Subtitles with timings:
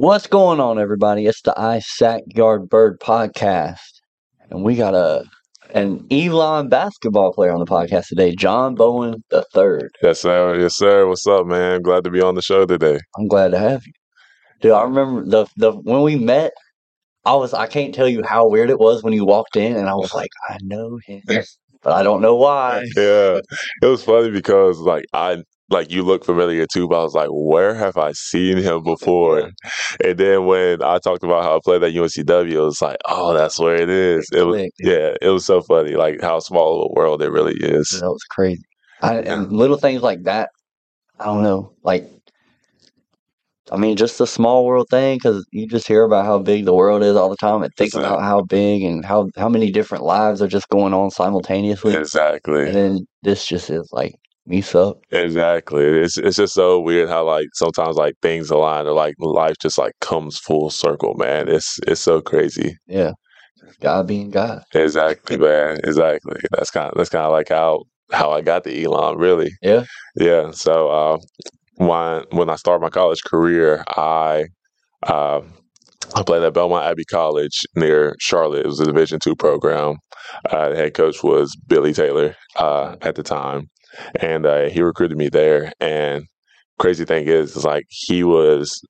[0.00, 1.26] What's going on, everybody?
[1.26, 4.00] It's the Isaac Yard Bird podcast,
[4.48, 5.24] and we got a
[5.74, 9.90] an Elon basketball player on the podcast today, John Bowen the third.
[10.02, 10.58] Yes, sir.
[10.58, 11.06] Yes, sir.
[11.06, 11.82] What's up, man?
[11.82, 12.98] Glad to be on the show today.
[13.18, 13.92] I'm glad to have you,
[14.62, 14.72] dude.
[14.72, 16.52] I remember the the when we met.
[17.26, 19.86] I was I can't tell you how weird it was when you walked in, and
[19.86, 21.20] I was like, I know him,
[21.82, 22.86] but I don't know why.
[22.96, 23.40] Yeah,
[23.82, 27.28] it was funny because like I like you look familiar too, but I was like,
[27.30, 29.50] where have I seen him before?
[30.04, 33.32] And then when I talked about how I played at UNCW, it was like, oh,
[33.32, 34.28] that's where it is.
[34.32, 37.54] It was yeah, it was so funny, like how small of a world it really
[37.54, 37.88] is.
[38.00, 38.62] That was crazy.
[39.00, 40.50] I, and little things like that,
[41.18, 41.72] I don't know.
[41.82, 42.06] Like,
[43.72, 46.74] I mean, just a small world thing because you just hear about how big the
[46.74, 48.08] world is all the time, and think Exactly.
[48.08, 51.94] about how big and how how many different lives are just going on simultaneously.
[51.94, 52.66] Exactly.
[52.66, 54.16] And then this just is like
[54.50, 54.98] me suck.
[55.10, 55.84] Exactly.
[55.84, 59.78] It's it's just so weird how like sometimes like things align or like life just
[59.78, 61.48] like comes full circle, man.
[61.48, 62.76] It's it's so crazy.
[62.86, 63.12] Yeah,
[63.80, 64.62] God being God.
[64.74, 65.78] Exactly, man.
[65.84, 66.40] Exactly.
[66.52, 69.50] That's kind of that's kind of like how how I got to Elon, really.
[69.62, 69.84] Yeah.
[70.16, 70.50] Yeah.
[70.52, 71.18] So uh,
[71.76, 74.46] when when I started my college career, I
[75.04, 75.40] uh,
[76.14, 78.60] I played at Belmont Abbey College near Charlotte.
[78.64, 79.96] It was a Division two program.
[80.50, 83.68] Uh, the head coach was Billy Taylor uh, at the time,
[84.16, 85.72] and uh, he recruited me there.
[85.80, 86.24] And
[86.78, 88.82] crazy thing is, is like he was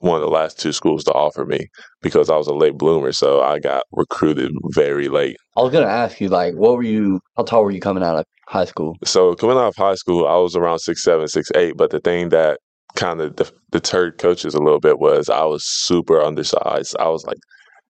[0.00, 1.66] one of the last two schools to offer me
[2.02, 5.36] because I was a late bloomer, so I got recruited very late.
[5.56, 7.20] I was gonna ask you, like, what were you?
[7.36, 8.96] How tall were you coming out of high school?
[9.04, 11.76] So coming out of high school, I was around six seven, six eight.
[11.76, 12.60] But the thing that
[12.96, 16.96] kind of de- deterred coaches a little bit was I was super undersized.
[16.98, 17.38] I was like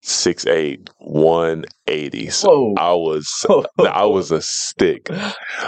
[0.04, 2.28] six eight, one eighty.
[2.31, 2.75] So Whoa.
[2.78, 3.47] I was
[3.78, 5.09] I was a stick.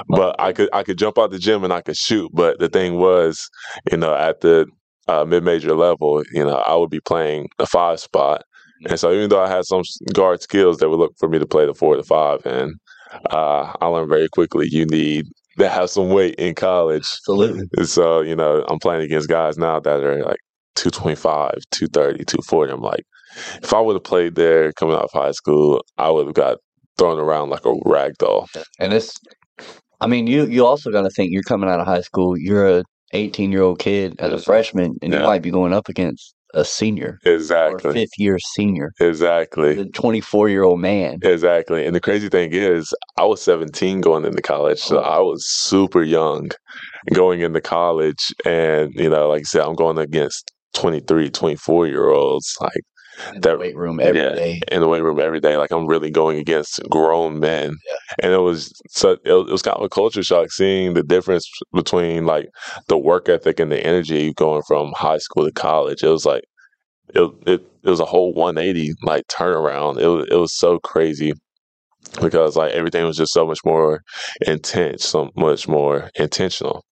[0.09, 2.31] But I could I could jump out the gym and I could shoot.
[2.33, 3.49] But the thing was,
[3.91, 4.67] you know, at the
[5.09, 8.43] uh, mid major level, you know, I would be playing a five spot.
[8.89, 9.83] And so even though I had some
[10.13, 12.45] guard skills, they would look for me to play the four to five.
[12.45, 12.75] And
[13.31, 15.27] uh, I learned very quickly you need
[15.59, 17.01] to have some weight in college.
[17.05, 17.65] Absolutely.
[17.77, 20.41] And so, you know, I'm playing against guys now that are like
[20.75, 22.73] 225, 230, 240.
[22.73, 23.05] I'm like,
[23.63, 26.59] if I would have played there coming out of high school, I would have got
[26.99, 28.49] thrown around like a rag doll.
[28.79, 29.15] And it's,
[30.01, 32.39] I mean, you you also got to think you're coming out of high school.
[32.39, 35.89] You're a 18 year old kid as a freshman, and you might be going up
[35.89, 37.93] against a senior Exactly.
[37.93, 39.75] fifth year senior, Exactly.
[39.75, 41.19] the 24 year old man.
[41.23, 41.85] Exactly.
[41.85, 44.79] And the crazy thing is, I was 17 going into college.
[44.79, 45.03] So oh.
[45.03, 46.49] I was super young
[47.13, 48.33] going into college.
[48.45, 52.83] And, you know, like I said, I'm going against 23, 24 year olds, like
[53.28, 54.34] In the that- weight room every yeah.
[54.34, 54.60] day.
[54.71, 55.56] in the weight room every day.
[55.56, 57.75] Like I'm really going against grown men.
[58.22, 61.03] And it was so it, was- it was kind of a culture shock seeing the
[61.03, 62.49] difference between like
[62.88, 66.03] the work ethic and the energy going from high school to college.
[66.03, 66.44] It was like
[67.15, 69.98] it it, it was a whole 180 like turnaround.
[69.98, 71.33] It was it was so crazy
[72.21, 74.03] because like everything was just so much more
[74.47, 76.84] intense, so much more intentional.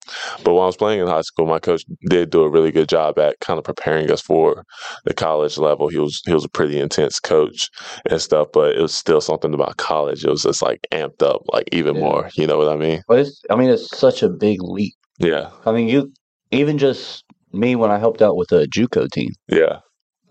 [0.45, 2.89] But while I was playing in high school, my coach did do a really good
[2.89, 4.65] job at kind of preparing us for
[5.05, 5.89] the college level.
[5.89, 7.69] He was he was a pretty intense coach
[8.11, 10.25] and stuff, but it was still something about college.
[10.25, 12.01] It was just like amped up, like even Yeah.
[12.03, 12.31] more.
[12.37, 13.03] You know what I mean?
[13.09, 14.95] But it's, I mean, it's such a big leap.
[15.19, 16.13] Yeah, I mean, you,
[16.51, 19.79] even just me when I helped out with the JUCO team, yeah,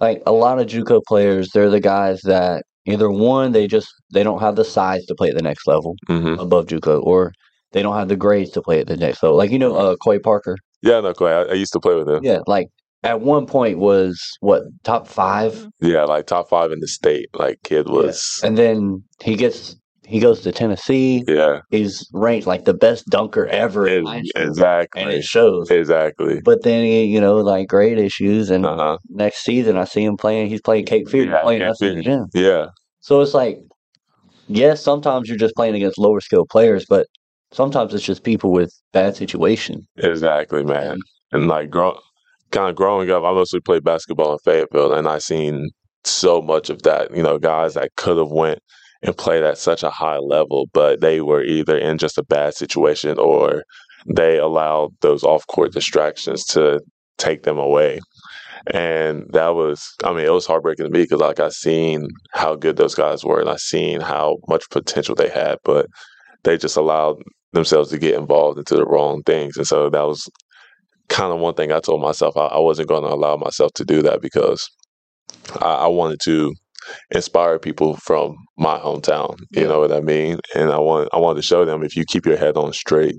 [0.02, 4.24] like a lot of JUCO players, they're the guys that either one, they just, they
[4.24, 7.34] don't have the size to play at the next level hmm above JUCO, or
[7.72, 9.38] they don't have the grades to play at the next level.
[9.38, 10.58] Like, you know, uh, Coy Parker.
[10.82, 11.00] yeah.
[11.00, 12.24] No, Clay, I, I used to play with him.
[12.24, 12.70] Yeah, like
[13.04, 17.30] at one point was what top five, Yeah, like top five in the state.
[17.34, 18.40] Like kid was.
[18.44, 19.76] and then he gets
[20.13, 21.24] he goes to Tennessee.
[21.27, 25.71] Yeah, He's ranked like the best dunker ever high exactly, and it shows.
[25.71, 26.39] exactly.
[26.42, 28.98] But then he, you know, like grade issues, and Uh huh.
[29.10, 30.50] next season I see him playing.
[30.50, 31.95] He's playing Cape Fear, Yeah, playing Cape us in Fear.
[31.95, 32.25] the gym.
[32.36, 32.65] Yeah,
[33.00, 33.57] So it's like,
[34.48, 37.07] yes, sometimes you're just playing against lower skill players, but
[37.51, 39.88] sometimes it's just people with bad situation.
[39.98, 41.00] exactly, man.
[41.31, 41.98] And like grow,
[42.51, 45.71] kind of growing up, I mostly played basketball in Fayetteville, and I seen
[46.04, 47.15] so much of that.
[47.15, 48.60] You know, guys that could have went
[49.04, 52.54] and played at such a high level, but they were either in just a bad
[52.54, 53.64] situation or
[54.08, 56.82] they allowed those off court distractions to
[57.18, 58.00] take them away.
[58.74, 62.56] And that was, I mean, it was heartbreaking to me because like I seen how
[62.56, 65.88] good those guys were and I seen how much potential they had, but
[66.44, 67.18] they just allowed
[67.52, 69.58] themselves to get involved into the wrong things.
[69.58, 70.30] And so that was
[71.10, 73.86] kind of one thing I told myself I, I wasn't going to allow myself to
[73.86, 74.70] do that because
[75.62, 76.54] I, I wanted to
[77.12, 79.36] inspire people from my hometown.
[79.52, 80.40] You know what I mean?
[80.56, 83.16] And I want I wanted to show them if you keep your head on straight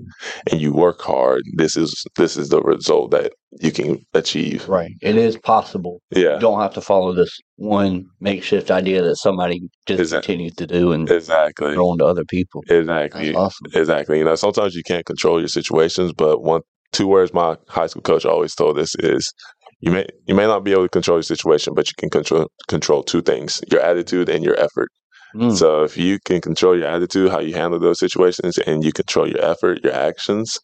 [0.51, 4.67] and you work hard, this is this is the result that you can achieve.
[4.67, 4.91] Right.
[5.01, 6.01] It is possible.
[6.11, 6.35] Yeah.
[6.35, 10.67] You don't have to follow this one makeshift idea that somebody just Exact- continues to
[10.67, 11.73] do and Exactly.
[11.73, 12.61] throw to other people.
[12.69, 13.27] Exactly.
[13.27, 13.67] That's awesome.
[13.73, 14.17] Exactly.
[14.19, 18.01] You know, sometimes you can't control your situations, but one two words my high school
[18.01, 19.33] coach always told us is
[19.79, 22.47] you may you may not be able to control your situation, but you can control
[22.67, 24.89] control two things: your attitude and your effort.
[25.35, 28.93] Mm, So if you can control your attitude, how you handle those situations, and you
[28.93, 30.57] control your effort, your actions,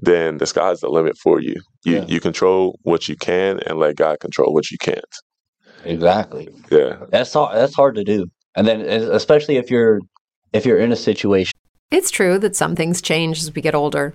[0.00, 1.56] then the sky's the limit for you.
[1.84, 2.04] You Yeah.
[2.06, 5.04] you control what you can and let God control what you can't.
[5.84, 6.48] exactly.
[6.70, 6.98] Yeah.
[7.10, 8.26] That's hard, that's hard to do.
[8.54, 10.00] And then especially if you're
[10.52, 11.52] if you're in a situation
[11.90, 14.14] It's true that some things change as we get older.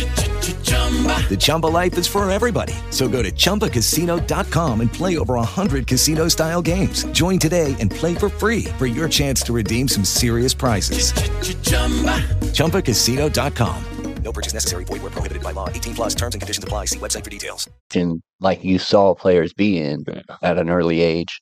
[1.29, 2.73] The Chumba life is for everybody.
[2.89, 7.05] So go to ChumbaCasino.com and play over 100 casino style games.
[7.13, 11.13] Join today and play for free for your chance to redeem some serious prizes.
[12.51, 13.83] ChumbaCasino.com.
[14.23, 14.83] No purchase necessary.
[14.83, 15.67] Void where prohibited by law.
[15.69, 16.85] 18 plus terms and conditions apply.
[16.85, 17.67] See website for details.
[17.95, 20.21] And like you saw players be in Yeah.
[20.43, 21.39] at an early age,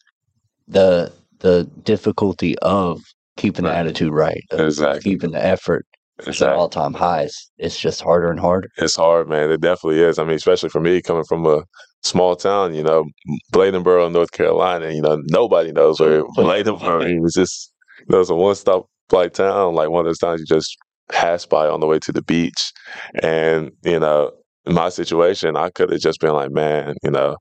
[0.68, 3.02] the the difficulty of
[3.38, 5.02] keeping the attitude right, Exactly.
[5.02, 5.86] keeping the effort
[6.28, 6.58] Exactly.
[6.58, 8.70] all time highs, it's just harder and harder.
[8.78, 9.52] It's hard, man.
[9.52, 10.20] It definitely is.
[10.20, 11.64] I mean, especially for me coming from a
[12.04, 13.06] small town, you know,
[13.54, 17.34] Bladenboro, North Carolina, you know, nobody knows where Bladenboro is.
[17.34, 20.46] Just, you know, it's a one stop flight town, like one of those towns you
[20.46, 20.78] just
[21.12, 22.72] pass by on the way to the beach.
[23.24, 24.32] And, you know,
[24.66, 27.38] in my situation, I could have just been like, man, you know,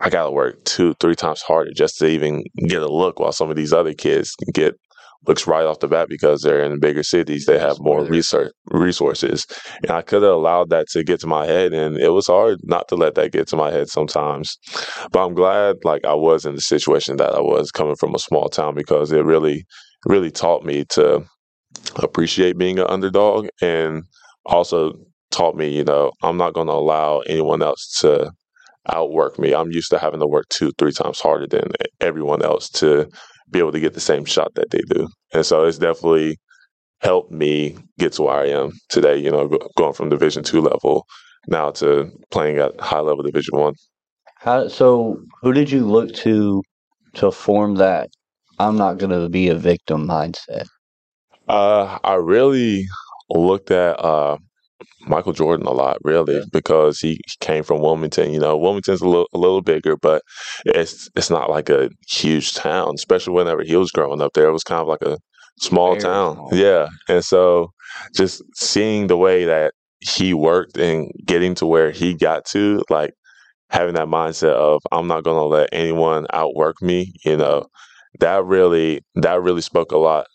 [0.00, 3.32] I got to work two, three times harder just to even get a look while
[3.32, 4.74] some of these other kids get
[5.26, 7.46] looks right off the bat because they're in bigger cities.
[7.46, 9.46] They have more research resources.
[9.82, 12.58] And I could have allowed that to get to my head and it was hard
[12.62, 14.56] not to let that get to my head sometimes.
[15.12, 18.18] But I'm glad like I was in the situation that I was coming from a
[18.18, 19.66] small town because it really,
[20.06, 21.24] really taught me to
[21.96, 24.04] appreciate being an underdog and
[24.46, 24.94] also
[25.30, 28.32] taught me, you know, I'm not gonna allow anyone else to
[28.88, 29.54] outwork me.
[29.54, 33.08] I'm used to having to work two, three times harder than everyone else to
[33.50, 35.08] be able to get the same shot that they do.
[35.32, 36.38] And so it's definitely
[37.00, 41.06] helped me get to where I am today, you know, going from division two level
[41.48, 43.74] now to playing at high level Division One.
[44.36, 45.20] How so?
[45.42, 46.62] Who did you look to
[47.14, 48.10] to form that?
[48.58, 50.66] I'm not going to be a victim mindset.
[51.48, 52.86] Uh, I really
[53.30, 54.36] looked at uh,
[55.06, 58.32] Michael Jordan a lot, really, because he came from Wilmington.
[58.32, 60.22] You know, Wilmington's a little a little bigger, but
[60.66, 62.92] it's it's not like a huge town.
[62.94, 65.18] Especially whenever he was growing up there, it was kind of like a
[65.58, 66.34] small Very town.
[66.36, 66.50] small.
[66.52, 67.72] Yeah, and so
[68.14, 73.12] just seeing the way that he worked and getting to where he got to, like
[73.70, 77.12] having that mindset of I'm not going to let anyone outwork me.
[77.24, 77.66] You know,
[78.20, 80.26] that really that really spoke a lot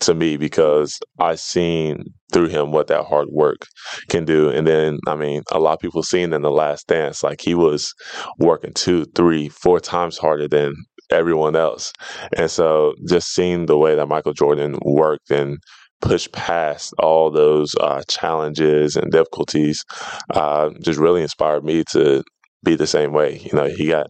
[0.00, 3.66] to me because I seen through him what that hard work
[4.08, 4.50] can do.
[4.50, 7.54] And then, I mean, a lot of people seen in the last dance, like he
[7.54, 7.94] was
[8.38, 10.74] working two, three, four times harder than
[11.10, 11.92] everyone else.
[12.36, 15.58] And so just seeing the way that Michael Jordan worked and
[16.00, 19.82] pushed past all those uh, challenges and difficulties
[20.34, 22.22] uh, just really inspired me to
[22.62, 23.38] be the same way.
[23.38, 24.08] You know, he got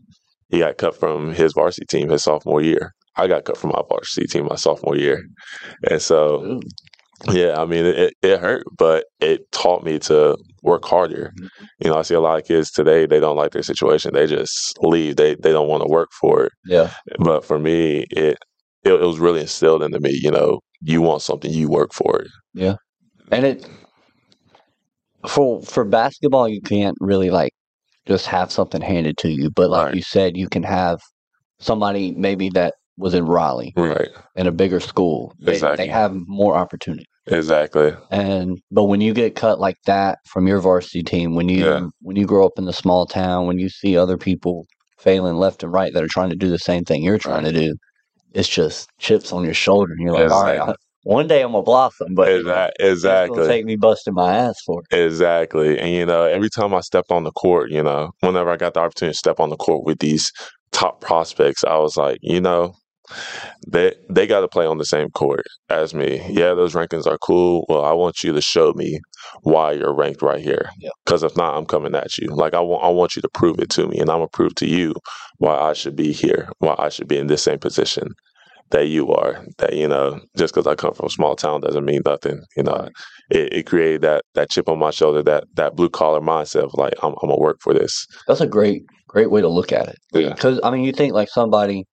[0.48, 2.94] he got cut from his varsity team his sophomore year.
[3.16, 5.22] I got cut from my varsity team my sophomore year.
[5.90, 6.60] And so
[7.30, 11.32] yeah, I mean, it, it hurt, but it taught me to work harder.
[11.40, 11.64] Mm-hmm.
[11.80, 14.12] You know, I see a lot of kids today, they don't like their situation.
[14.14, 15.16] They just leave.
[15.16, 16.52] They they don't want to work for it.
[16.66, 16.90] Yeah.
[17.18, 18.36] But for me, it,
[18.84, 22.20] it it was really instilled into me, you know, you want something, you work for
[22.20, 22.28] it.
[22.52, 22.76] Yeah.
[23.30, 23.66] And it
[25.26, 27.52] for for basketball you can't really like
[28.06, 29.94] just have something handed to you, but like Right.
[29.94, 31.00] you said, you can have
[31.58, 34.08] somebody maybe that was in Raleigh Right.
[34.36, 35.34] in a bigger school.
[35.38, 35.84] They, Exactly.
[35.86, 37.06] they have more opportunity.
[37.26, 37.94] Exactly.
[38.10, 41.86] And but when you get cut like that from your varsity team, when you Yeah.
[42.02, 44.66] when you grow up in the small town, when you see other people
[44.98, 47.52] failing left and right that are trying to do the same thing you're trying to
[47.52, 47.74] do,
[48.34, 50.74] it's just chips on your shoulder, and you're like, all right, I-
[51.04, 53.46] one day I'm gonna blossom, but Exa- it's gonna exactly.
[53.46, 54.96] take me busting my ass for it.
[54.96, 55.78] Exactly.
[55.78, 58.74] And you know, every time I stepped on the court, you know, whenever I got
[58.74, 60.30] the opportunity to step on the court with these
[60.72, 62.74] top prospects, I was like, you know,
[63.66, 66.24] they they got to play on the same court as me.
[66.28, 67.66] Yeah, those rankings are cool.
[67.68, 69.00] Well, I want you to show me
[69.42, 70.70] why you're ranked right here.
[70.78, 70.90] Yeah.
[71.04, 72.28] Because if not, I'm coming at you.
[72.28, 74.54] Like I want I want you to prove it to me, and I'm gonna prove
[74.56, 74.94] to you
[75.38, 78.08] why I should be here, why I should be in this same position
[78.70, 79.44] that you are.
[79.58, 82.42] That you know, just because I come from a small town doesn't mean nothing.
[82.56, 82.88] You know,
[83.30, 86.74] it, it created that that chip on my shoulder, that that blue collar mindset of
[86.74, 88.06] like I'm, I'm gonna work for this.
[88.26, 89.96] That's a great great way to look at it.
[90.12, 90.30] Yeah.
[90.30, 91.86] Because I mean, you think like somebody,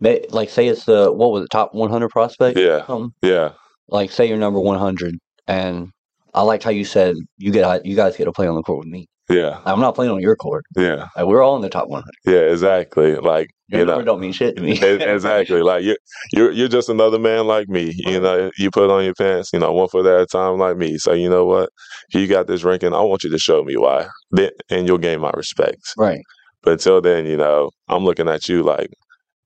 [0.00, 2.58] like say it's the what was it top 100 prospect?
[2.58, 2.86] Yeah.
[2.86, 3.12] Something?
[3.22, 3.52] Yeah.
[3.88, 5.16] Like say you're number 100,
[5.46, 5.88] and
[6.34, 8.80] I liked how you said you get you guys get to play on the court
[8.80, 9.06] with me.
[9.28, 9.60] Yeah.
[9.64, 10.64] I'm not playing on your court.
[10.76, 11.06] Yeah.
[11.16, 12.04] Like, we're all in the top 100.
[12.26, 12.50] Yeah.
[12.50, 13.14] Exactly.
[13.14, 14.02] Like Your you know.
[14.02, 14.72] don't mean shit to me.
[14.82, 15.62] Exactly.
[15.62, 15.96] Like you're
[16.32, 17.92] you're you're just another man like me.
[17.94, 20.76] You know, you put on your pants, you know, one foot at a time like
[20.76, 20.98] me.
[20.98, 21.70] So you know what?
[22.12, 24.08] If you got this ranking, I want you to show me why.
[24.32, 25.80] Then and you'll gain my respect.
[25.96, 26.22] right.
[26.62, 28.90] But until then, you know, I'm looking at you like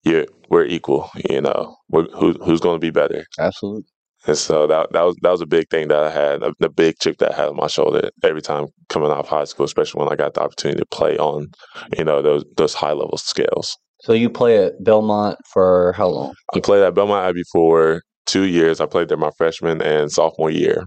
[0.04, 1.76] you're we're equal, you know.
[1.88, 3.24] We're, who who's gonna be better?
[3.38, 3.84] Absolutely.
[4.26, 6.70] And so that that was that was a big thing that I had, a, the
[6.70, 9.66] big chip that I had on my shoulder every time coming out of high school,
[9.66, 11.48] especially when I got the opportunity to play on,
[11.96, 13.76] you know, those those high level scales.
[14.02, 16.34] So you play at Belmont for how long?
[16.54, 18.80] I played at Belmont Abbey for two years.
[18.80, 20.84] I played there my freshman and sophomore year,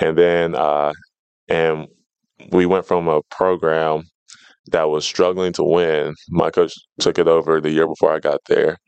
[0.00, 0.92] and then uh,
[1.48, 1.86] and
[2.50, 4.02] we went from a program
[4.72, 6.14] that was struggling to win.
[6.28, 8.78] My coach took it over the year before I got there,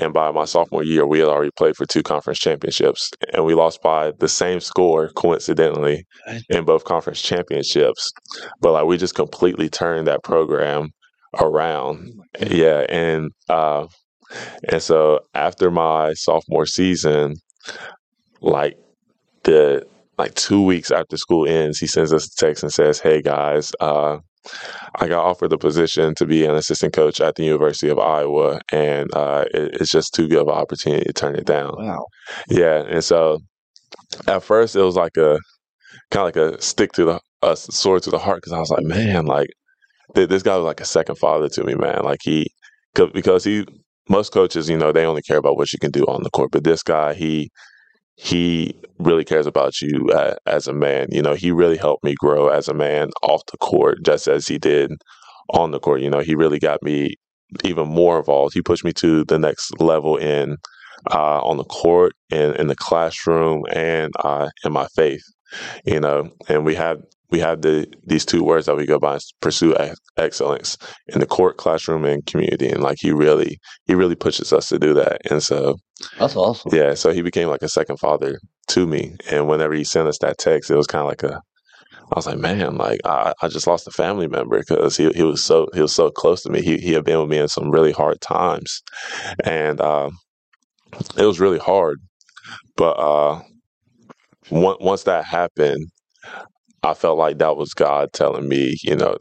[0.00, 3.54] and by my sophomore year, we had already played for two conference championships, and we
[3.54, 6.04] lost by the same score, coincidentally,
[6.48, 8.12] in both conference championships.
[8.60, 10.90] But like we just completely turned that program
[11.40, 12.12] around.
[12.40, 13.86] Yeah, and uh,
[14.68, 17.36] and so after my sophomore season,
[18.40, 18.76] like
[19.44, 19.86] the
[20.18, 23.72] like two weeks after school ends, he sends us a text and says, "Hey guys,
[23.80, 24.18] uh,
[24.96, 28.60] I got offered the position to be an assistant coach at the University of Iowa,
[28.70, 32.06] and uh, it, it's just too good of an opportunity to turn it down." Wow.
[32.48, 33.38] Yeah, and so
[34.26, 35.38] at first it was like a
[36.10, 38.70] kind of like a stick to the a sword to the heart because I was
[38.70, 39.50] like, man, like
[40.14, 42.00] th- this guy was like a second father to me, man.
[42.02, 42.46] Like he,
[42.94, 43.66] cause, because he,
[44.08, 46.50] most coaches, you know, they only care about what you can do on the court,
[46.52, 47.50] but this guy, he
[48.16, 51.08] he really cares about you uh, as a man.
[51.10, 54.46] You know, he really helped me grow as a man off the court, just as
[54.46, 54.92] he did
[55.50, 56.00] on the court.
[56.00, 57.14] You know, he really got me
[57.64, 58.54] even more involved.
[58.54, 60.56] He pushed me to the next level in
[61.12, 65.24] uh, on the court, in in the classroom, and uh, in my faith.
[65.84, 66.98] You know, and we have
[67.34, 71.26] we have the these two words that we go by: pursue ex- excellence in the
[71.26, 72.68] court, classroom, and community.
[72.68, 75.20] And like he really he really pushes us to do that.
[75.32, 75.76] And so
[76.16, 76.72] That's awesome.
[76.72, 78.38] yeah, so he became like a second father
[78.68, 79.16] to me.
[79.32, 81.40] And whenever he sent us that text, it was kind of like a
[82.12, 85.24] I was like, man, like I, I just lost a family member because he, he
[85.24, 86.62] was so he was so close to me.
[86.62, 88.80] He he had been with me in some really hard times,
[89.42, 90.10] and uh,
[91.16, 91.98] it was really hard.
[92.76, 93.42] But uh,
[94.50, 95.88] once that happened,
[96.84, 99.16] I felt like that was God telling me, you know,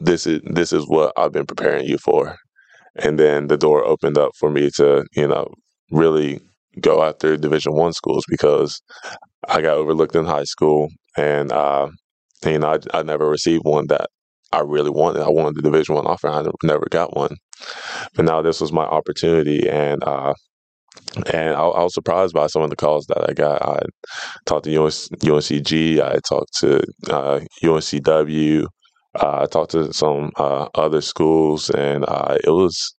[0.00, 2.36] this is this is what I've been preparing you for.
[2.96, 5.52] And then the door opened up for me to, you know,
[5.90, 6.40] really
[6.80, 8.80] go after Division One schools because
[9.48, 11.88] I got overlooked in high school, and uh,
[12.44, 14.08] you know, I, I never received one that
[14.52, 15.22] I really wanted.
[15.22, 16.28] I wanted the Division One offer.
[16.28, 17.36] I never got one,
[18.14, 20.34] but now this was my opportunity, and uh,
[21.32, 23.62] and I, I, was surprised by some of the calls that I got.
[23.62, 23.82] I
[24.46, 28.66] talked to UNC, UNCG, I talked to uh, UNCW,
[29.18, 32.94] uh, I talked to some uh, other schools, and uh, it was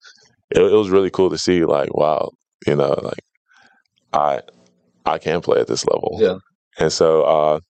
[0.51, 1.65] it, it, was really cool to see.
[1.65, 2.31] Like, wow,
[2.67, 3.21] you know, like
[4.13, 4.41] I
[5.07, 6.19] I can play at this level.
[6.21, 6.37] Yeah.
[6.79, 7.61] And so uh,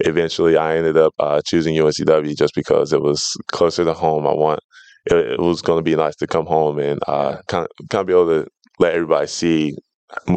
[0.00, 4.26] eventually, I ended up uh, choosing UNCW just because it was closer to home.
[4.26, 4.60] I want
[5.06, 8.06] it, it was going to be nice to come home and kind of kind of
[8.06, 8.46] be able to
[8.80, 9.76] let everybody see,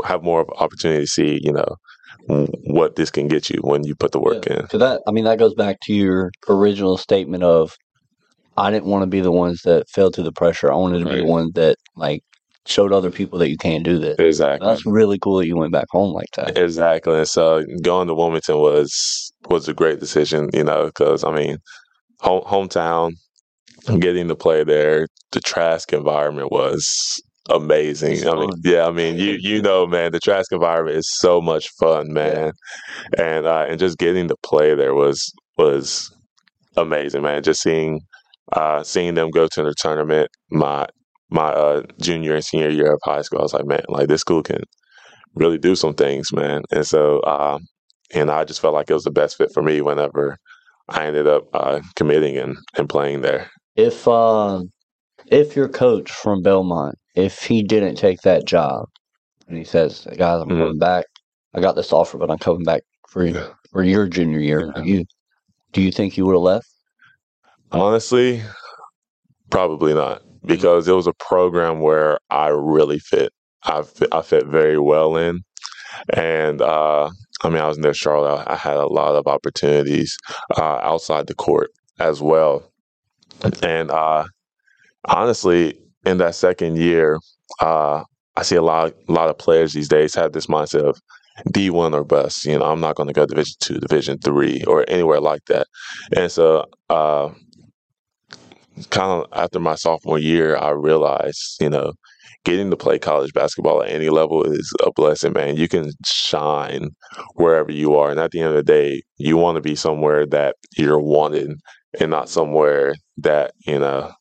[0.06, 1.78] have more of opportunity to see, you know,
[2.28, 4.60] what this can get you when you put the work yeah.
[4.60, 4.70] in.
[4.70, 7.76] So that I mean that goes back to your original statement of
[8.56, 10.72] I didn't want to be the ones that fell to the pressure.
[10.72, 11.16] I wanted to right.
[11.16, 12.22] be the one that like
[12.66, 14.18] showed other people that you can't do this.
[14.20, 14.68] Exactly.
[14.68, 16.58] That's really cool that you went back home like that.
[16.58, 17.18] Exactly.
[17.18, 21.58] And so going to Wilmington was was a great decision, you know, because I mean,
[22.22, 23.14] home, hometown,
[24.00, 28.28] getting to play there, the Trask environment was amazing.
[28.28, 31.70] I mean, yeah, I mean, you you know, man, the Trask environment is so much
[31.80, 32.52] fun, man,
[33.18, 36.16] and uh, and just getting to play there was was
[36.78, 37.44] amazing, man.
[37.44, 38.02] Just seeing
[38.52, 40.88] uh, seeing them go to the tournament my
[41.30, 44.22] my uh, junior and senior year of high school, I was like, man, like this
[44.22, 44.64] school can
[45.36, 46.62] really do some things, man.
[46.72, 47.58] And so, uh,
[48.14, 50.38] and I just felt like it was the best fit for me whenever
[50.90, 53.50] I ended up uh, committing and, and playing there.
[53.76, 54.62] If uh,
[55.28, 58.88] if your coach from Belmont if he didn't take that job
[59.48, 60.60] and he says, guys, I'm mm-hmm.
[60.60, 61.06] coming back.
[61.54, 63.40] I got this offer, but I'm coming back for you,
[63.72, 64.72] for your junior year.
[64.76, 64.82] Yeah.
[64.82, 65.06] Do you
[65.72, 66.68] do you think you would have left?
[67.72, 68.42] Honestly,
[69.52, 73.32] probably not because it was a program where I really fit.
[73.64, 75.42] I fit, I fit very well in,
[76.14, 77.10] and uh,
[77.44, 78.46] I mean I was near Charlotte.
[78.48, 80.18] I had a lot of opportunities
[80.58, 82.64] uh, outside the court as well,
[83.62, 84.26] and uh,
[85.06, 87.20] honestly, in that second year,
[87.60, 88.04] uh,
[88.36, 91.00] I see a lot, a lot of players these days have this mindset of
[91.52, 92.46] D one or bust.
[92.46, 95.68] You know, I'm not going to go Division two, Division three, or anywhere like that.
[96.16, 97.30] And so, uh,
[98.90, 101.94] kind of after my sophomore year, I realized, you know,
[102.44, 105.56] getting to play college basketball at any level is a blessing, man.
[105.56, 106.90] You can shine
[107.36, 110.26] wherever you are, and at the end of the day, you want to be somewhere
[110.28, 111.54] that you're wanted,
[112.00, 114.12] and not somewhere that you know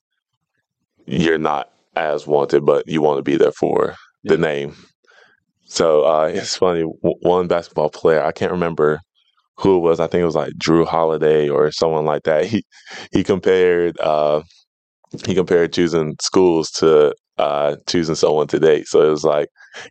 [1.07, 4.33] you're not as wanted, but you want to be there for yeah.
[4.33, 4.77] the name.
[5.65, 6.83] So uh, it's funny.
[6.83, 9.01] one basketball player, I can't remember
[9.57, 10.01] who it was.
[10.01, 12.47] I think it was like Jrue Holiday or someone like that.
[12.53, 12.65] He
[13.13, 14.43] he compared uh,
[15.27, 18.87] he compared choosing schools to uh, choosing someone to date.
[18.87, 19.49] So it was like,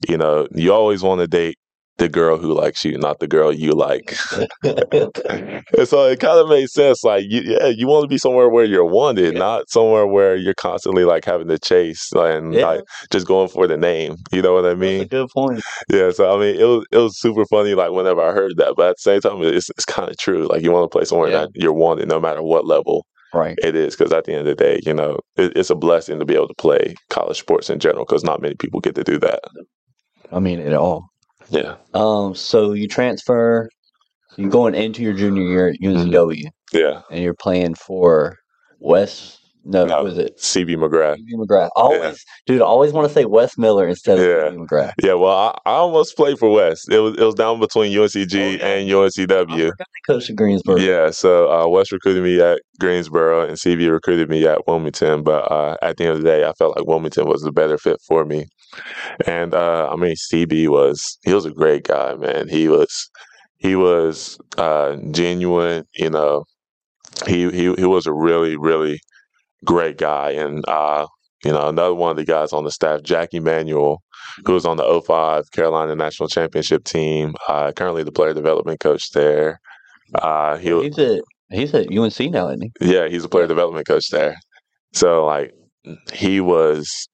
[0.08, 1.58] you know, you always want to date
[2.02, 4.16] the girl who likes you, not the girl you like.
[4.64, 7.04] and so it kind of made sense.
[7.04, 9.40] Like, you, yeah, you want to be somewhere where you're wanted, yeah.
[9.40, 12.66] not somewhere where you're constantly like having to chase and yeah.
[12.66, 14.16] like just going for the name.
[14.32, 15.08] You know what I mean?
[15.08, 15.62] good point.
[15.90, 16.10] Yeah.
[16.10, 17.76] So I mean, it was it was super funny.
[17.76, 20.48] Like whenever I heard that, but at the same time, it's it's kind of true.
[20.48, 21.42] Like you want to play somewhere yeah.
[21.42, 23.06] that you're wanted, no matter what level.
[23.32, 23.58] Right.
[23.64, 26.18] It is because at the end of the day, you know, it, it's a blessing
[26.18, 29.04] to be able to play college sports in general because not many people get to
[29.04, 29.40] do that.
[30.32, 31.11] I mean, at all.
[31.52, 31.78] Yeah.
[31.94, 32.36] Um.
[32.36, 33.70] So you transfer.
[34.38, 36.12] You're going into your junior year at UNCW.
[36.12, 36.78] Mm-hmm.
[36.78, 37.04] Yeah.
[37.12, 38.38] And you're playing for
[38.80, 39.41] Wes.
[39.64, 41.18] No, no was it CB McGrath?
[41.18, 41.70] CB McGrath.
[41.76, 42.14] Always, yeah.
[42.48, 42.62] dude.
[42.62, 44.50] I always want to say Wes Miller instead of yeah.
[44.50, 44.94] CB McGrath.
[45.02, 45.14] Yeah.
[45.14, 46.88] Well, I, I, almost played for Wes.
[46.90, 48.66] It was it was down between UNCG oh, yeah.
[48.66, 49.72] and UNCW.
[49.80, 50.78] I coached at Greensboro.
[50.78, 51.12] Yeah.
[51.12, 55.24] So uh, Wes recruited me at Greensboro, and CB recruited me at Wilmington.
[55.24, 57.78] But uh, at the end of the day, I felt like Wilmington was the better
[57.78, 58.48] fit for me.
[59.28, 62.48] And uh, I mean, CB was he was a great guy, man.
[62.50, 63.12] He was
[63.58, 65.84] he was uh, genuine.
[65.94, 66.46] You know,
[67.28, 69.00] he he he was a really really
[69.66, 70.32] great guy.
[70.32, 71.08] And uh,
[71.44, 74.02] you know, another one of the guys on the staff, Jackie Manuel,
[74.46, 79.12] who was on the 05 Carolina National Championship team, uh, currently the player development coach
[79.12, 79.60] there.
[80.16, 82.94] Uh, he, he's at he's at UNC now, isn't he?
[82.94, 84.36] Yeah, he's a player development coach there.
[84.94, 85.54] So like
[86.14, 87.08] he was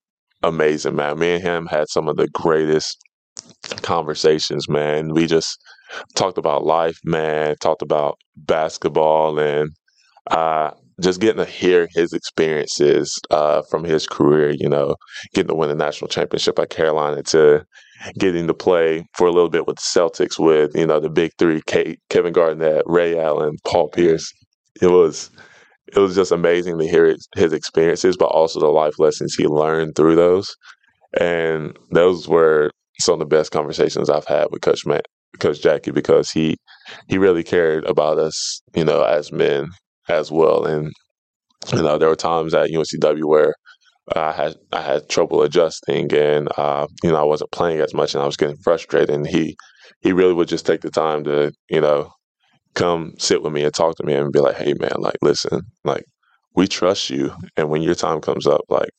[0.44, 1.20] amazing, man.
[1.20, 2.98] Me and him had some of the greatest
[3.82, 5.14] conversations, man.
[5.14, 5.58] We just
[6.16, 7.56] talked about life, man.
[7.62, 9.72] Talked about basketball and
[10.30, 14.52] uh, just getting to hear his experiences uh, from his career.
[14.52, 14.96] You know,
[15.34, 17.66] getting to win the national championship at Carolina to
[18.20, 21.32] getting to play for a little bit with the Celtics with you know the big
[21.38, 24.32] three: KG, Kevin Garnett, Ray Allen, Paul Pierce.
[24.82, 25.30] It was
[25.88, 29.48] it was just amazing to hear his, his experiences, but also the life lessons he
[29.48, 30.54] learned through those.
[31.20, 35.06] And those were some of the best conversations I've had with Coach Matt,
[35.40, 36.58] Coach Jackie, because he
[37.08, 39.70] he really cared about us, you know, as men
[40.10, 40.66] as well.
[40.66, 40.92] And
[41.74, 43.54] you know, there were times at UNCW where
[44.16, 48.14] I had I had trouble adjusting, and uh, you know, I wasn't playing as much,
[48.14, 49.10] and I was getting frustrated.
[49.10, 49.56] And he
[50.02, 52.12] he really would just take the time to, you know,
[52.76, 55.62] come sit with me and talk to me and be like, "Hey, man, like, listen,
[55.84, 56.06] like,
[56.56, 58.90] we trust you, and when your time comes up, like,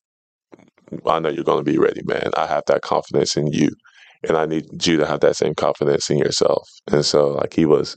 [1.06, 2.30] I know you're going to be ready, man.
[2.36, 3.70] I have that confidence in you,
[4.28, 7.64] and I need you to have that same confidence in yourself." And so, like, he
[7.64, 7.96] was,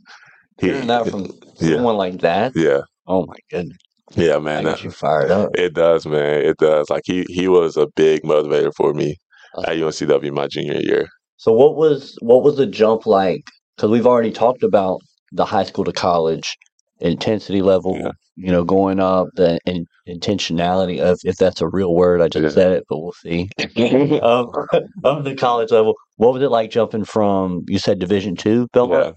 [0.59, 3.77] he, Hearing that from yeah, someone like that, yeah, oh my goodness,
[4.15, 4.63] yeah, man.
[4.63, 5.49] that gets you fired up.
[5.55, 6.41] it does, man.
[6.45, 6.89] It does.
[6.89, 9.15] Like he he was a big motivator for me
[9.57, 11.07] Uh, at UNCW my junior year.
[11.37, 13.43] So what was what was the jump like?
[13.75, 14.99] Because we've already talked about
[15.31, 16.55] the high school to college
[16.99, 17.97] intensity level.
[17.99, 18.11] Yeah.
[18.35, 22.21] You know, going up the in, intentionality of if that's a real word.
[22.21, 22.49] I just Yeah.
[22.49, 23.49] said it, but we'll see.
[24.21, 24.47] of,
[25.03, 29.05] of the college level, what was it like jumping from you said Division two Belmont
[29.05, 29.11] Yeah.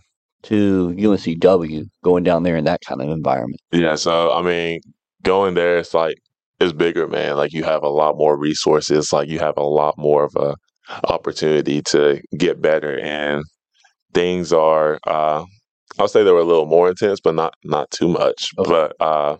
[0.44, 3.60] To UNCW, going down there in that kind of environment?
[3.72, 4.80] Yeah, so I mean,
[5.22, 6.16] going there, it's like
[6.60, 7.36] it's bigger, man.
[7.36, 9.12] Like you have a lot more resources.
[9.12, 10.54] Like you have a lot more of a
[11.08, 13.44] opportunity to get better, and
[14.12, 14.98] things are.
[15.06, 15.44] uh
[15.96, 18.50] I'll say they were a little more intense, but not not too much.
[18.58, 18.68] Okay.
[18.68, 19.36] But uh,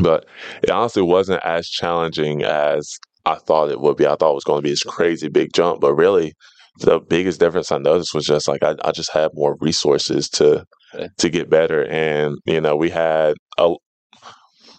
[0.00, 0.26] but
[0.62, 4.06] it honestly wasn't as challenging as I thought it would be.
[4.06, 6.32] I thought it was going to be this crazy big jump, but really,
[6.80, 10.64] the biggest difference I noticed was just like I, I just had more resources to
[10.94, 11.08] Okay.
[11.18, 13.74] to get better, and you know we had a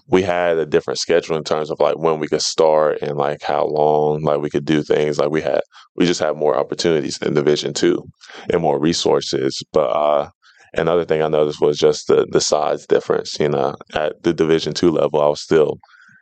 [0.07, 3.41] we had a different schedule in terms of like when we could start and like
[3.43, 5.19] how long like we could do things.
[5.19, 5.61] Like we had
[5.95, 8.03] we just had more opportunities in division two
[8.51, 9.61] and more resources.
[9.71, 10.29] But uh
[10.75, 13.75] another thing i noticed was just the the size difference you know.
[13.93, 15.77] At the division two level i was still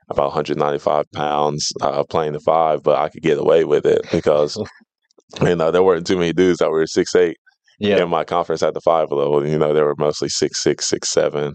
[0.10, 4.58] about 195 pounds uh, playing the five but i could get away with it because
[5.42, 7.38] you know there weren't too many dudes that were six eight
[7.80, 9.46] Yeah, in my conference at the five level.
[9.48, 11.54] You know, they were mostly six six, six seven.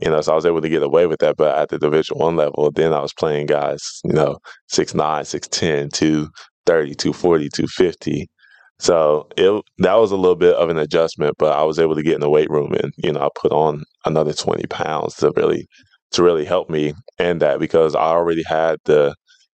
[0.00, 1.36] You know, so I was able to get away with that.
[1.36, 5.24] But at the Division One level, then I was playing guys, you know, six nine,
[5.24, 6.28] six ten, two
[6.66, 8.28] thirty, two forty, two fifty.
[8.80, 12.02] So it that was a little bit of an adjustment, but I was able to
[12.02, 15.32] get in the weight room and you know I put on another twenty pounds to
[15.36, 15.66] really
[16.12, 19.14] to really help me in that because I already had the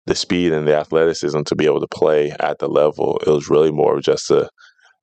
[0.09, 3.19] the speed and the athleticism to be able to play at the level.
[3.27, 4.49] It was really more of just the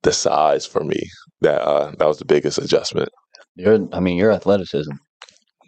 [0.04, 1.02] the size for me
[1.42, 3.10] that uh, that was the biggest adjustment.
[3.56, 4.92] your I mean your athleticism,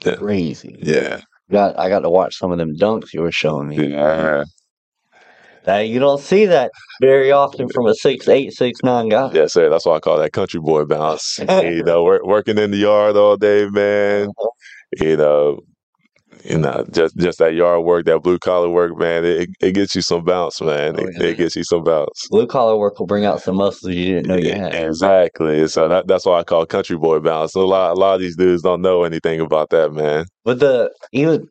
[0.05, 0.15] Yeah.
[0.15, 0.75] crazy.
[0.81, 1.21] Yeah,
[1.51, 3.89] Got I got to watch some of them dunks you were showing me.
[3.89, 4.43] yeah,
[5.63, 6.71] That you don't see that
[7.01, 9.31] very often from a six eight, six nine guy.
[9.33, 9.69] yeah, sir.
[9.69, 11.39] That's why I call that country boy bounce.
[11.61, 14.29] you know, work, working in the yard all day, man.
[14.99, 15.59] You know,
[16.49, 19.25] you know, just just that yard work, that blue collar work, man.
[19.25, 20.95] It it gets you some bounce, man.
[20.97, 22.27] Oh, It, it gets you some bounce.
[22.29, 24.73] Blue collar work will bring out some muscles you didn't know you had.
[24.73, 25.67] Exactly.
[25.67, 27.55] So that, that's why I call country boy bounce.
[27.55, 30.25] A lot, a lot of these dudes don't know anything about that, man.
[30.45, 31.47] But the even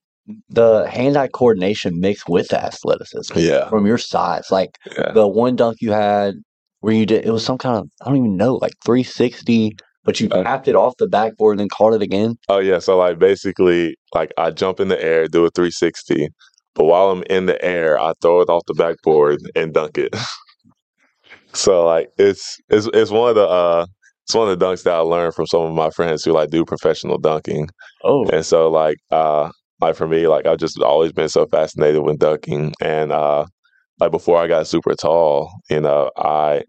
[0.48, 5.26] the hand eye coordination mixed with the athleticism Yeah, from your size, like yeah, the
[5.28, 6.34] one dunk you had
[6.80, 9.76] where you did it was some kind of I don't even know like three sixty,
[10.06, 12.36] but you Uh, tapped it off the backboard and then caught it again.
[12.48, 16.28] Oh yeah, so like basically, like I jump in the air, do a 360,
[16.74, 20.14] but while I'm in the air, I throw it off the backboard and dunk it.
[21.52, 23.86] so like it's it's it's one of the uh
[24.24, 26.50] it's one of the dunks that I learned from some of my friends who like
[26.50, 27.68] do professional dunking,
[28.04, 32.02] Oh, and so like uh like for me, like I've just always been so fascinated
[32.02, 33.46] with dunking, and uh
[34.00, 36.64] like before I got super tall, you know, I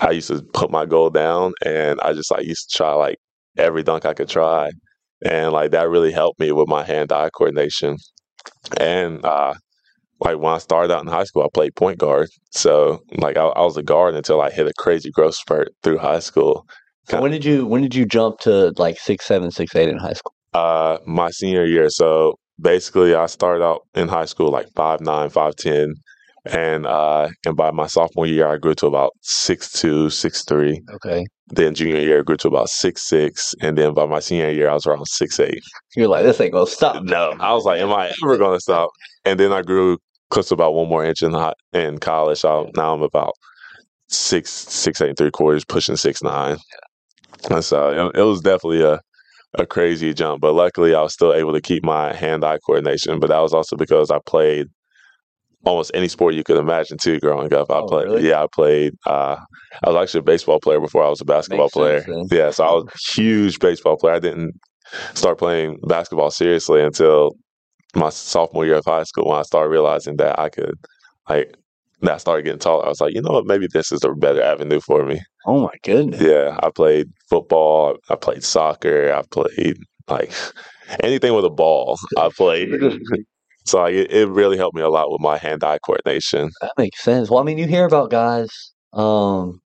[0.00, 3.18] I used to put my goal down, and I just like used to try like
[3.56, 4.70] every dunk I could try
[5.24, 7.96] and like that really helped me with my hand-eye coordination.
[8.78, 9.54] And uh,
[10.20, 12.28] like when I started out in high school, I played point guard.
[12.50, 15.98] So like I, I was a guard until I hit a crazy growth spurt through
[15.98, 16.66] high school.
[17.08, 19.98] so when did you when did you jump to like six seven, six eight in
[19.98, 20.34] high school?
[20.52, 25.30] Uh, my senior year, so basically I started out in high school like five nine,
[25.30, 25.94] five ten,
[26.46, 30.82] and uh, and by my sophomore year I grew to about six two, six three.
[30.94, 34.50] Okay, Then junior year I grew to about six six, and then by my senior
[34.50, 35.62] year I was around six eight.
[35.96, 37.02] you're like this ain't gonna stop.
[37.02, 38.90] No, I was like, am I ever going to stop?
[39.24, 39.98] And then I grew
[40.30, 42.38] close to about one more inch in hot in college.
[42.40, 43.32] So now I'm about
[44.08, 46.56] six six eight and three quarters, pushing six nine.
[47.50, 49.00] And so it, it was definitely a
[49.56, 53.20] a crazy jump, but luckily I was still able to keep my hand eye coordination.
[53.20, 54.66] But that was also because I played
[55.64, 57.70] almost any sport you could imagine too growing up.
[57.70, 58.28] I Oh, played really?
[58.28, 59.36] yeah, I played uh
[59.82, 62.00] I was actually a baseball player before I was a basketball Makes player.
[62.02, 62.32] sense.
[62.32, 64.14] Yeah, so I was a huge baseball player.
[64.14, 64.54] I didn't
[65.14, 67.32] start playing basketball seriously until
[67.96, 70.74] my sophomore year of high school when I started realizing that I could
[71.28, 71.56] like
[72.02, 72.84] that I started getting taller.
[72.84, 75.20] I was like, you know what, maybe this is a better avenue for me.
[75.46, 76.20] Oh my goodness.
[76.20, 77.96] Yeah, I played football.
[78.10, 79.12] I played soccer.
[79.12, 80.32] I played like
[81.00, 81.98] anything with a ball.
[82.18, 82.70] I played.
[83.64, 86.50] so like, it, it really helped me a lot with my hand-eye coordination.
[86.60, 87.30] That makes sense.
[87.30, 88.50] Well, I mean, you hear about guys,
[88.92, 89.60] um,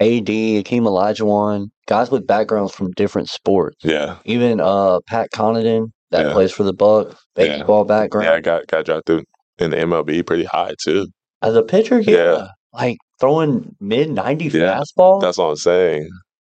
[0.00, 3.76] AD, Akeem Olajuwon, guys with backgrounds from different sports.
[3.84, 6.32] Yeah, Even uh, Pat Connaughton that Yeah.
[6.32, 7.44] plays for the Bucks, Yeah.
[7.58, 8.26] baseball background.
[8.26, 8.32] yeah.
[8.34, 9.24] I got got drafted
[9.58, 11.06] in the MLB pretty high too.
[11.42, 12.46] As a pitcher, yeah, Yeah.
[12.72, 14.80] like throwing mid 90 Yeah.
[14.80, 15.20] fastballs.
[15.22, 16.08] That's what I'm saying.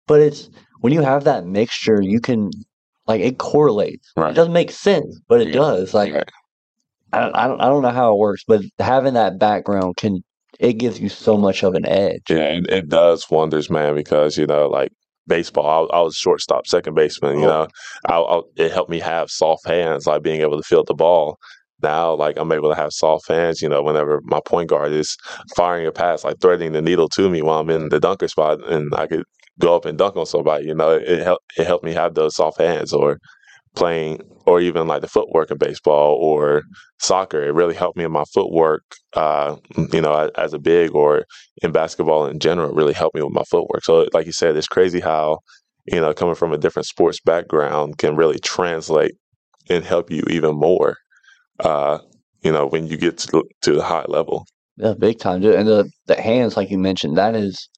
[0.06, 0.48] but it's
[0.80, 2.50] when you have that mixture, you can
[3.06, 4.10] like it correlates.
[4.16, 4.30] Right.
[4.30, 5.54] It doesn't make sense, but it Yeah.
[5.54, 5.94] does.
[5.94, 6.28] Like Right.
[7.12, 10.22] I don't, I don't, I don't know how it works, but having that background can
[10.58, 12.22] it gives you so much of an edge.
[12.28, 13.94] Yeah, it, it does wonders, man.
[13.94, 14.92] Because you know, like
[15.26, 17.38] baseball, I, I was shortstop, second baseman.
[17.38, 17.48] You Oh.
[17.48, 17.68] know,
[18.06, 21.38] I, I, it helped me have soft hands, like being able to field the ball.
[21.82, 23.62] Now, like I'm able to have soft hands.
[23.62, 25.16] You know, whenever my point guard is
[25.56, 28.62] firing a pass, like threading the needle to me while I'm in the dunker spot,
[28.70, 29.24] and I could
[29.58, 30.66] go up and dunk on somebody.
[30.66, 31.44] You know, it, it helped.
[31.56, 33.18] It helped me have those soft hands, or
[33.74, 36.62] playing, or even like the footwork in baseball or
[36.98, 37.42] soccer.
[37.42, 38.82] It really helped me in my footwork.
[39.14, 39.56] Uh,
[39.92, 41.24] you know, as, a big or
[41.62, 43.84] in basketball in general, it really helped me with my footwork.
[43.84, 45.38] So, like you said, it's crazy how
[45.86, 49.12] you know coming from a different sports background can really translate
[49.68, 50.96] and help you even more.
[51.60, 51.98] Uh,
[52.42, 54.46] you know, when you get to to the high level.
[54.76, 55.44] Yeah, big time.
[55.44, 57.68] And the the hands, like you mentioned, that is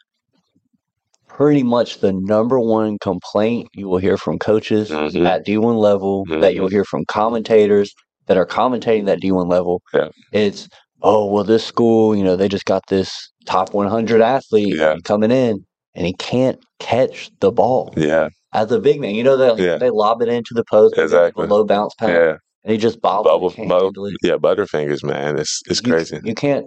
[1.36, 5.26] pretty much the number one complaint you will hear from coaches Mhm.
[5.26, 6.72] at D1 level, that you'll Mhm.
[6.72, 7.92] hear from commentators
[8.26, 9.80] that are commentating that D1 level.
[9.94, 10.08] Yeah.
[10.32, 10.68] It's,
[11.02, 13.10] oh, well, this school, you know, they just got this
[13.46, 14.96] top 100 athlete Yeah.
[15.04, 15.64] coming in
[15.94, 17.92] and he can't catch the ball.
[17.96, 19.78] Yeah, As a big man, you know, they, Yeah.
[19.78, 21.46] they lob it into the post, with Exactly.
[21.46, 23.54] a low bounce pass, yeah, and he just bobbles.
[23.56, 26.20] bubble, yeah, Butterfingers, man, it's it's You- crazy.
[26.22, 26.66] You can't.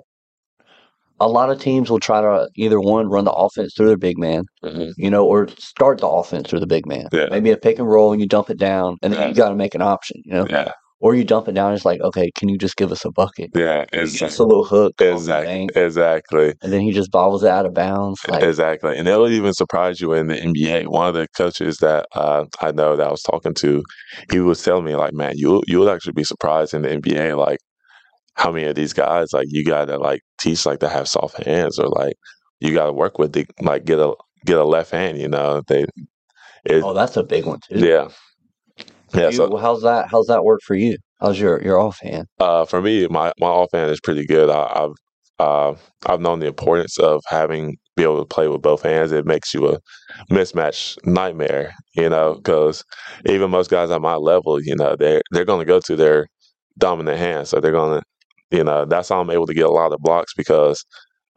[1.19, 4.17] A lot of teams will try to either one run the offense through their big
[4.17, 4.91] man, Mhm.
[4.97, 7.07] you know, or start the offense through the big man.
[7.13, 7.27] Yeah.
[7.31, 9.27] Maybe a pick and roll and you dump it down, and then Yeah.
[9.29, 11.67] you got to make an option, you know, Yeah, or you dump it down.
[11.69, 13.51] And it's like, okay, can you just give us a bucket?
[13.55, 16.53] yeah, Just exactly, a little hook, exactly, bank, exactly.
[16.61, 18.19] and then he just bobbles it out of bounds.
[18.27, 18.97] Like, Exactly.
[18.97, 20.87] And it'll even surprise you in the NBA.
[20.87, 23.83] One of the coaches that uh, I know that I was talking to,
[24.31, 27.59] he was telling me, like, man, you you'll actually be surprised in the NBA, like,
[28.35, 31.79] how many of these guys, like, you gotta like teach like to have soft hands
[31.79, 32.15] or like
[32.59, 34.13] you gotta work with the like get a
[34.45, 35.61] get a left hand, you know.
[35.67, 35.85] They
[36.65, 37.79] it, oh, that's a big one too.
[37.79, 38.09] yeah.
[39.13, 40.07] Yeah, You- so how's that?
[40.09, 40.97] How's that work for you?
[41.21, 42.27] How's your your offhand?
[42.39, 44.49] Uh, for me, my my offhand is pretty good.
[44.49, 44.93] I, I've
[45.39, 49.11] uh, I've known the importance of having be able to play with both hands.
[49.13, 49.79] It makes you a
[50.31, 52.83] mismatch nightmare, you know, because
[53.25, 56.27] even most guys at my level, you know, they're they're going to go to their
[56.77, 58.05] dominant hand, so they're going to,
[58.51, 60.85] you uh, know, that's how I'm able to get a lot of blocks because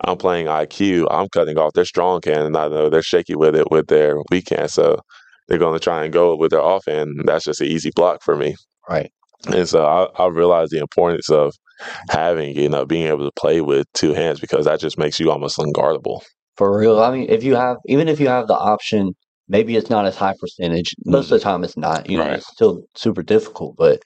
[0.04, 1.06] I'm playing IQ.
[1.10, 4.16] I'm cutting off their strong hand, and I know they're shaky with it with their
[4.30, 5.00] weak hand, so
[5.48, 7.10] they're going to try and go with their offhand.
[7.18, 8.54] And that's just an easy block for me.
[8.88, 9.10] Right.
[9.46, 11.54] And so I, I realized the importance of
[12.10, 15.30] having, you know, being able to play with two hands because that just makes you
[15.30, 16.20] almost unguardable.
[16.56, 17.00] For real.
[17.00, 19.12] I mean, if you have, even if you have the option,
[19.48, 20.94] maybe it's not as high percentage.
[21.06, 21.48] Most of the mm-hmm.
[21.48, 22.10] time, it's not.
[22.10, 22.34] You know, Right.
[22.34, 23.76] it's still super difficult.
[23.76, 24.02] But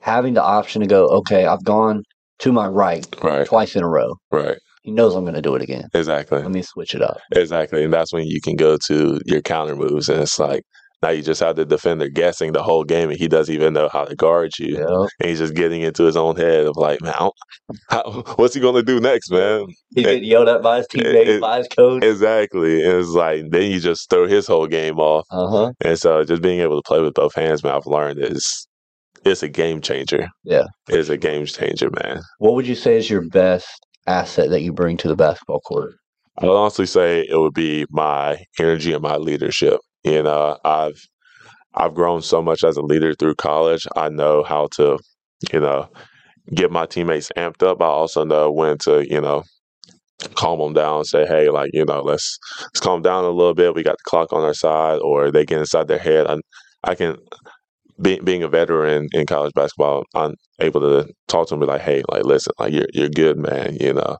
[0.00, 2.02] having the option to go, okay, I've gone
[2.40, 3.46] to my right Right.
[3.46, 4.14] twice in a row.
[4.30, 4.58] Right.
[4.82, 5.88] He knows I'm going to do it again.
[5.92, 6.40] Exactly.
[6.40, 7.18] Let me switch it up.
[7.34, 7.84] Exactly.
[7.84, 10.08] And that's when you can go to your counter moves.
[10.08, 10.62] And it's like,
[11.02, 13.88] now you just have the defender guessing the whole game and he doesn't even know
[13.92, 14.78] how to guard you.
[14.78, 15.06] Yeah.
[15.20, 17.14] And he's just getting into his own head of like, man,
[17.90, 19.66] how, what's he going to do next, man?
[19.94, 22.02] He's getting yelled at by his teammates, it- by his coach.
[22.02, 22.82] Exactly.
[22.82, 25.26] And it's like, then you just throw his whole game off.
[25.30, 25.72] Uh huh.
[25.84, 28.66] And so just being able to play with both hands, man, I've learned is
[29.24, 30.28] it's a game changer.
[30.44, 30.64] Yeah.
[30.88, 32.20] It's a game changer, man.
[32.38, 33.68] What would you say is your best
[34.06, 35.94] asset that you bring to the basketball court?
[36.40, 39.80] I would honestly say it would be my energy and my leadership.
[40.04, 41.00] You know, I've
[41.74, 43.86] I've grown so much as a leader through college.
[43.96, 44.98] I know how to,
[45.52, 45.88] you know,
[46.54, 47.82] get my teammates amped up.
[47.82, 49.42] I also know when to, you know,
[50.34, 53.54] calm them down and say, hey, like, you know, let's let's calm down a little
[53.54, 53.74] bit.
[53.74, 56.26] We got the clock on our side, or they get inside their head.
[56.26, 56.38] I,
[56.84, 57.16] I can,
[58.00, 61.72] be, being a veteran in college basketball, I'm able to talk to him and be
[61.72, 63.76] like, hey, like, listen, like, you're you're good, man.
[63.80, 64.16] You know,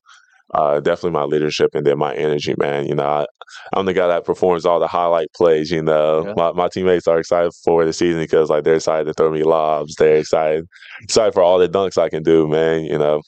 [0.54, 2.86] uh, definitely my leadership and then my energy, man.
[2.86, 3.26] You know, I,
[3.74, 5.70] I'm the guy that performs all the highlight plays.
[5.70, 6.34] You know, Yeah.
[6.36, 9.42] my, my teammates are excited for the season because like they're excited to throw me
[9.44, 9.94] lobs.
[9.96, 10.66] They're excited
[11.02, 12.84] excited for all the dunks I can do, man.
[12.84, 13.20] You know,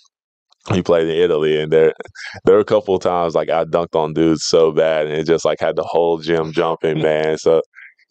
[0.72, 1.92] he played in Italy, and there
[2.44, 5.26] there were a couple of times like I dunked on dudes so bad, and it
[5.26, 7.38] just like had the whole gym jumping, man.
[7.38, 7.62] So.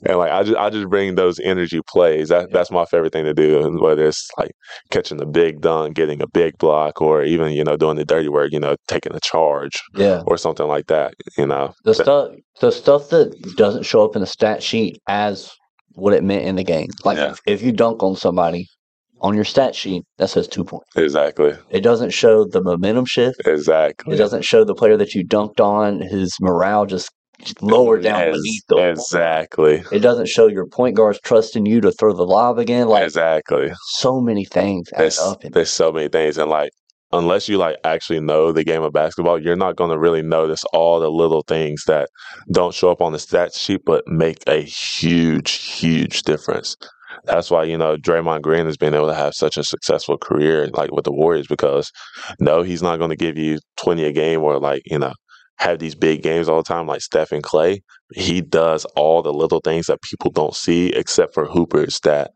[0.06, 2.30] And like I just I just bring those energy plays.
[2.30, 3.60] That that's my favorite thing to do.
[3.66, 4.52] and Whether it's like
[4.92, 8.30] catching the big dunk, getting a big block, or even you know doing the dirty
[8.30, 10.22] work, you know taking a charge Yeah.
[10.26, 11.14] or something like that.
[11.38, 12.30] You know, The That- stuff
[12.62, 15.52] the stuff that doesn't show up in the stat sheet as
[15.96, 16.88] what it meant in the game.
[17.04, 17.32] Like Yeah.
[17.32, 18.68] if, if you dunk on somebody
[19.22, 20.86] on your stat sheet, that says two points.
[20.96, 23.42] exactly, It doesn't show the momentum shift.
[23.46, 24.14] exactly.
[24.16, 27.10] It doesn't show the player that you dunked on, his morale just
[27.62, 31.82] lower oh, down Ex- beneath the exactly, It doesn't show your point guards trusting you
[31.82, 32.88] to throw the lob again.
[32.88, 33.72] Like exactly.
[33.88, 35.46] so many things add There's up.
[35.46, 36.72] In there's so many things, and like
[37.12, 40.64] unless you like actually know the game of basketball, you're not going to really notice
[40.74, 42.10] all the little things that
[42.52, 46.76] don't show up on the stat sheet, but make a huge, huge difference.
[47.26, 50.70] That's why you know Draymond Green has been able to have such a successful career,
[50.74, 51.92] like with the Warriors, because
[52.40, 55.14] no, he's not going to give you 20 a game or like you know
[55.60, 57.82] have these big games all the time like Steph and Clay.
[58.14, 62.32] He does all the little things that people don't see, except for hoopers that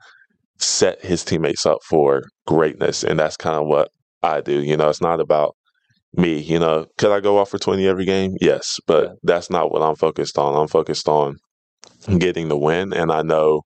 [0.58, 3.90] set his teammates up for greatness, and that's kind of what
[4.22, 4.62] I do.
[4.62, 5.56] You know, it's not about
[6.14, 6.40] me.
[6.40, 8.36] You know, could I go off for 20 every game?
[8.42, 10.56] Yes, but that's not what I'm focused on.
[10.56, 11.38] I'm focused on
[12.18, 13.62] getting the win, and I know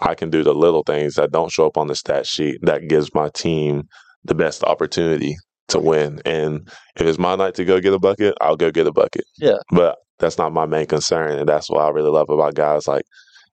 [0.00, 2.88] I can do the little things that don't show up on the stat sheet that
[2.88, 3.84] gives my team
[4.24, 5.34] the best opportunity
[5.72, 6.20] to win.
[6.24, 9.24] And if it's my night to go get a bucket, I'll go get a bucket.
[9.38, 9.58] Yeah.
[9.70, 13.02] But that's not my main concern, and that's what I really love about guys like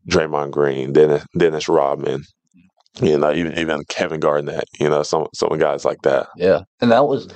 [0.09, 2.23] Draymond Green, Dennis, Dennis Rodman,
[3.01, 6.27] you know, even even Kevin Garnett, you know, some some guys like that.
[6.37, 7.27] Yeah, and that was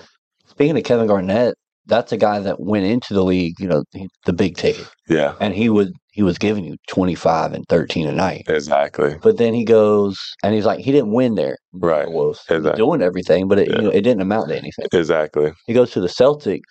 [0.48, 1.56] speaking of Kevin Garnett.
[1.86, 3.84] That's a guy that went into the league, you know,
[4.26, 8.08] the big ticket, Yeah, and he would he was giving you twenty five and thirteen
[8.08, 8.44] a night.
[8.48, 9.16] exactly.
[9.22, 11.58] But then he goes and he's like, he didn't win there.
[11.74, 12.10] Right.
[12.10, 12.78] Was Exactly.
[12.78, 13.76] doing everything, but it Yeah.
[13.78, 14.86] you know, it didn't amount to anything.
[14.94, 15.52] Exactly.
[15.68, 16.62] He goes to the Celtics,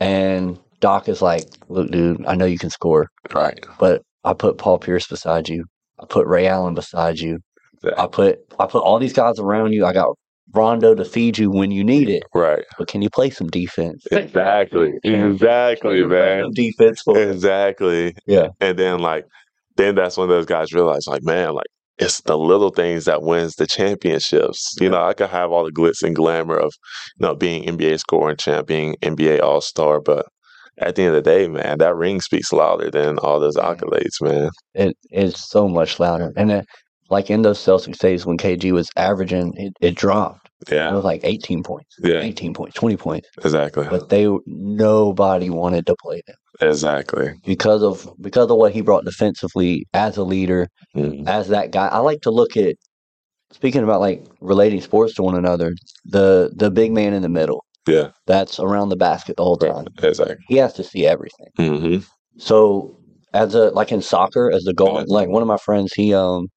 [0.00, 3.64] and Doc is like, "Look, dude, I know you can score, Right.
[3.78, 5.64] but I put Paul Pierce beside you.
[6.00, 7.38] I put Ray Allen beside you.
[7.96, 9.84] I put I put all these guys around you.
[9.86, 10.08] I got
[10.54, 12.22] Rondo to feed you when you need it.
[12.34, 12.64] Right.
[12.78, 14.06] But can you play some defense?
[14.10, 14.94] Exactly.
[15.02, 16.44] Exactly, man.
[16.44, 17.18] Some defense for.
[17.18, 18.14] Exactly.
[18.26, 18.48] Yeah.
[18.60, 19.26] And then like
[19.76, 21.66] then that's when those guys realize like, man, like
[21.98, 24.76] it's the little things that wins the championships.
[24.80, 26.72] You know, I could have all the glitz and glamour of,
[27.18, 30.26] you know, being NBA scoring champ, being NBA all star, but
[30.78, 34.20] at the end of the day, man, that ring speaks louder than all those accolades,
[34.20, 34.50] man.
[34.74, 36.32] It is so much louder.
[36.36, 36.64] And then,
[37.10, 40.48] like in those Celtics days when KG was averaging, it, it dropped.
[40.70, 40.90] Yeah.
[40.90, 42.20] It was like 18 points, Yeah.
[42.20, 43.28] 18 points, 20 points.
[43.44, 43.86] Exactly.
[43.88, 47.32] But they nobody wanted to play them Exactly.
[47.44, 51.28] because of because of what he brought defensively as a leader, Mhm.
[51.28, 51.88] as that guy.
[51.88, 52.74] I like to look at
[53.52, 55.72] speaking about like relating sports to one another.
[56.06, 58.08] The the big man in the middle Yeah.
[58.26, 59.86] that's around the basket the whole time.
[60.02, 60.36] Exactly.
[60.48, 61.48] He has to see everything.
[61.58, 61.98] hmm
[62.38, 62.96] So
[63.34, 66.48] as a like in soccer, as the goal, like one of my friends, he um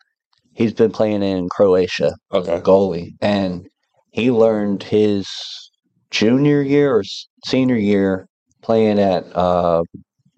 [0.59, 2.59] he's been playing in Croatia Okay.
[2.59, 3.67] goalie, and
[4.11, 5.25] he learned his
[6.11, 7.03] junior year or
[7.45, 8.27] senior year
[8.61, 9.81] playing at uh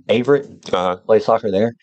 [0.07, 0.97] Averett, Uh-huh.
[1.05, 1.73] play soccer there.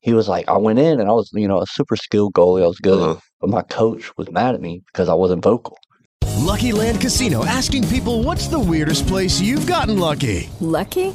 [0.00, 2.62] He was like, I went in and I was, you know, a super skilled goalie.
[2.62, 3.20] I was good, Uh-huh.
[3.40, 5.76] but my coach was mad at me because I wasn't vocal.
[6.36, 10.48] Lucky Land Casino asking people what's the weirdest place you've gotten lucky?
[10.60, 11.14] Lucky?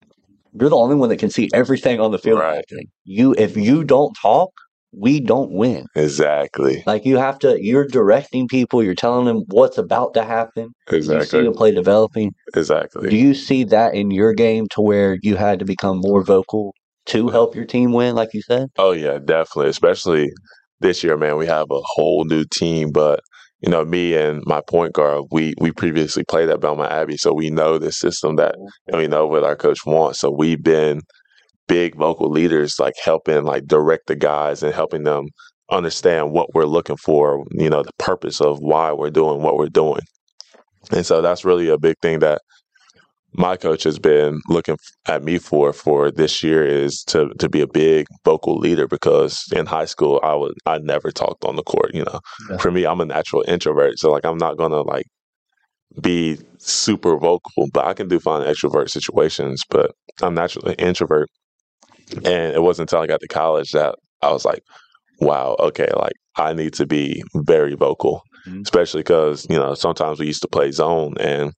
[0.59, 2.39] You're the only one that can see everything on the field.
[2.39, 2.65] Right.
[3.03, 4.51] You if you don't talk,
[4.93, 5.85] we don't win.
[5.95, 6.83] Exactly.
[6.85, 8.83] Like you have to, you're directing people.
[8.83, 10.69] You're telling them what's about to happen.
[10.89, 11.39] Exactly.
[11.39, 12.31] You see the play developing.
[12.55, 13.09] Exactly.
[13.09, 16.73] Do you see that in your game to where you had to become more vocal
[17.07, 18.67] to help your team win, like you said?
[18.77, 19.69] Oh yeah, definitely.
[19.69, 20.29] Especially
[20.81, 21.37] this year, man.
[21.37, 23.21] We have a whole new team, but
[23.61, 27.33] you know, me and my point guard, we we previously played at Belmont Abbey, so
[27.33, 28.67] we know the system that mm-hmm.
[28.87, 30.19] and we know what our coach wants.
[30.19, 31.01] So we've been
[31.67, 35.27] big vocal leaders, like helping like direct the guys and helping them
[35.69, 39.69] understand what we're looking for, you know, the purpose of why we're doing what we're
[39.69, 40.01] doing.
[40.91, 42.41] And so that's really a big thing that
[43.33, 44.77] my coach has been looking
[45.07, 49.45] at me for for this year is to to be a big vocal leader because
[49.55, 52.19] in high school I was I never talked on the court, you know.
[52.49, 52.57] Yeah.
[52.57, 55.05] For me, I'm a natural introvert, so like I'm not gonna like
[56.01, 61.29] be super vocal, but I can do fine extrovert situations, but I'm naturally introvert.
[62.25, 64.63] And it wasn't until I got to college that I was like,
[65.19, 68.23] wow, okay, like I need to be very vocal,
[68.63, 71.53] especially because, you know, sometimes we used to play zone and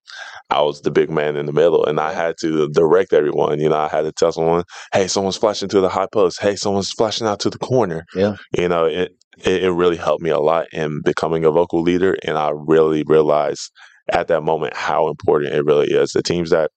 [0.50, 3.60] I was the big man in the middle and I had to direct everyone.
[3.60, 4.64] You know, I had to tell someone,
[4.94, 6.42] hey, someone's flashing to the high post.
[6.42, 8.06] Hey, someone's flashing out to the corner.
[8.16, 8.36] Yeah.
[8.58, 9.14] You know, it,
[9.44, 12.18] it, it really helped me a lot in becoming a vocal leader.
[12.24, 13.72] And I really realized
[14.12, 16.12] at that moment how important it really is.
[16.12, 16.72] The teams that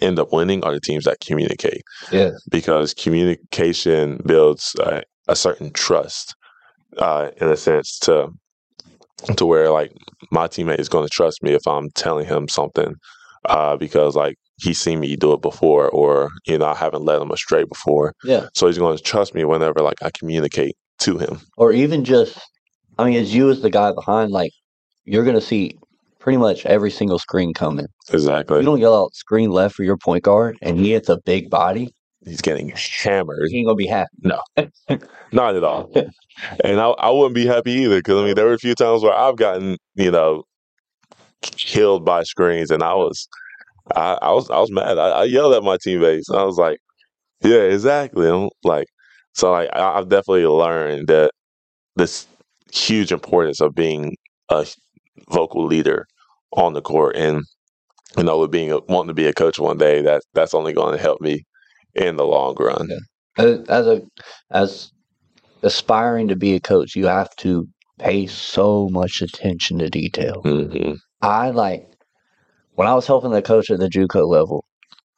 [0.00, 2.30] end up winning are the teams that communicate Yeah.
[2.50, 6.34] because communication builds uh, a certain trust
[6.96, 8.28] uh, in a sense to
[9.36, 9.92] to where like
[10.30, 12.94] my teammate is going to trust me if I'm telling him something
[13.46, 17.22] uh, because like he's seen me do it before or you know I haven't led
[17.22, 18.14] him astray before.
[18.24, 18.48] Yeah.
[18.54, 21.40] So he's going to trust me whenever like I communicate to him.
[21.56, 22.38] Or even just,
[22.98, 24.52] I mean, as you as the guy behind, like,
[25.04, 25.76] you're going to see
[26.18, 27.86] pretty much every single screen coming.
[28.12, 28.58] Exactly.
[28.58, 31.50] You don't yell out screen left for your point guard and he hits a big
[31.50, 31.92] body,
[32.24, 33.48] He's getting hammered.
[33.50, 34.10] he ain't to be happy.
[34.22, 34.40] No,
[35.32, 35.92] not at all.
[36.64, 39.02] And I, I wouldn't be happy either because I mean there were a few times
[39.02, 40.44] where I've gotten you know
[41.42, 43.28] killed by screens, and I was
[43.94, 44.98] I, I was I was mad.
[44.98, 46.30] I, I yelled at my teammates.
[46.30, 46.78] I was like,
[47.42, 48.86] "Yeah, exactly." I'm like,
[49.34, 51.32] so like I, I've definitely learned that
[51.96, 52.26] this
[52.72, 54.16] huge importance of being
[54.50, 54.66] a
[55.30, 56.06] vocal leader
[56.56, 57.44] on the court, and
[58.16, 60.72] you know, with being a, wanting to be a coach one day, that that's only
[60.72, 61.44] going to help me
[61.94, 62.88] in the long run.
[63.38, 64.02] As as a,
[64.50, 64.90] as
[65.62, 67.66] aspiring to be a coach, you have to
[67.98, 70.40] pay so much attention to detail.
[70.42, 71.86] hmm I like
[72.74, 74.64] when I was helping the coach at the JUCO level,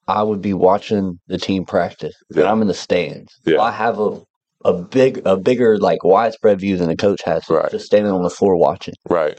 [0.08, 3.32] I would be watching the team practice, and I'm in the stands.
[3.46, 4.20] So I have a
[4.64, 7.48] a big a bigger like widespread view than the coach has.
[7.48, 7.70] Right.
[7.70, 9.38] Just standing on the floor watching, Right.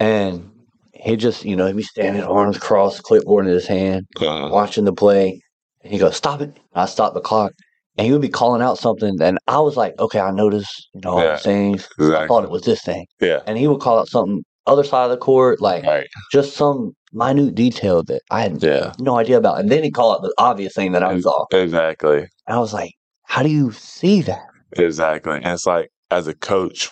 [0.00, 0.50] and
[0.92, 4.48] he just you know he'd be standing arms crossed, clipboard in his hand, Uh-huh.
[4.52, 5.40] watching the play,
[5.84, 7.52] and he goes, "Stop it!" And I stop the clock.
[7.96, 11.00] And he would be calling out something, and I was like, "Okay, I noticed, you
[11.02, 11.88] know, all Yeah, things.
[12.00, 13.40] I thought it was this thing." Yeah.
[13.46, 15.84] And he would call out something other side of the court, like
[16.32, 18.92] just some minute detail that I had Yeah.
[18.98, 19.60] no idea about.
[19.60, 21.44] And then he'd call out the obvious thing that I saw.
[21.52, 22.18] Exactly.
[22.18, 22.92] And I was like,
[23.24, 24.46] how do you see that?
[24.72, 25.34] Exactly.
[25.36, 26.90] And it's like as a coach,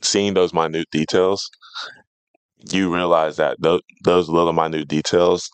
[0.00, 1.50] seeing those minute details,
[2.70, 5.50] you realize that those, those little minute details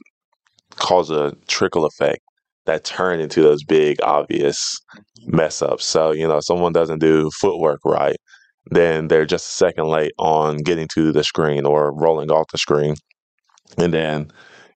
[0.76, 2.20] cause a trickle effect
[2.66, 4.78] that turn into those big obvious
[5.26, 5.84] mess ups.
[5.84, 8.16] So, you know, someone doesn't do footwork right,
[8.70, 12.58] then they're just a second late on getting to the screen or rolling off the
[12.58, 12.94] screen.
[13.76, 14.30] And then,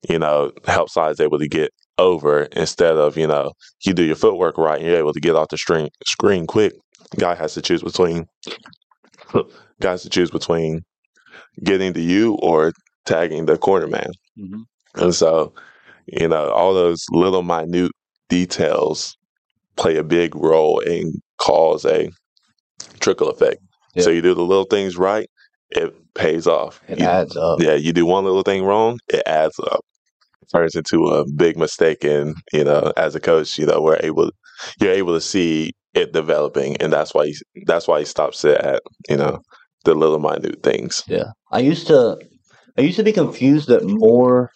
[0.09, 3.53] you know, help side is able to get over instead of, you know,
[3.84, 6.72] you do your footwork right and you're able to get off the screen screen quick.
[7.18, 8.26] Guy has to choose between
[9.80, 10.82] guy has to choose between
[11.64, 12.72] getting to you or
[13.07, 14.11] tagging the corner man.
[14.38, 15.03] Mm-hmm.
[15.03, 15.55] And so,
[16.12, 17.92] you know, all those little minute
[18.28, 19.16] details
[19.76, 22.11] play a big role and cause a
[23.00, 23.61] trickle effect.
[23.98, 25.28] So you do the little things right,
[25.70, 26.80] it pays off.
[26.88, 27.61] It You- adds up.
[27.61, 29.80] Yeah, you do one little thing wrong, it adds up.
[30.54, 34.30] Turns into a big mistake and, you know, as a coach, you know, we're able
[34.80, 37.36] you're able to see it developing and that's why he,
[37.66, 39.40] that's why he stops it at, you know,
[39.84, 41.02] the little minute things.
[41.06, 41.32] Yeah.
[41.50, 42.18] I used to
[42.78, 44.50] I used to be confused that more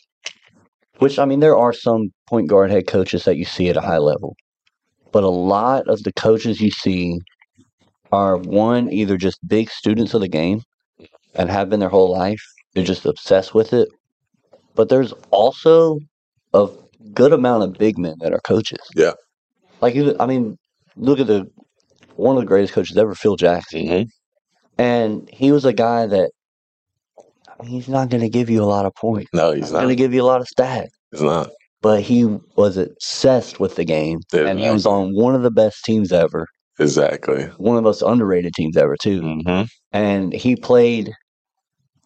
[1.02, 3.80] which I mean there are some point guard head coaches that you see at a
[3.80, 4.36] high level.
[5.10, 7.18] But a lot of the coaches you see
[8.12, 10.62] are one either just big students of the game
[11.34, 12.42] and have been their whole life.
[12.74, 13.88] They're just obsessed with it.
[14.74, 15.98] But there's also
[16.54, 16.68] a
[17.12, 18.80] good amount of big men that are coaches.
[18.94, 19.14] Yeah.
[19.80, 20.56] Like I mean,
[20.96, 21.50] look at the
[22.14, 23.80] one of the greatest coaches ever, Phil Jackson.
[23.80, 24.08] Mm-hmm.
[24.78, 26.30] And he was a guy that
[27.64, 29.30] he's not going to give you a lot of points.
[29.32, 30.88] No, he's not going to give you a lot of stats.
[31.10, 31.50] He's not.
[31.80, 32.24] But he
[32.56, 36.46] was obsessed with the game, and he was on one of the best teams ever,
[36.78, 37.44] Exactly.
[37.58, 39.20] one of the most underrated teams ever too.
[39.20, 39.62] Mm-hmm.
[39.92, 41.12] And he played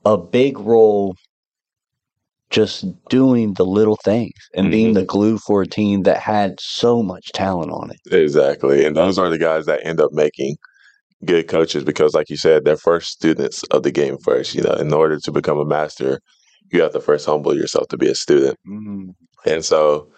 [0.07, 1.15] a big role
[2.49, 4.95] just doing the little things and being Mm-hmm.
[4.95, 8.15] the glue for a team that had so much talent on it.
[8.15, 8.85] Exactly.
[8.87, 10.57] And those are the guys that end up making
[11.27, 14.55] good coaches because, like you said, they're first students of the game first.
[14.55, 16.21] You know, in order to become a master,
[16.73, 18.59] you have to first humble yourself to be a student.
[18.67, 19.11] Mm-hmm.
[19.45, 20.11] And so,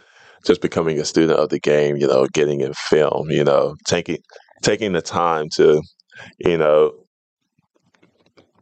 [0.44, 4.18] just becoming a student of the game, you know, getting in film, you know, taking
[4.62, 5.82] taking the time to,
[6.38, 6.92] you know,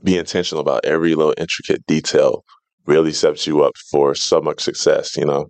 [0.03, 2.45] be intentional about every little intricate detail
[2.87, 5.17] really sets you up for so much success.
[5.17, 5.47] You know,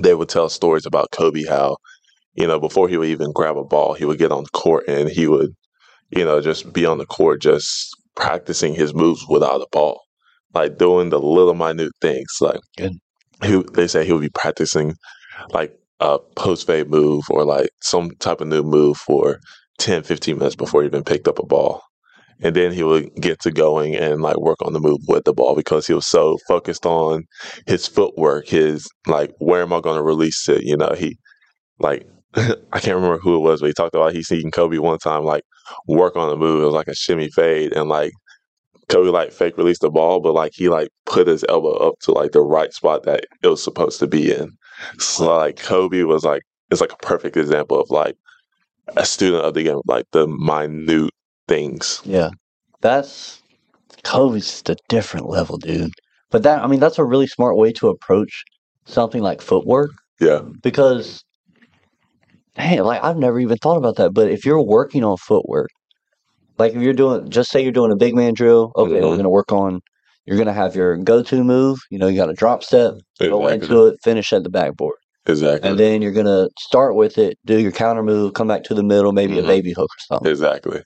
[0.00, 1.76] they would tell stories about Kobe how,
[2.34, 4.84] you know, before he would even grab a ball, he would get on the court
[4.88, 5.54] and he would,
[6.10, 10.00] you know, just be on the court just practicing his moves without a ball,
[10.54, 12.38] like doing the little minute things.
[12.40, 12.60] Like
[13.42, 14.94] he, they say he would be practicing
[15.50, 19.38] like a post fade move or like some type of new move for
[19.78, 21.82] 10, 15 minutes before he even picked up a ball.
[22.40, 25.32] And then he would get to going and like work on the move with the
[25.32, 27.24] ball because he was so focused on
[27.66, 30.62] his footwork, his like, where am I going to release it?
[30.64, 31.16] You know, he
[31.78, 34.98] like, I can't remember who it was, but he talked about he seen Kobe one
[34.98, 35.44] time like
[35.86, 36.62] work on the move.
[36.62, 38.12] It was like a shimmy fade and like
[38.88, 42.12] Kobe like fake released the ball, but like he like put his elbow up to
[42.12, 44.50] like the right spot that it was supposed to be in.
[44.98, 48.16] So like Kobe was like it's like a perfect example of like
[48.96, 51.10] a student of the game, like the minute
[51.48, 52.00] things.
[52.04, 52.30] Yeah.
[52.80, 53.40] That's
[54.02, 55.92] Kobe's just a different level, dude.
[56.30, 58.44] But that I mean that's a really smart way to approach
[58.84, 60.40] something like footwork Yeah.
[60.62, 61.24] because
[62.56, 64.12] hey, like I've never even thought about that.
[64.14, 65.68] But if you're working on footwork,
[66.58, 69.16] like if you're doing just say you're doing a big man drill, okay, we're Mhm.
[69.16, 69.80] gonna work on
[70.26, 73.46] you're gonna have your go to move, you know, you got a drop step, go
[73.48, 74.96] into it, finish at the backboard.
[75.26, 75.68] Exactly.
[75.68, 78.82] And then you're gonna start with it, do your counter move, come back to the
[78.82, 79.44] middle, maybe Mhm.
[79.44, 80.30] a baby hook or something.
[80.30, 80.82] Exactly.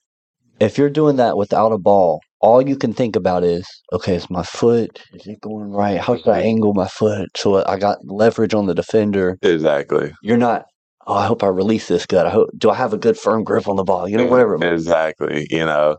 [0.61, 4.29] If you're doing that without a ball, all you can think about is, okay, is
[4.29, 5.99] my foot, is it going right?
[5.99, 9.39] How should I angle my foot so I got leverage on the defender?
[9.43, 10.13] Exactly.
[10.23, 10.65] You're not,
[11.09, 12.27] oh, I hope I release this good.
[12.27, 14.09] I hope, do I have a good firm grip on the ball?
[14.09, 14.55] You know, whatever.
[14.55, 14.75] it might be.
[14.75, 15.47] Exactly.
[15.51, 15.97] You know,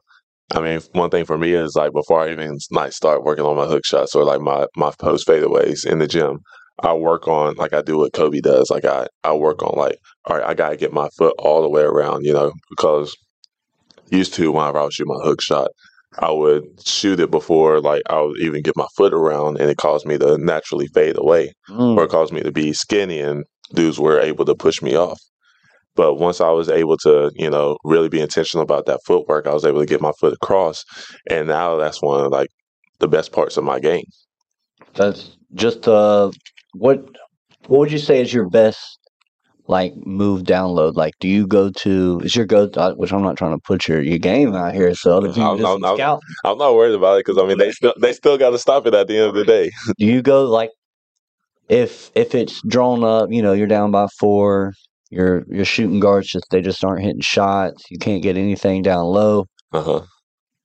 [0.53, 3.57] I mean, one thing for me is like before I even like start working on
[3.57, 6.39] my hook shots or like my my post fadeaways in the gym,
[6.81, 8.69] I work on like I do what Kobe does.
[8.69, 11.69] Like I I work on like all right, I gotta get my foot all the
[11.69, 12.25] way around.
[12.25, 13.15] You know, because
[14.11, 15.69] used to whenever I would shoot my hook shot,
[16.17, 19.77] I would shoot it before like I would even get my foot around, and it
[19.77, 21.95] caused me to naturally fade away, Mm.
[21.97, 25.19] or it caused me to be skinny, and dudes were able to push me off.
[25.95, 29.53] But once I was able to, you know, really be intentional about that footwork, I
[29.53, 30.83] was able to get my foot across,
[31.29, 32.47] and now that's one of like
[32.99, 34.05] the best parts of my game.
[34.95, 36.31] That's just uh,
[36.73, 37.03] what
[37.67, 38.97] what would you say is your best
[39.67, 40.95] like move download?
[40.95, 42.69] Like, do you go to is your go?
[42.75, 45.43] uh, Which I'm not trying to put your your game out here, so other people
[45.51, 46.21] I'm, just I'm- I'm- scout.
[46.45, 48.85] I'm not worried about it because I mean they still they still got to stop
[48.87, 49.71] it at the end of the day.
[49.97, 50.69] Do you go like
[51.69, 54.73] if if it's drawn up, you know, you're down by four,
[55.09, 57.83] your your shooting guards just they just aren't hitting shots.
[57.89, 59.45] You can't get anything down low.
[59.71, 60.01] Uh huh.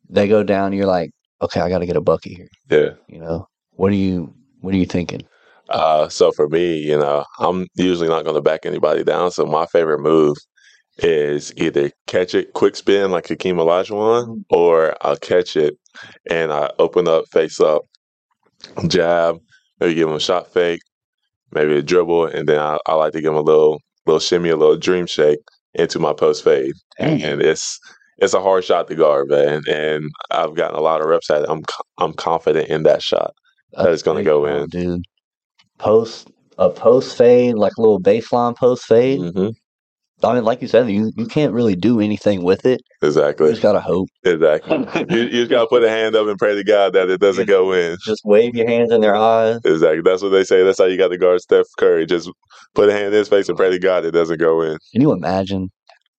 [0.08, 0.72] They go down.
[0.72, 1.10] You're like,
[1.42, 2.48] okay, I got to get a bucket here.
[2.70, 2.90] Yeah.
[3.08, 5.22] You know, what are you what are you thinking?
[5.68, 9.30] Uh, so for me, you know, I'm usually not going to back anybody down.
[9.30, 10.36] So my favorite move
[10.98, 15.78] is either catch it quick spin like Hakeem Olajuwon, or I'll catch it
[16.30, 17.82] and I open up face up,
[18.88, 19.38] jab,
[19.80, 20.80] maybe give him a shot fake,
[21.54, 24.50] maybe a dribble, and then I, I like to give him a little little shimmy,
[24.50, 25.38] a little dream shake
[25.74, 27.78] into my post fade, and it's
[28.18, 29.62] it's a hard shot to guard, man.
[29.68, 31.48] And I've gotten a lot of reps at it.
[31.48, 31.62] I'm
[31.98, 33.32] I'm confident in that shot
[33.72, 34.68] that it's going to go in.
[34.68, 35.02] dude.
[35.78, 39.20] Post a post fade, like a little baseline post fade.
[39.20, 39.48] hmm
[40.24, 42.80] I mean, like you said, you, you can't really do anything with it.
[43.02, 43.46] Exactly.
[43.46, 44.08] You just gotta hope.
[44.24, 44.78] Exactly.
[45.10, 47.46] you, you just gotta put a hand up and pray to God that it doesn't
[47.46, 47.96] go in.
[48.04, 49.60] Just wave your hands in their eyes.
[49.64, 50.02] Exactly.
[50.02, 50.62] That's what they say.
[50.64, 52.06] That's how you got to guard Steph Curry.
[52.06, 52.30] Just
[52.74, 54.78] put a hand in his face and pray to God it doesn't go in.
[54.92, 55.70] Can you imagine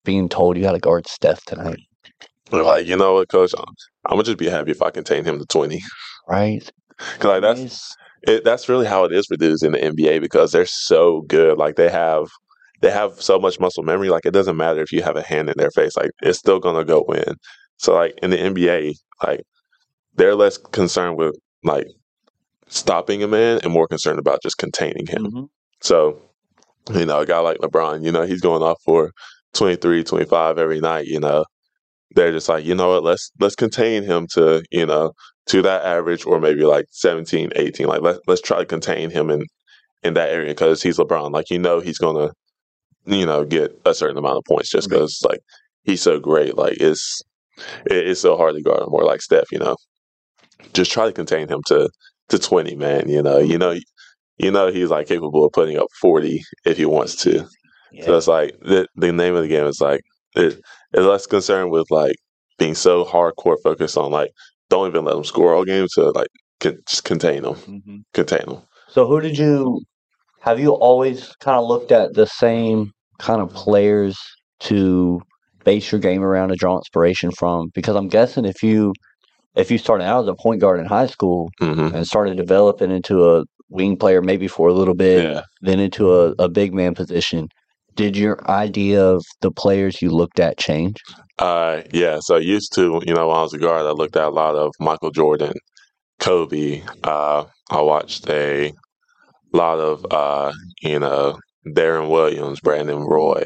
[0.03, 1.79] being told you got to guard Steph tonight?
[2.51, 3.53] Like, you know what, Coach?
[3.57, 3.65] I'm,
[4.05, 5.81] I'm gonna just be happy if I contain him to twenty.
[6.27, 6.69] Right?
[7.19, 7.95] Cause like that's
[8.27, 11.57] it, that's really how it is for dudes in the NBA because they're so good.
[11.57, 12.27] Like they have
[12.85, 14.09] they have so much muscle memory.
[14.09, 15.97] Like it doesn't matter if you have a hand in their face.
[15.97, 17.33] Like it's still gonna go in.
[17.77, 18.93] So like in the NBA,
[19.25, 19.41] like
[20.13, 21.87] they're less concerned with like
[22.67, 25.25] stopping a man and more concerned about just containing him.
[25.25, 25.43] Mm-hmm.
[25.81, 26.21] So,
[26.93, 29.09] you know, a guy like LeBron, you know, he's going off for
[29.55, 31.43] 23, 25 every night, you know.
[32.11, 35.13] They're just like, you know what, let's let's contain him to, you know,
[35.47, 37.87] to that average or maybe like 17, 18.
[37.87, 39.41] Like let's let's try to contain him in
[40.03, 41.31] in that area because he's LeBron.
[41.31, 42.29] Like you know he's gonna,
[43.05, 45.39] you know, get a certain amount of points just because like
[45.83, 46.57] he's so great.
[46.57, 47.21] Like it's
[47.85, 48.93] it, it's so hard to guard him.
[48.93, 49.75] Or like Steph, you know,
[50.73, 51.89] just try to contain him to
[52.29, 53.09] to twenty, man.
[53.09, 53.75] You know, you know,
[54.37, 57.47] you know, he's like capable of putting up forty if he wants to.
[58.03, 60.01] So it's like the the name of the game is like
[60.35, 60.59] it,
[60.93, 62.15] it's less concerned with like
[62.57, 64.31] being so hardcore focused on like
[64.69, 66.27] don't even let them score all game to like
[66.59, 67.97] con- just contain them, Mm-hmm.
[68.13, 68.61] contain them.
[68.89, 69.81] So who did you
[70.41, 74.17] have you always kind of looked at the same kind of players
[74.61, 75.21] to
[75.63, 77.69] base your game around to draw inspiration from?
[77.73, 78.93] Because I'm guessing if you
[79.55, 81.95] if you started out as a point guard in high school Mm-hmm.
[81.95, 85.41] and started developing into a wing player maybe for a little bit, Yeah.
[85.61, 87.47] then into a, a big man position,
[87.95, 90.97] did your idea of the players you looked at change?
[91.39, 92.19] Uh, yeah.
[92.19, 94.29] So I used to, you know, when I was a guard, I looked at a
[94.29, 95.53] lot of Michael Jordan,
[96.19, 96.81] Kobe.
[97.03, 98.73] Uh, I watched a
[99.53, 100.51] lot of, uh,
[100.81, 101.37] you know,
[101.67, 103.43] Deron Williams, Brandon Roy,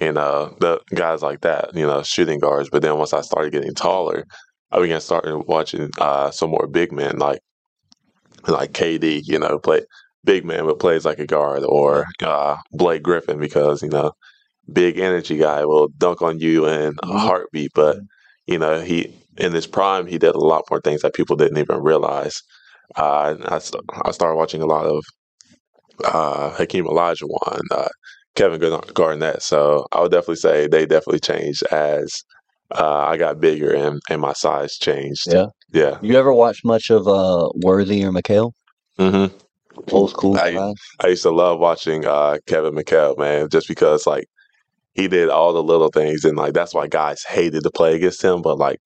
[0.00, 2.70] you know, the guys like that, you know, shooting guards.
[2.70, 4.24] But then once I started getting taller,
[4.72, 7.40] I began starting watching uh, some more big men like
[8.48, 9.82] like KD, you know, play
[10.24, 14.12] big man but plays like a guard, or uh, Blake Griffin because you know
[14.72, 17.72] big energy guy will dunk on you in a heartbeat.
[17.74, 17.98] But
[18.46, 21.58] you know, he in his prime, he did a lot more things that people didn't
[21.58, 22.42] even realize.
[22.96, 25.04] Uh, I, st- I started watching a lot of
[26.04, 27.88] uh, Hakeem Olajuwon, uh,
[28.34, 29.42] Kevin Garnett.
[29.42, 32.22] So I would definitely say they definitely changed as
[32.72, 35.22] uh, I got bigger and, and my size changed.
[35.26, 35.46] Yeah.
[35.72, 35.98] Yeah.
[36.02, 38.52] You ever watch much of uh, Worthy or McHale?
[38.98, 39.36] Mm-hmm.
[39.92, 40.74] Old school I?
[41.00, 44.26] I used to love watching uh, Kevin McHale, man, just because like
[44.94, 48.22] he did all the little things, and like that's why guys hated to play against
[48.22, 48.42] him.
[48.42, 48.80] But like,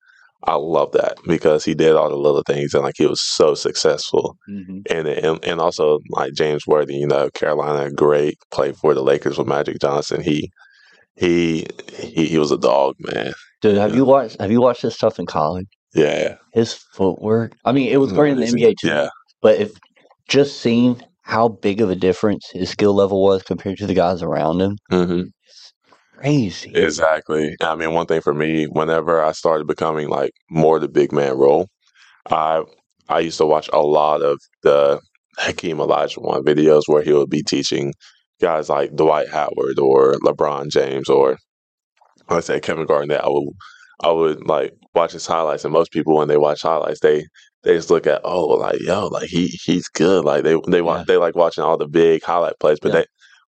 [0.47, 3.55] I love that because he did all the little things, and like he was so
[3.55, 4.37] successful.
[4.49, 4.81] Mm-hmm.
[4.91, 9.39] And and and also like James Worthy, you know, Carolina, great, played for the Lakers
[9.39, 10.23] with Magic Johnson.
[10.23, 10.51] He
[11.17, 11.67] he
[11.99, 13.33] he, he was a dog, man.
[13.63, 15.67] Dude, have you watched have you watched this stuff in college?
[15.95, 17.57] Yeah, His footwork.
[17.65, 18.89] I mean, it was great in the NBA too.
[18.89, 19.09] Yeah.
[19.41, 19.73] But if
[20.29, 24.23] just seeing how big of a difference his skill level was compared to the guys
[24.23, 25.23] around him, hmm
[26.25, 26.73] crazy.
[26.75, 27.57] Exactly.
[27.61, 31.37] I mean, one thing for me, whenever I started becoming like more the big man
[31.37, 31.69] role,
[32.31, 32.63] I
[33.09, 35.01] I used to watch a lot of the
[35.39, 37.93] Hakeem Olajuwon videos where he would be teaching
[38.41, 41.39] guys like Dwight Howard or LeBron James or
[42.31, 43.21] let's say Kevin Garnett.
[43.23, 43.49] I would
[44.03, 47.27] I would like watch his highlights, and most people when they watch highlights, they
[47.63, 51.07] they just look at oh like yo like he he's good like they they want
[51.07, 53.05] they like watching all the big highlight plays, but Yeah.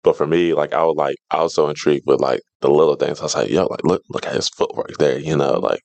[0.05, 2.95] But for me like I was like I was so intrigued with like the little
[2.95, 3.21] things.
[3.21, 5.81] I was like yo like look look at his footwork there, you know like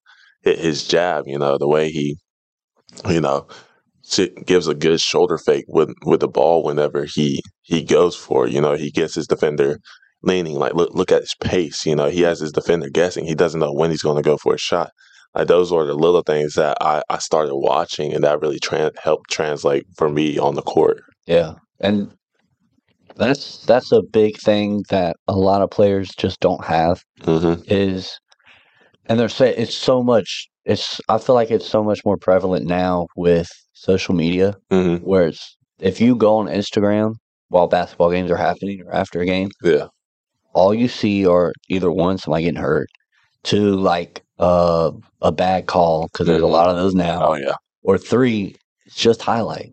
[0.46, 2.18] hi- his jab, you know the way he
[3.10, 3.48] you know
[4.46, 8.54] gives a good shoulder fake with with the ball whenever he he goes for it.
[8.54, 9.80] You know he gets his defender
[10.22, 11.86] leaning like look look at his pace.
[11.86, 13.26] You know he has his defender guessing.
[13.26, 14.92] He doesn't know when he's going to go for a shot.
[15.36, 18.92] Like those were the little things that I, I started watching, and that really tran
[18.98, 21.02] helped translate for me on the court.
[21.28, 21.56] Yeah.
[21.80, 22.12] And
[23.20, 27.62] that's that's a big thing that a lot of players just don't have Mm-hmm.
[27.68, 28.18] is
[29.08, 32.66] and they're saying it's so much it's I feel like it's so much more prevalent
[32.66, 35.06] now with social media Mm-hmm.
[35.06, 37.16] where it's if you go on Instagram
[37.50, 39.88] while basketball games are happening or after a game, Yeah.
[40.54, 42.88] all you see are either one, somebody getting hurt,
[43.44, 44.92] two, like uh,
[45.22, 46.52] a bad call because there's a Mhm.
[46.52, 47.54] lot of those now, Oh yeah.
[47.84, 48.56] or three,
[48.86, 49.72] it's just highlight.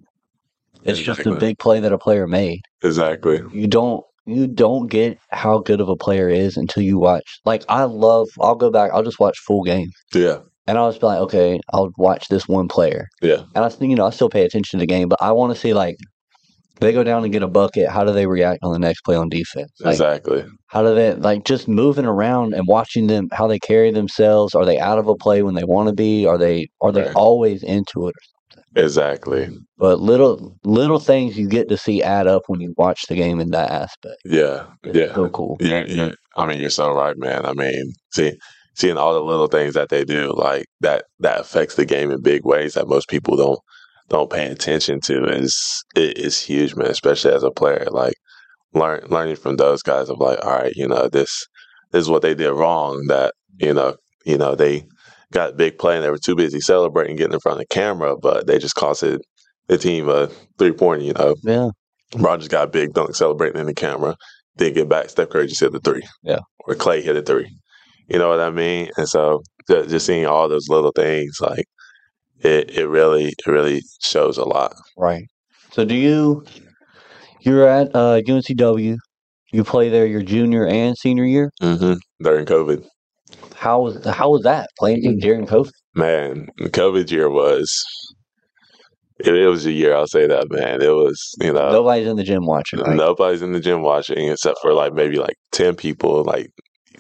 [0.85, 2.61] It's just a big play that a player made.
[2.87, 3.41] Exactly.
[3.53, 7.41] You don't you don't get how good of a player is until you watch.
[7.45, 10.39] Like I love, I'll go back, I'll just watch full games, Yeah.
[10.67, 13.43] and I'll just be like, okay, I'll watch this one player, Yeah.
[13.55, 15.55] and I think you know I still pay attention to the game, but I want
[15.55, 15.97] to see like
[16.81, 17.89] they go down and get a bucket.
[17.89, 19.71] How do they react on the next play on defense?
[19.81, 20.45] Like, Exactly.
[20.67, 24.55] how do they like just moving around and watching them how they carry themselves?
[24.55, 26.27] Are they out of a play when they want to be?
[26.27, 27.15] Are they are they Right.
[27.15, 28.15] always into it?
[28.77, 29.49] Exactly.
[29.79, 33.41] But little little things you get to see add up when you watch the game
[33.41, 34.17] in that aspect.
[34.25, 34.67] Yeah.
[34.85, 35.15] It's Yeah.
[35.15, 35.57] so cool.
[35.61, 36.13] Yeah, yeah.
[36.37, 37.47] I mean, you're so right, man.
[37.47, 38.35] I mean, see,
[38.75, 42.21] seeing all the little things that they do, like that, that affects the game in
[42.23, 43.59] big ways that most people don't
[44.09, 46.89] don't pay attention to is it is huge, man.
[46.91, 48.15] Especially as a player, like
[48.75, 51.47] learn learning from those guys of like, all right, you know, this
[51.93, 53.05] this is what they did wrong.
[53.09, 53.97] That you know,
[54.27, 54.85] you know, they
[55.33, 58.17] got big play and they were too busy celebrating, getting in front of the camera,
[58.17, 59.21] but they just costed
[59.67, 61.71] the team a three point, You know, Yeah.
[62.17, 64.17] Rogers got big dunk celebrating in the camera.
[64.57, 65.11] Didn't get back.
[65.11, 66.03] Steph Curry just hit the three.
[66.23, 66.39] Yeah.
[66.61, 67.51] Or Clay hit a three.
[68.09, 68.91] You know what I mean?
[68.97, 71.67] And so ju- just seeing all those little things, like
[72.41, 74.75] it, it really, it really shows a lot.
[74.97, 75.25] Right.
[75.73, 76.45] So do you
[77.41, 78.97] you're at uh UNCW,
[79.53, 81.51] you play there your junior and senior year?
[81.61, 82.87] hmm During COVID,
[83.67, 85.73] How was how was that playing during COVID?
[85.97, 87.83] man, the COVID year was,
[89.19, 89.97] it, it was a year.
[89.97, 90.83] I'll say that, man.
[90.83, 92.81] It was you know Nobody's in the gym watching.
[92.81, 92.95] Right?
[92.95, 96.51] nobody's in the gym watching except for like maybe like ten people like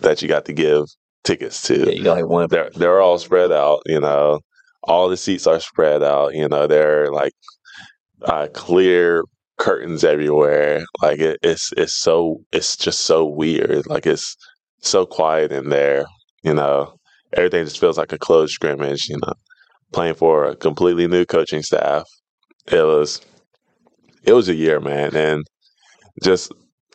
[0.01, 0.87] that you got to give
[1.23, 1.79] tickets to.
[1.79, 2.49] Yeah, you got like one.
[2.51, 3.83] They're they're all spread out.
[3.87, 4.41] You know,
[4.83, 6.35] all the seats are spread out.
[6.35, 7.35] You know, they're like
[8.23, 9.23] uh, clear
[9.59, 10.85] curtains everywhere.
[11.03, 13.87] Like it, it's it's so it's just so weird.
[13.87, 14.37] Like it's
[14.81, 16.07] so quiet in there.
[16.43, 16.95] You know,
[17.33, 19.09] everything just feels like a closed scrimmage.
[19.09, 19.33] You know,
[19.93, 22.05] playing for a completely new coaching staff.
[22.71, 23.21] It was
[24.25, 25.47] it was a year, man, and
[26.23, 26.53] just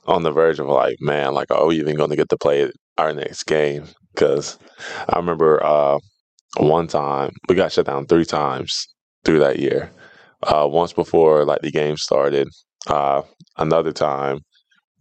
[0.07, 2.71] on the verge of like, man, like, are we even going to get to play
[2.97, 3.85] our next game?
[4.13, 4.57] Because
[5.07, 5.99] I remember uh,
[6.57, 8.87] one time we got shut down three times
[9.23, 9.91] through that year.
[10.43, 12.47] Uh, once before like the game started.
[12.87, 13.21] Uh,
[13.57, 14.39] another time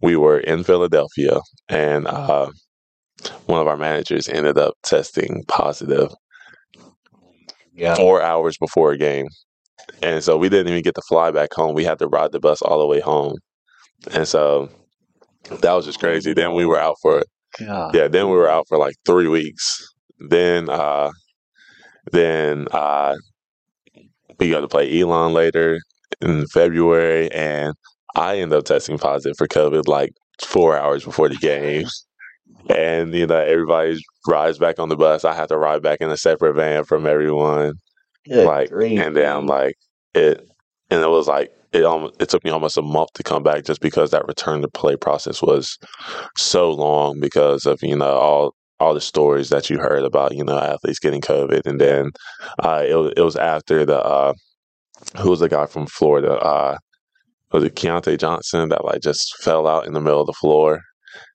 [0.01, 2.49] we were in Philadelphia and uh,
[3.45, 6.09] one of our managers ended up testing positive
[7.73, 7.95] Yeah.
[7.95, 9.27] four hours before a game.
[10.01, 11.73] And so we didn't even get to fly back home.
[11.75, 13.35] We had to ride the bus all the way home.
[14.11, 14.69] And so
[15.61, 16.33] that was just crazy.
[16.33, 17.23] Then we were out for
[17.59, 17.93] God.
[17.95, 19.83] yeah, then we were out for like three weeks.
[20.29, 21.11] Then uh
[22.11, 23.15] then uh
[24.39, 25.79] we got to play Elon later
[26.21, 27.73] in February and
[28.15, 30.11] I ended up testing positive for COVID like
[30.41, 31.85] four hours before the game.
[32.71, 35.25] And you know, everybody rides back on the bus.
[35.25, 37.73] I had to ride back in a separate van from everyone.
[38.27, 39.75] Good like grief, and then I'm like
[40.13, 40.47] it
[40.89, 43.63] and it was like it almost it took me almost a month to come back
[43.65, 45.77] just because that return to play process was
[46.37, 50.43] so long because of you know all all the stories that you heard about you
[50.43, 52.11] know athletes getting COVID and then
[52.59, 54.33] uh, it was it was after the uh,
[55.19, 56.77] who was the guy from Florida uh,
[57.51, 60.81] was it Keyontae Johnson that like just fell out in the middle of the floor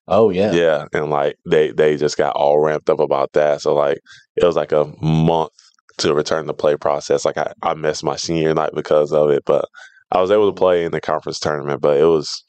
[0.08, 0.52] Oh yeah.
[0.52, 3.60] yeah, and like they they just got all ramped up about that.
[3.62, 3.98] So like
[4.36, 5.50] it was like a month
[5.98, 7.24] to return the play process.
[7.24, 9.64] Like I, I missed my senior night because of it, but
[10.12, 11.80] I was able to play in the conference tournament.
[11.80, 12.44] But it was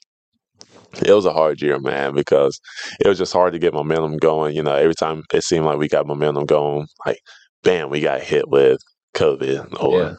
[1.03, 2.60] it was a hard year, man, because
[2.99, 4.55] it was just hard to get momentum going.
[4.55, 7.20] You know, every time it seemed like we got momentum going, like
[7.64, 8.80] bam, we got hit with
[9.16, 10.14] COVID or Yeah.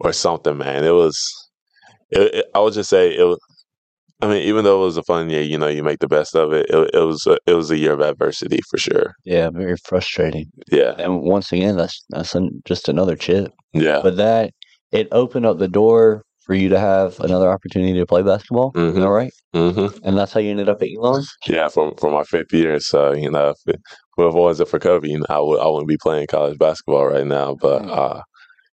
[0.00, 0.84] or something, man.
[0.84, 1.18] It was.
[2.10, 3.38] It, it, I would just say it was.
[4.24, 6.34] I mean, even though it was a fun year, you know, you make the best
[6.34, 6.66] of it.
[6.70, 9.14] It, it was a, it was a year of adversity for sure.
[9.24, 10.50] Yeah, very frustrating.
[10.70, 13.52] Yeah, And once again, that's that's an, just another chip.
[13.74, 14.52] yeah, But that
[14.92, 18.70] it opened up the door for you to have another opportunity to play basketball.
[18.72, 19.08] That Mhm.
[19.08, 19.32] right?
[19.52, 21.22] hmm And that's how you ended up at Elon.
[21.46, 21.68] yeah.
[21.68, 23.80] For for my fifth year, so you know, if it,
[24.16, 26.58] well, if it wasn't for COVID, you know, I would I wouldn't be playing college
[26.58, 27.54] basketball right now.
[27.60, 28.22] But uh,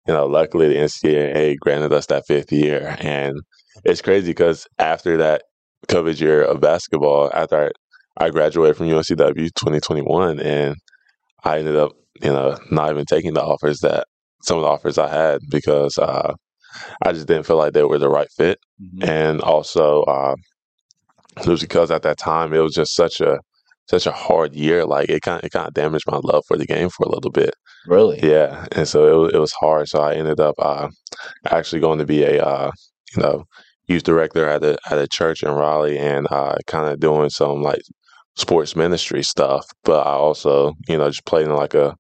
[0.07, 3.41] you know, luckily the NCAA granted us that fifth year, and
[3.85, 5.43] it's crazy because after that
[5.89, 7.71] COVID year of basketball, after
[8.19, 10.77] I, I graduated from UNCW 2021, and
[11.45, 14.07] I ended up, you know, not even taking the offers that
[14.43, 16.35] some of the offers I had because uh,
[17.05, 18.59] I just didn't feel like they were the right fit,
[19.03, 20.35] and also uh,
[21.39, 23.39] it was because at that time it was just such a
[23.89, 24.85] such a hard year.
[24.85, 27.31] Like it kind it kind of damaged my love for the game for a little
[27.31, 27.55] bit.
[27.87, 28.21] Really?
[28.23, 29.89] Yeah, and so it was, it was hard.
[29.89, 30.89] So I ended up uh,
[31.51, 32.71] actually going to be a uh,
[33.17, 33.45] you know
[33.89, 37.63] youth director at a at a church in Raleigh, and uh, kind of doing some
[37.63, 37.83] like
[38.37, 39.67] sports ministry stuff.
[39.85, 41.97] But I also you know just played in like a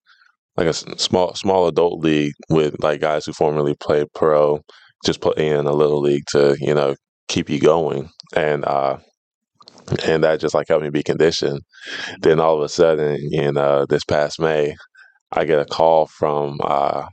[0.56, 4.60] like a small small adult league with like guys who formerly played pro,
[5.04, 6.94] just put in a little league to you know
[7.28, 8.98] keep you going, and uh,
[10.04, 11.60] and that just like helped me be conditioned.
[12.20, 14.74] Then all of a sudden, in uh, this past May,
[15.32, 17.06] I get a call from uh,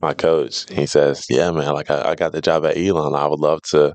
[0.00, 0.70] my coach.
[0.70, 3.14] He says, "Yeah, man, like I, I got the job at Elon.
[3.14, 3.94] I would love to,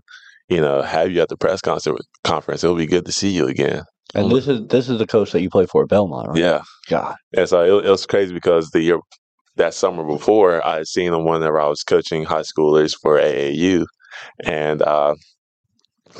[0.50, 2.64] you know, have you at the press concert conference.
[2.64, 3.84] It would be good to see you again."
[4.16, 6.38] And this is this is the coach that you play for at Belmont, right?
[6.38, 6.62] Yeah.
[6.88, 7.16] God.
[7.36, 9.00] And so it, it was crazy because the year
[9.56, 13.86] that summer before, I had seen him whenever I was coaching high schoolers for AAU,
[14.44, 15.16] and uh,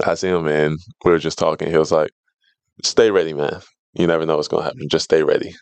[0.06, 1.70] I seen him and we were just talking.
[1.70, 2.12] He was like,
[2.84, 3.62] "Stay ready, man.
[3.94, 4.88] You never know what's going to happen.
[4.90, 5.54] Just stay ready."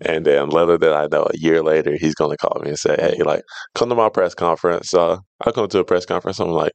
[0.00, 2.78] And then little did I know, a year later, he's going to call me and
[2.78, 3.42] say, "Hey, like,
[3.74, 6.38] come to my press conference." Uh, I come to a press conference.
[6.38, 6.72] I'm like,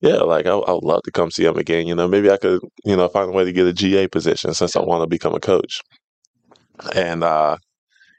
[0.00, 1.86] "Yeah, like, I, I would love to come see him again.
[1.86, 4.54] You know, maybe I could, you know, find a way to get a GA position
[4.54, 5.80] since I want to become a coach."
[6.94, 7.58] And uh,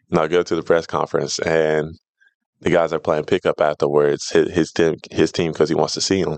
[0.10, 1.96] you know, I go to the press conference, and
[2.62, 4.30] the guys are playing pickup afterwards.
[4.30, 6.38] His, his team, his team, because he wants to see him.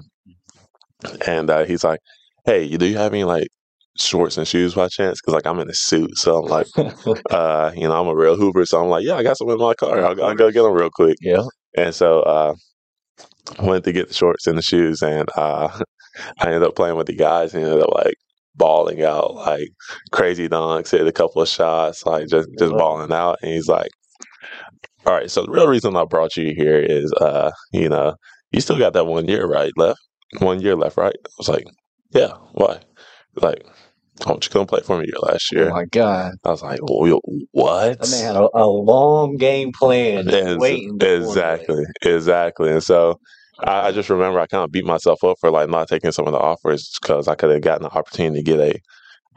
[1.27, 1.99] And uh, he's like,
[2.45, 3.47] "Hey, do you have any like
[3.97, 5.19] shorts and shoes by chance?
[5.19, 6.67] Because like I'm in a suit, so I'm like,
[7.29, 9.57] uh, you know, I'm a real hooper, so I'm like, yeah, I got some in
[9.57, 10.03] my car.
[10.03, 11.17] I'll, I'll go get them real quick.
[11.21, 11.43] Yeah.
[11.77, 12.55] And so uh,
[13.59, 15.69] I went to get the shorts and the shoes, and uh,
[16.39, 17.53] I ended up playing with the guys.
[17.53, 18.15] And ended up like
[18.55, 19.69] balling out, like
[20.11, 23.37] crazy dunks, hit a couple of shots, like just just balling out.
[23.41, 23.89] And he's like,
[25.05, 28.15] "All right, so the real reason I brought you here is, uh, you know,
[28.51, 29.99] you still got that one year right left,
[30.39, 31.15] one year left, right?
[31.15, 31.65] I was like,
[32.11, 32.33] yeah.
[32.53, 32.79] Why?
[33.35, 33.65] Like,
[34.25, 35.69] oh, you couldn't play for me your last year.
[35.69, 36.33] Oh my god!
[36.43, 37.99] I was like, oh, well, what?
[37.99, 40.97] That man had a, a long game plan, Ex- waiting.
[41.01, 42.71] exactly, exactly.
[42.71, 43.19] And so
[43.59, 46.27] I, I just remember I kind of beat myself up for like not taking some
[46.27, 48.79] of the offers because I could have gotten the opportunity to get a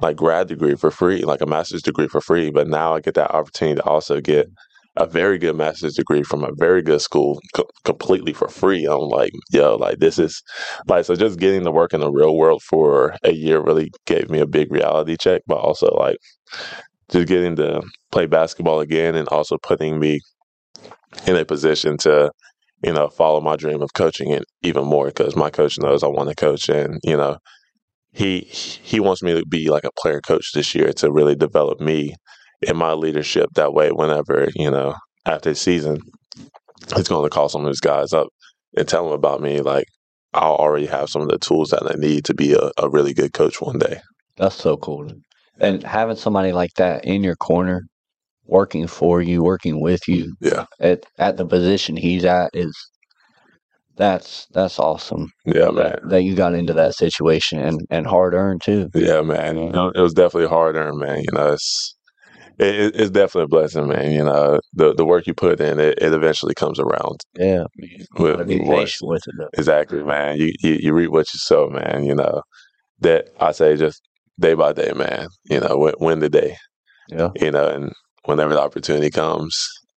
[0.02, 2.50] like grad degree for free, like a master's degree for free.
[2.50, 4.54] But now I get that opportunity to also get mm.
[4.96, 8.86] A very good master's degree from a very good school co- completely for free.
[8.86, 10.42] I'm like, yo, like this is
[10.86, 14.30] like so just getting to work in the real world for a year really gave
[14.30, 16.16] me a big reality check, but also like
[17.10, 17.82] just getting to
[18.12, 20.20] play basketball again and also putting me
[21.26, 22.30] in a position to
[22.82, 26.08] you know follow my dream of coaching it even more because my coach knows I
[26.08, 27.36] want to coach and you know
[28.12, 31.80] he he wants me to be like a player coach this year to really develop
[31.80, 32.14] me
[32.62, 34.94] in my leadership that way whenever you know
[35.26, 35.98] after the season
[36.94, 38.28] he's going to call some of his guys up
[38.76, 39.86] and tell them about me like
[40.32, 43.12] I'll already have some of the tools that I need to be a, a really
[43.12, 44.00] good coach one day.
[44.36, 45.10] That's so cool.
[45.58, 47.82] And having somebody like that in your corner,
[48.44, 52.72] working for you, working with you, yeah, at at the position he's at is
[53.96, 55.30] that's that's awesome.
[55.44, 56.08] Yeah, that, man.
[56.08, 58.88] That you got into that situation and and hard earned too.
[58.94, 59.58] Yeah, man.
[59.58, 61.18] You know, it was definitely hard earned, man.
[61.18, 61.96] You know, it's
[62.60, 64.12] it, it- it's definitely a blessing, man.
[64.12, 67.20] You know, the the work you put in, it, it eventually comes around.
[67.38, 67.64] Yeah,
[68.18, 69.48] with, Gotta be patient with it though.
[69.58, 70.36] Exactly, man.
[70.38, 72.04] You, you you reap what you sow, man.
[72.04, 72.42] You know
[73.00, 74.02] that I say just
[74.38, 75.28] day by day, man.
[75.44, 76.56] You know, win, win the day.
[77.08, 77.30] Yeah.
[77.40, 77.92] You know, and
[78.24, 79.56] whenever the opportunity comes,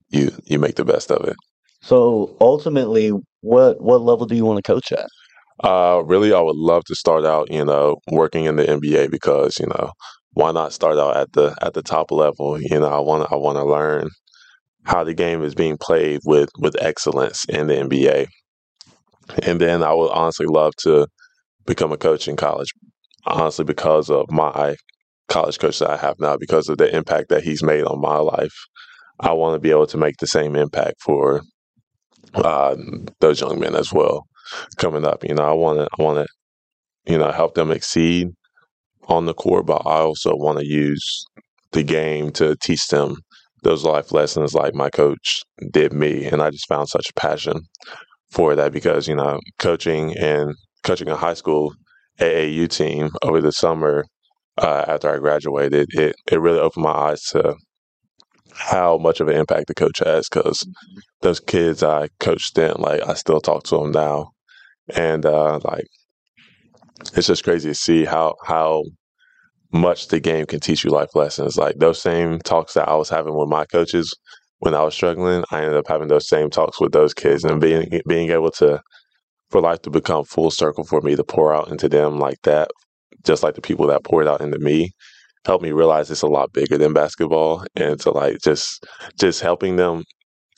[0.09, 1.35] you you make the best of it.
[1.81, 3.11] So ultimately,
[3.41, 5.07] what what level do you want to coach at?
[5.63, 9.59] Uh, really, I would love to start out, you know, working in the NBA because,
[9.59, 9.91] you know,
[10.33, 12.59] why not start out at the at the top level?
[12.59, 14.09] You know, I want I want to learn
[14.85, 18.27] how the game is being played with with excellence in the NBA,
[19.43, 21.07] and then I would honestly love to
[21.65, 22.69] become a coach in college.
[23.25, 24.75] Honestly, because of my
[25.29, 28.17] college coach that I have now, because of the impact that he's made on my
[28.17, 28.53] life,
[29.19, 31.41] I want to be able to make the same impact for
[32.33, 32.75] uh,
[33.21, 34.25] those young men as well
[34.77, 35.23] coming up.
[35.23, 38.29] You know, I want to, I want to, you know, help them exceed
[39.07, 41.25] on the court, but I also want to use
[41.71, 43.15] the game to teach them
[43.63, 45.41] those life lessons like my coach
[45.71, 46.25] did me.
[46.25, 47.61] And I just found such a passion
[48.31, 51.73] for that because, you know, coaching and coaching a high school
[52.19, 54.05] AAU team over the summer
[54.57, 57.55] uh, after I graduated, it, it really opened my eyes to
[58.55, 60.63] how much of an impact the coach has because
[61.21, 64.31] those kids I coached then, like I still talk to them now,
[64.95, 65.87] and uh, like
[67.15, 68.83] it's just crazy to see how how
[69.71, 71.57] much the game can teach you life lessons.
[71.57, 74.15] Like those same talks that I was having with my coaches
[74.59, 77.59] when I was struggling, I ended up having those same talks with those kids and
[77.59, 78.81] being being able to
[79.49, 82.69] for life to become full circle for me to pour out into them like that,
[83.25, 84.91] just like the people that poured out into me
[85.45, 88.85] helped me realize it's a lot bigger than basketball and to like just
[89.19, 90.03] just helping them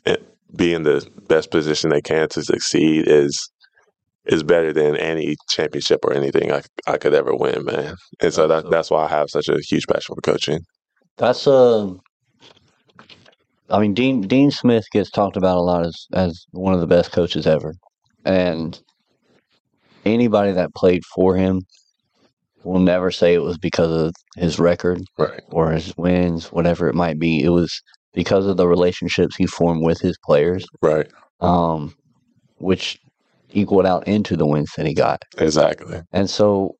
[0.05, 0.17] eh,
[0.55, 3.49] be in the best position they can to succeed is
[4.25, 7.95] is better than any championship or anything I, I could ever win, man.
[8.21, 10.61] And so that, that's why I have such a huge passion for coaching.
[11.17, 11.93] That's uh
[13.69, 16.87] I mean Dean Dean Smith gets talked about a lot as as one of the
[16.87, 17.73] best coaches ever.
[18.25, 18.79] And
[20.03, 21.61] anybody that played for him
[22.63, 25.41] will never say it was because of his record right.
[25.51, 27.41] or his wins, whatever it might be.
[27.43, 27.81] It was
[28.13, 30.65] because of the relationships he formed with his players.
[30.81, 31.07] Right.
[31.39, 31.95] Um
[32.57, 32.99] which
[33.51, 35.21] equaled out into the wins that he got.
[35.37, 36.01] Exactly.
[36.11, 36.75] And so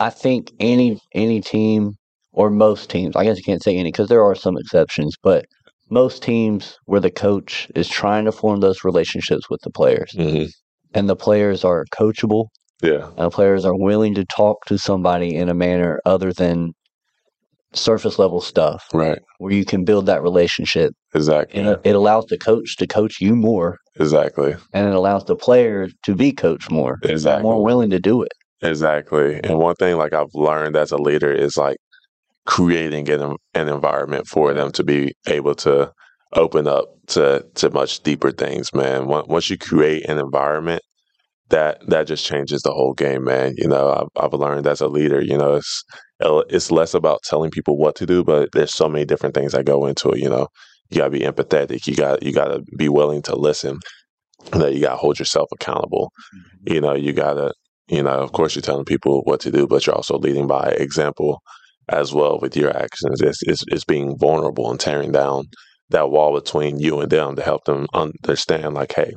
[0.00, 1.94] I think any any team
[2.32, 5.44] or most teams, I guess you can't say any because there are some exceptions, but
[5.90, 10.48] most teams where the coach is trying to form those relationships with the players Mhm.
[10.94, 12.46] and the players are coachable
[12.82, 13.08] Yeah.
[13.08, 16.72] and the players are willing to talk to somebody in a manner other than
[17.74, 19.18] surface level stuff Right.
[19.38, 21.58] where you can build that relationship Exactly.
[21.60, 24.54] and it- it allows the coach to coach you more Exactly.
[24.72, 27.42] and it allows the player to be coached more Exactly.
[27.42, 29.40] more willing to do it Exactly.
[29.44, 31.76] And one thing like I've learned as a leader is like
[32.46, 35.90] creating an, an environment for them to be able to
[36.34, 39.06] open up to to much deeper things, man.
[39.06, 40.82] Once once you create an environment
[41.50, 43.54] that that just changes the whole game, man.
[43.56, 45.84] You know, I've, I've learned as a leader, you know, it's
[46.20, 49.64] it's less about telling people what to do, but there's so many different things that
[49.64, 50.18] go into it.
[50.18, 50.48] You know,
[50.90, 51.86] you gotta be empathetic.
[51.86, 53.78] You got you gotta be willing to listen.
[54.52, 56.12] That you gotta hold yourself accountable.
[56.34, 56.74] Mm-hmm.
[56.74, 57.52] You know, you gotta
[57.88, 60.74] you know, of course, you're telling people what to do, but you're also leading by
[60.78, 61.42] example
[61.88, 63.20] as well with your actions.
[63.20, 65.46] It's, it's, it's being vulnerable and tearing down
[65.90, 69.12] that wall between you and them to help them understand, like, hey,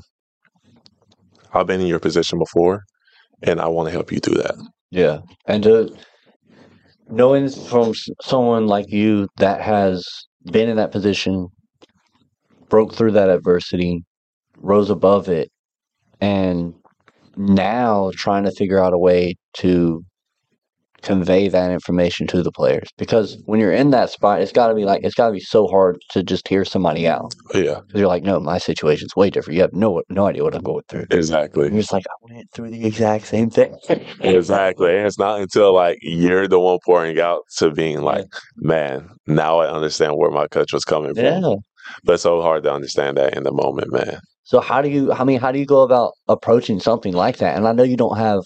[1.53, 2.83] I've been in your position before,
[3.41, 4.55] and I want to help you through that.
[4.91, 5.95] Yeah, and to
[7.09, 10.05] knowing from someone like you that has
[10.51, 11.47] been in that position,
[12.69, 14.03] broke through that adversity,
[14.57, 15.49] rose above it,
[16.21, 16.73] and
[17.35, 20.03] now trying to figure out a way to
[21.01, 22.87] convey that information to the players.
[22.97, 25.39] Because when you're in that spot, it's got to be like it's got to be
[25.39, 27.33] so hard to just hear somebody out.
[27.53, 29.55] Yeah, Because you're like, no, my situation's way different.
[29.55, 31.05] You have no no idea what I'm going through.
[31.11, 31.65] exactly.
[31.67, 33.75] And you're just like, I went through the exact same thing.
[34.21, 34.95] Exactly.
[34.97, 38.25] And it's not until like you're the one pouring out to being like,
[38.57, 41.23] man, now I understand where my coach was coming from.
[41.23, 41.55] Yeah.
[42.03, 44.19] But it's so hard to understand that in the moment, man.
[44.43, 45.11] So how do you?
[45.13, 47.55] I mean, how do you go about approaching something like that?
[47.57, 48.41] And I know you don't have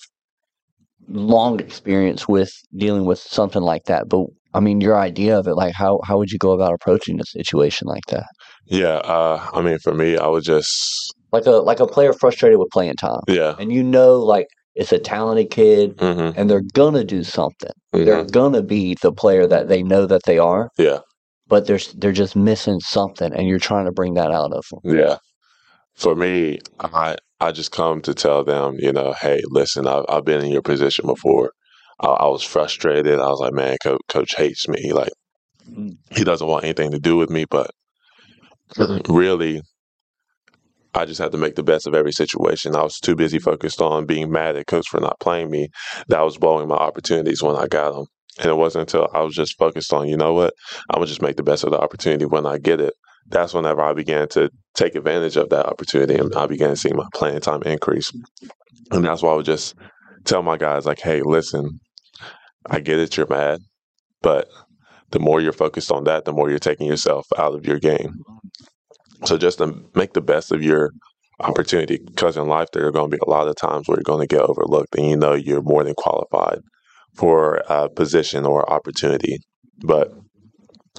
[1.12, 5.56] long experience with dealing with something like that, but I mean, your idea of it,
[5.56, 8.26] like how how would you go about approaching a situation like that?
[8.66, 8.96] Yeah.
[8.98, 12.70] Uh, I mean, for me, I would just, Like a like a player frustrated with
[12.72, 13.56] playing time, yeah.
[13.60, 17.72] and you know, like it's a talented kid, hmm and they're gonna do something.
[17.94, 21.00] They're gonna be the player that they know that they are, Yeah.
[21.48, 24.98] but they're they're just missing something, and you're trying to bring that out of them.
[24.98, 25.18] Yeah.
[26.02, 30.26] For me, I I just come to tell them, you know, hey, listen, I've, I've
[30.26, 31.54] been in your position before.
[32.02, 33.20] I, I was frustrated.
[33.22, 34.94] I was like, man, coach, coach hates me.
[34.94, 35.14] Like,
[35.70, 35.98] Mm.
[36.12, 37.46] he doesn't want anything to do with me.
[37.50, 37.72] But
[39.10, 39.62] really,
[40.96, 42.76] I just had to make the best of every situation.
[42.76, 45.70] I was too busy focused on being mad at coach for not playing me.
[46.10, 48.08] That I was blowing my opportunities when I got them.
[48.40, 50.54] And it wasn't until I was just focused on, you know what,
[50.90, 52.94] I'm gonna just make the best of the opportunity when I get it.
[53.28, 56.92] That's whenever I began to take advantage of that opportunity and I began to see
[56.94, 58.12] my playing time increase.
[58.92, 59.76] And that's why I would just
[60.26, 61.80] tell my guys, like, hey, listen,
[62.70, 63.60] I get it, you're mad,
[64.22, 64.48] but
[65.12, 68.20] the more you're focused on that, the more you're taking yourself out of your game.
[69.26, 70.92] So just to make the best of your
[71.40, 74.04] opportunity, because in life there are going to be a lot of times where you're
[74.04, 76.60] going to get overlooked, and you know you're more than qualified
[77.16, 79.38] for a position or opportunity,
[79.80, 80.12] but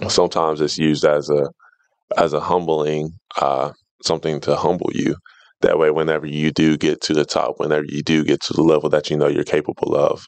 [0.08, 1.48] sometimes it's used as a
[2.16, 3.10] as a humbling
[3.40, 3.72] uh,
[4.04, 5.16] something to humble you.
[5.60, 8.62] That way, whenever you do get to the top, whenever you do get to the
[8.62, 10.26] level that you know you're capable of,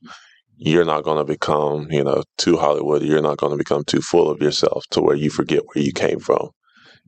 [0.57, 3.03] you're not going to become, you know, too Hollywood.
[3.03, 5.93] You're not going to become too full of yourself to where you forget where you
[5.93, 6.51] came from.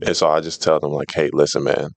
[0.05, 1.91] And so I just tell them, like, hey, listen, man,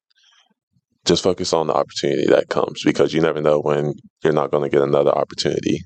[1.06, 4.64] just focus on the opportunity that comes because you never know when you're not going
[4.64, 5.80] to get another opportunity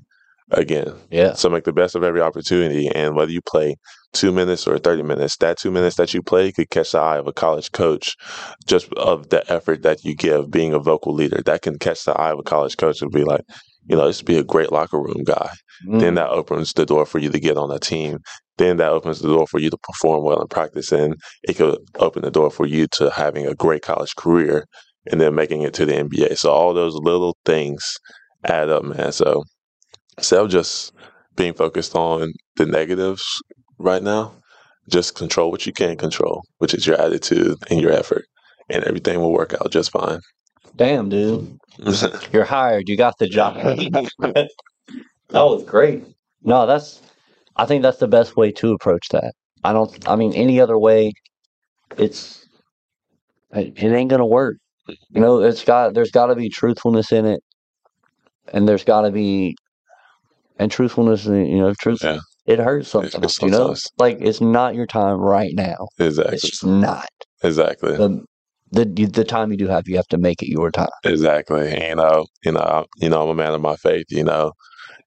[0.50, 0.94] again.
[1.10, 1.34] Yeah.
[1.34, 2.88] So make the best of every opportunity.
[2.88, 3.76] And whether you play
[4.12, 7.18] two minutes or 30 minutes, that two minutes that you play could catch the eye
[7.18, 8.16] of a college coach
[8.66, 11.42] just of the effort that you give being a vocal leader.
[11.42, 13.44] That can catch the eye of a college coach and be like,
[13.86, 15.50] you know, this would be a great locker room guy.
[15.86, 16.16] Then mm.
[16.16, 18.18] that opens the door for you to get on a team.
[18.56, 20.92] Then that opens the door for you to perform well in practice.
[20.92, 24.66] And it could open the door for you to having a great college career
[25.10, 26.38] and then making it to the NBA.
[26.38, 27.98] So all those little things
[28.44, 29.12] add up, man.
[29.12, 29.44] So
[30.18, 30.92] instead of just
[31.36, 33.42] being focused on the negatives
[33.78, 34.32] right now,
[34.88, 38.24] just control what you can control, which is your attitude and your effort,
[38.68, 40.20] and everything will work out just fine.
[40.76, 41.58] Damn, dude.
[42.32, 42.88] You're hired.
[42.88, 43.54] You got the job.
[44.18, 44.48] that
[45.32, 46.04] was great.
[46.42, 47.00] No, that's.
[47.56, 49.32] I think that's the best way to approach that.
[49.62, 50.08] I don't.
[50.08, 51.12] I mean, any other way,
[51.96, 52.46] it's.
[53.52, 54.56] It, it ain't gonna work.
[54.88, 55.16] Mm-hmm.
[55.16, 55.94] You know, it's got.
[55.94, 57.40] There's got to be truthfulness in it,
[58.52, 59.56] and there's got to be,
[60.58, 61.26] and truthfulness.
[61.26, 62.02] You know, truth.
[62.02, 62.18] Yeah.
[62.46, 63.40] It hurts sometimes.
[63.40, 63.86] You know, sometimes.
[63.98, 65.88] like it's not your time right now.
[65.98, 66.34] Exactly.
[66.34, 67.08] It's just not.
[67.42, 67.96] Exactly.
[67.96, 68.22] The,
[68.70, 70.88] the the time you do have, you have to make it your time.
[71.04, 71.72] Exactly.
[71.72, 74.24] And, you know, you know, I, you know, I'm a man of my faith, you
[74.24, 74.52] know,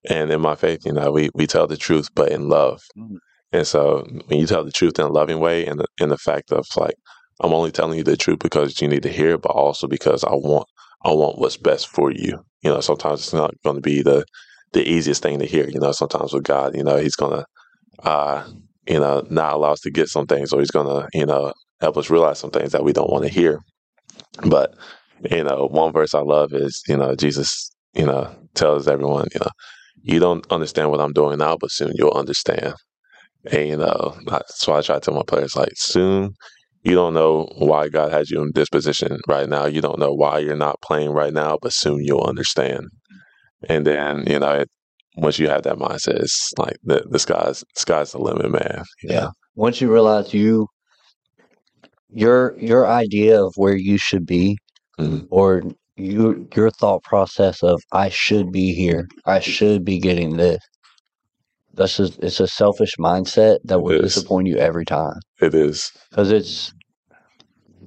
[0.10, 2.82] and in my faith, you know, we, we tell the truth, but in love.
[2.98, 3.18] Mm.
[3.52, 6.18] And so when you tell the truth in a loving way and the, in the
[6.18, 6.96] fact of like,
[7.42, 10.24] I'm only telling you the truth because you need to hear it, but also because
[10.24, 10.68] I want,
[11.04, 12.40] I want what's best for you.
[12.62, 14.26] You know, sometimes it's not going to be the,
[14.74, 15.68] the easiest thing to hear.
[15.70, 17.46] You know, sometimes with God, you know, he's to,
[18.08, 18.48] uh,
[18.88, 21.98] you know, not allow us to get some things or he's to, you know, help
[21.98, 23.60] us realize some things that we don't want to hear.
[24.46, 24.76] But
[25.32, 29.40] you know, one verse I love is, you know, Jesus, you know, tells everyone, you
[29.40, 29.52] know,
[30.04, 32.74] you don't understand what I'm doing now, but soon you'll understand.
[33.52, 36.36] And, you know, that's why I try to tell my players, like, soon
[36.84, 39.66] you don't know why God has you in this position right now.
[39.66, 42.88] You don't know why you're not playing right now, but soon you'll understand.
[43.70, 44.70] And then, you know, it,
[45.18, 48.84] once you have that mindset, it's like the, the sky's, sky's the limit, man.
[49.04, 49.20] Yeah.
[49.22, 49.32] know?
[49.56, 50.68] Once you realize you
[52.14, 54.58] your your idea of where you should be
[55.00, 55.28] Mhm.
[55.30, 55.64] or
[55.96, 59.08] you your thought process of I should be here.
[59.26, 60.60] I should be getting this.
[61.74, 65.20] That's just it's a selfish mindset that will disappoint you every time.
[65.42, 65.92] It is.
[66.14, 66.74] Cuz it's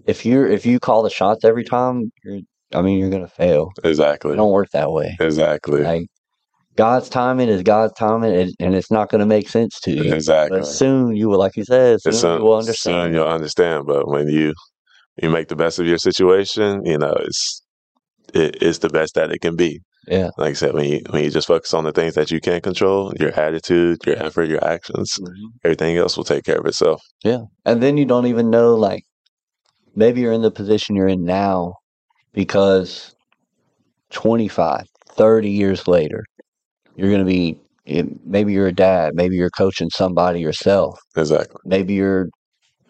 [0.07, 2.41] if you if you call the shots every time, you're
[2.75, 3.73] I mean, you're gonna fail.
[3.85, 4.33] Exactly.
[4.33, 5.17] It don't work that way.
[5.21, 5.83] Exactly.
[5.83, 6.07] Like
[6.77, 10.13] God's timing is God's timing, and, and it's not gonna make sense to you.
[10.13, 10.61] Exactly.
[10.61, 13.07] But soon you will, like you said, soon, soon, you will understand.
[13.07, 13.87] soon you'll understand.
[13.87, 14.55] But when you
[15.21, 17.63] you make the best of your situation, you know it's
[18.33, 19.81] it, it's the best that it can be.
[20.07, 20.31] Yeah.
[20.39, 22.63] Like I said, when you when you just focus on the things that you can't
[22.63, 25.47] control, your attitude, your effort, your actions, Mm-hmm.
[25.65, 27.03] everything else will take care of itself.
[27.25, 27.43] Yeah.
[27.67, 29.03] And then you don't even know, like,
[29.95, 31.75] maybe you're in the position you're in now
[32.33, 33.15] because
[34.11, 36.25] 25, 30 years later,
[36.97, 37.61] you're going to be,
[38.25, 41.61] maybe you're a dad, maybe you're coaching somebody yourself, Exactly.
[41.65, 42.29] maybe you're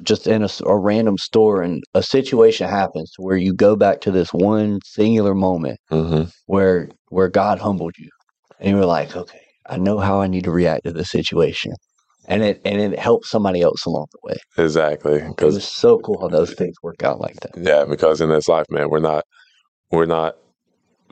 [0.03, 4.31] just in a random store and a situation happens where you go back to this
[4.33, 8.09] one singular moment hmm where where God humbled you
[8.59, 11.73] and you were like, okay, I know how I need to react to this situation.
[12.31, 14.37] And it and it helped somebody else along the way.
[14.57, 15.21] Exactly.
[15.21, 17.51] Because was so cool how those things work out like that.
[17.57, 19.25] yeah, because in this life, man, we're not
[19.91, 20.37] we're not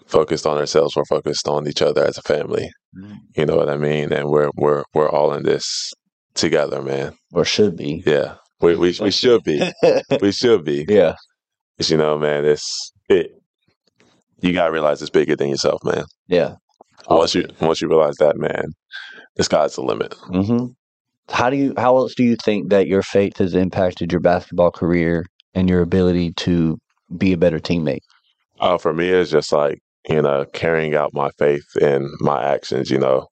[0.06, 0.94] focused on ourselves.
[0.96, 2.70] We're focused on each other as a family.
[2.96, 3.16] Mm.
[3.36, 4.12] You know what I mean?
[4.12, 5.92] And we're we're we're all in this
[6.34, 7.14] together, man.
[7.32, 8.02] Or should be.
[8.06, 9.60] Yeah, we we, we should be.
[10.22, 10.86] we should be.
[10.88, 11.16] Yeah.
[11.78, 13.32] you know, man, it's it.
[14.40, 16.04] You gotta realize it's bigger than yourself, man.
[16.28, 16.54] Yeah.
[17.10, 18.66] Once you once you realize that, man,
[19.36, 20.14] the sky's the limit.
[20.28, 20.66] hmm
[21.30, 21.74] How do you?
[21.76, 25.82] How else do you think that your faith has impacted your basketball career and your
[25.82, 26.78] ability to
[27.16, 28.00] be a better teammate?
[28.60, 32.90] Uh, for me, it's just like you know, carrying out my faith in my actions.
[32.90, 33.26] You know,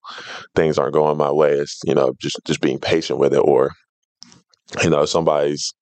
[0.54, 1.52] things aren't going my way.
[1.52, 3.72] It's you know, just just being patient with it, or
[4.82, 5.72] you know, somebody's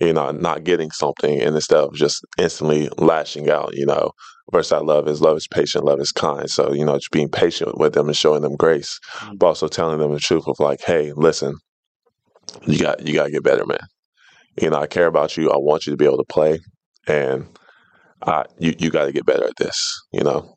[0.00, 4.12] you know not getting something, and instead of just instantly lashing out, you know,
[4.52, 6.48] verse I love is love is patient, love is kind.
[6.50, 9.38] So you know, just being patient with them and showing them grace, mm.
[9.38, 11.54] but also telling them the truth of like, hey, listen,
[12.66, 13.86] you got you got to get better, man.
[14.60, 15.50] You know, I care about you.
[15.50, 16.60] I want you to be able to play,
[17.06, 17.46] and
[18.22, 20.56] I, you you got to get better at this, you know.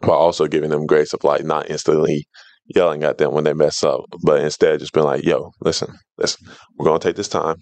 [0.00, 2.26] While also giving them grace of like not instantly
[2.74, 6.48] yelling at them when they mess up, but instead just being like, "Yo, listen, listen,
[6.76, 7.56] we're gonna take this time.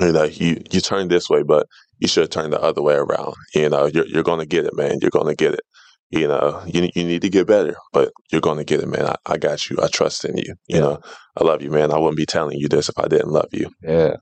[0.00, 1.66] You know, you you turn this way, but
[1.98, 3.34] you should turn the other way around.
[3.54, 4.98] You know, you're you're gonna get it, man.
[5.00, 5.60] You're gonna get it.
[6.10, 9.06] You know, you you need to get better, but you're gonna get it, man.
[9.06, 9.78] I, I got you.
[9.82, 10.54] I trust in you.
[10.68, 11.00] You know,
[11.36, 11.92] I love you, man.
[11.92, 13.70] I wouldn't be telling you this if I didn't love you.
[13.82, 14.16] Yeah,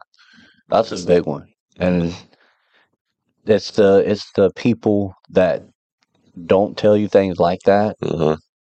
[0.68, 1.48] that's a big one,
[1.78, 2.14] and
[3.46, 5.64] it's the it's the people that
[6.46, 7.96] don't tell you things like that.
[8.02, 8.34] Mm-hmm.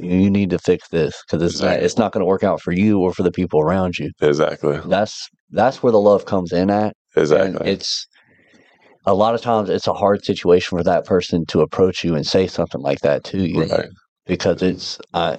[0.00, 2.60] You, you need to fix this because it's not, it's not going to work out
[2.60, 4.10] for you or for the people around you.
[4.20, 4.78] Exactly.
[4.86, 6.94] That's that's where the love comes in at.
[7.16, 7.70] And Exactly.
[7.70, 8.06] it's
[9.06, 12.26] a lot of times it's a hard situation for that person to approach you and
[12.26, 13.88] say something like that to you Right.
[14.26, 15.38] because it's uh,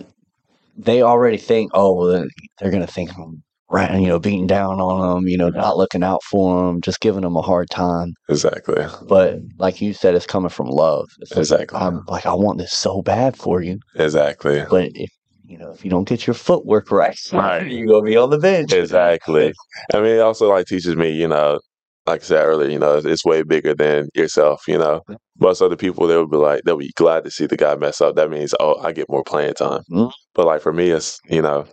[0.75, 2.25] they already think oh well
[2.59, 5.77] they're going to think I'm right you know beating down on them you know not
[5.77, 8.85] looking out for them just giving them a hard time Exactly.
[9.07, 11.77] but like you said it's coming from love it's like, Exactly.
[11.79, 14.63] I'm like I want this so bad for you Exactly.
[14.69, 15.09] but if
[15.45, 17.67] you know if you don't get your footwork right Right.
[17.69, 19.53] you're going to be on the bench Exactly.
[19.93, 21.59] I mean, it also like teaches me, you know,
[22.05, 25.01] like I said earlier, you know, it's, way bigger than yourself, you know.
[25.39, 28.01] Most other people, they would be like, they'll be glad to see the guy mess
[28.01, 28.15] up.
[28.15, 29.81] That means, oh, I get more playing time.
[29.91, 30.11] Mhm.
[30.33, 31.65] But like for me, it's, you know,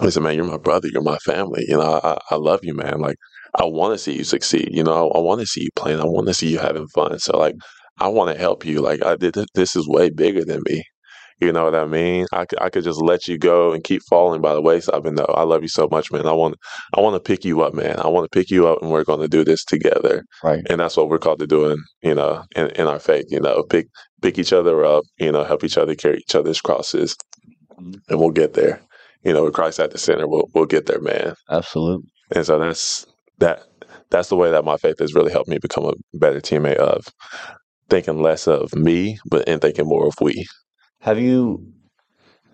[0.00, 1.64] listen, man, you're my brother, you're my family.
[1.68, 3.00] You know, I, I love you, man.
[3.00, 3.16] Like,
[3.54, 4.68] I want to see you succeed.
[4.72, 6.00] You know, I, want to see you playing.
[6.00, 7.18] I want to see you having fun.
[7.18, 7.54] So, like,
[7.98, 8.80] I want to help you.
[8.80, 9.36] Like, I did.
[9.54, 10.84] This is way bigger than me.
[11.40, 12.26] You know what I mean?
[12.32, 15.04] I could, I could just let you go and keep falling by the wayside.
[15.04, 16.26] But no, I love you so much, man.
[16.26, 16.56] I want
[16.94, 18.00] I want to pick you up, man.
[18.00, 20.24] I want to pick you up, and we're going to do this together.
[20.42, 23.26] right And that's what we're called to do in you know in, in our faith.
[23.28, 23.86] You know, pick
[24.20, 25.04] pick each other up.
[25.18, 27.16] You know, help each other carry each other's crosses,
[27.78, 27.92] mm-hmm.
[28.08, 28.80] and we'll get there.
[29.24, 31.34] You know, with Christ at the center, we'll we'll get there, man.
[31.50, 33.06] absolutely And so that's
[33.38, 33.64] that
[34.10, 37.06] that's the way that my faith has really helped me become a better teammate of
[37.88, 40.46] thinking less of me, but and thinking more of we.
[41.00, 41.72] Have you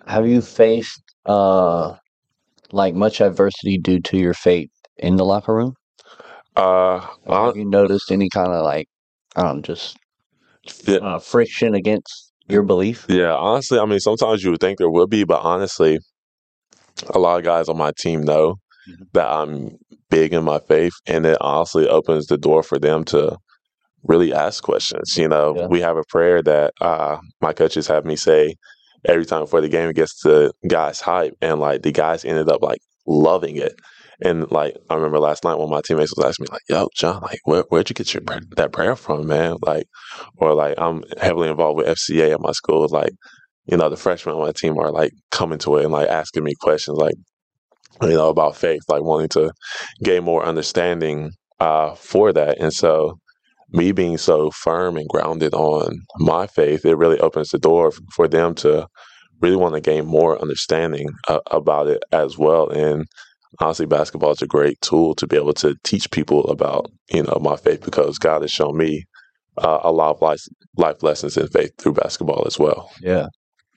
[0.07, 1.95] have you faced uh
[2.73, 5.75] like much adversity due to your faith in the locker room?
[6.57, 8.87] Uh, Or have you noticed any kind of like
[9.37, 9.97] I don't know, just
[10.89, 13.07] uh, friction against your belief?
[13.09, 15.99] Yeah, honestly, I mean, sometimes you would think there would be, but honestly,
[17.15, 18.57] a lot of guys on my team know
[19.13, 19.77] that I'm
[20.11, 23.37] big in my faith, and it honestly opens the door for them to
[24.05, 25.17] really ask questions.
[25.17, 28.55] You know, we have a prayer that uh, my coaches have me say
[29.07, 29.89] every time before the game.
[29.89, 33.75] It gets the guys hype, and like the guys ended up like loving it.
[34.23, 37.21] And like I remember last night when my teammates was asking me like, "Yo, John,
[37.23, 39.87] like where where'd you get your pr- that prayer from, man?" Like,
[40.37, 42.87] or like I'm heavily involved with FCA at my school.
[42.89, 43.13] Like,
[43.67, 46.45] you know, the freshmen on my team are like coming to it and like asking
[46.45, 47.15] me questions like,
[48.03, 49.53] you know, about faith, like wanting to
[50.03, 51.31] gain more understanding
[51.61, 52.59] uh, for that.
[52.61, 53.19] And so,
[53.71, 58.29] me being so firm and grounded on my faith, it really opens the door for
[58.29, 58.87] them to
[59.41, 62.69] really want to gain more understanding uh, about it as well.
[62.69, 63.07] And
[63.61, 67.39] honestly, basketball is a great tool to be able to teach people about, you know,
[67.41, 69.05] my faith because God has shown me
[69.59, 70.43] uh, a lot of life
[70.77, 72.91] life lessons in faith through basketball as well.
[73.01, 73.27] Yeah.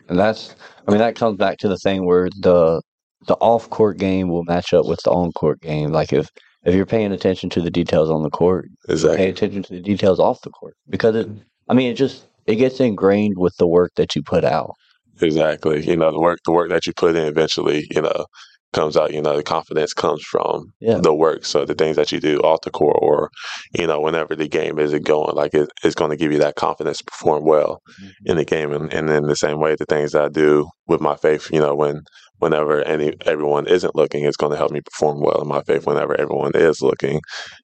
[0.09, 0.55] And that's
[0.87, 2.81] I mean that comes back to the thing where the
[3.27, 5.91] the off court game will match up with the on court game.
[5.91, 6.29] Like if
[6.63, 9.17] if you're paying attention to the details on the court, Exactly.
[9.17, 10.75] pay attention to the details off the court.
[10.89, 11.39] Because it mm-hmm.
[11.69, 14.71] I mean it just it gets ingrained with the work that you put out.
[15.21, 15.85] Exactly.
[15.85, 18.25] You know, the work the work that you put in eventually, you know,
[18.73, 20.99] comes out, you know, the confidence comes from Yeah.
[21.01, 21.45] the work.
[21.45, 23.29] So the things that you do off the court or,
[23.73, 26.55] you know, whenever the game isn't going, like it, it's going to give you that
[26.55, 27.81] confidence to perform well
[28.25, 28.71] in the game.
[28.71, 31.59] And, and in the same way, the things that I do with my faith, you
[31.59, 32.01] know, when
[32.39, 35.87] whenever any everyone isn't looking, it's going to help me perform well in my faith
[35.87, 37.19] whenever everyone is looking.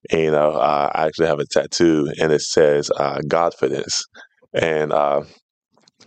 [0.10, 4.00] And, you know, I actually have a tattoo and it says uh, Godfidence.
[4.54, 5.24] And uh,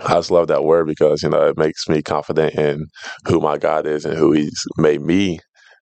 [0.01, 2.87] I just love that word because you know it makes me confident in
[3.27, 5.39] who my God is and who He's made me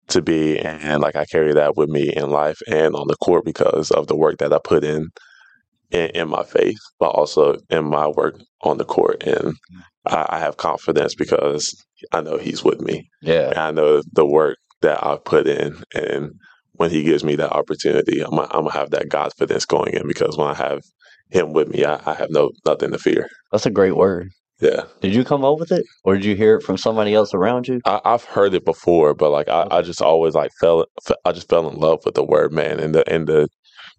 [0.08, 3.44] to be, and like I carry that with me in life and on the court
[3.44, 5.08] because of the work that I put in
[5.90, 9.54] in, in my faith, but also in my work on the court, and
[10.06, 11.74] I, I have confidence because
[12.12, 13.08] I know He's with me.
[13.22, 16.32] Yeah, and I know the work that I've put in, and
[16.74, 20.06] when He gives me that opportunity, I'm gonna, I'm gonna have that confidence going in
[20.06, 20.82] because when I have
[21.30, 23.28] Him with me, I, I have no nothing to fear.
[23.52, 24.30] That's a great word.
[24.60, 24.84] Yeah.
[25.00, 25.84] Did you come up with it?
[26.04, 27.80] Or did you hear it from somebody else around you?
[27.84, 30.86] I, I've heard it before, but like I, I just always like fell,
[31.24, 33.48] I just fell in love with the word man and the and the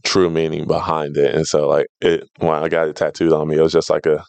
[0.03, 1.35] true meaning behind it.
[1.35, 4.05] And so like it when I got it tattooed on me, it was just like
[4.05, 4.23] a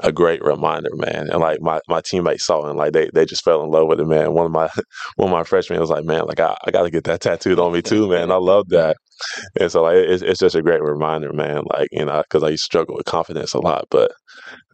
[0.00, 1.28] a great reminder, man.
[1.30, 3.88] And like my, my teammates saw it and like they, they just fell in love
[3.88, 4.32] with it, man.
[4.32, 4.68] One of my
[5.16, 7.72] one of my freshmen was like, man, like I, I gotta get that tattooed on
[7.72, 8.30] me too, man.
[8.30, 8.96] I love that.
[9.58, 11.62] And so like it's it's just a great reminder, man.
[11.70, 14.12] Like you know, because I used to struggle with confidence a lot, but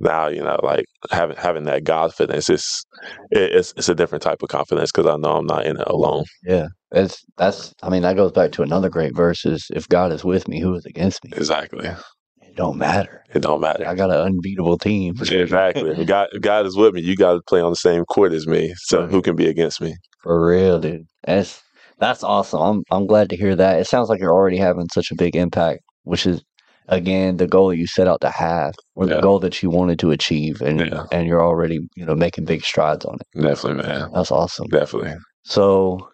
[0.00, 2.84] now you know, like having having that confidence, it's
[3.30, 5.86] it, it's it's a different type of confidence because I know I'm not in it
[5.86, 6.24] alone.
[6.44, 6.66] Yeah.
[6.92, 10.24] It's that's I mean that goes back to another great verse is if God is
[10.24, 11.30] with me, who is against me?
[11.34, 11.90] Exactly.
[12.54, 13.24] It don't matter.
[13.34, 13.84] It don't matter.
[13.84, 15.16] I got an unbeatable team.
[15.28, 16.04] Exactly.
[16.04, 17.00] God, God is with me.
[17.00, 18.72] You got to play on the same court as me.
[18.76, 19.96] So who can be against me?
[20.22, 21.06] For real, dude.
[21.24, 21.60] That's
[21.98, 22.60] that's awesome.
[22.62, 23.80] I'm I'm glad to hear that.
[23.80, 26.44] It sounds like you're already having such a big impact, which is
[26.86, 30.12] again the goal you set out to have, or the goal that you wanted to
[30.12, 31.06] achieve, and Yeah.
[31.10, 33.40] and you're already you know making big strides on it.
[33.42, 34.10] Definitely, man.
[34.14, 34.68] That's awesome.
[34.68, 35.14] Definitely.
[35.42, 36.08] So,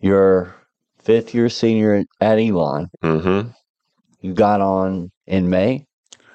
[0.00, 0.52] your
[0.98, 3.50] fifth year senior at Elon, Mm-hmm.
[4.20, 5.84] you got on in May.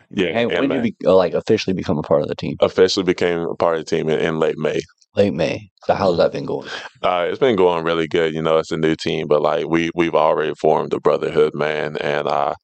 [0.09, 0.27] Yeah.
[0.27, 2.57] And when did you be, uh, like officially become a part of the team?
[2.59, 4.81] officially became a part of the team in, in late May.
[5.15, 5.69] Late May.
[5.85, 6.67] So how's that been going?
[7.01, 8.33] Uh, it's been going really good.
[8.33, 11.97] You know, it's a new team, but like we we've already formed a brotherhood, man.
[11.97, 12.55] And uh,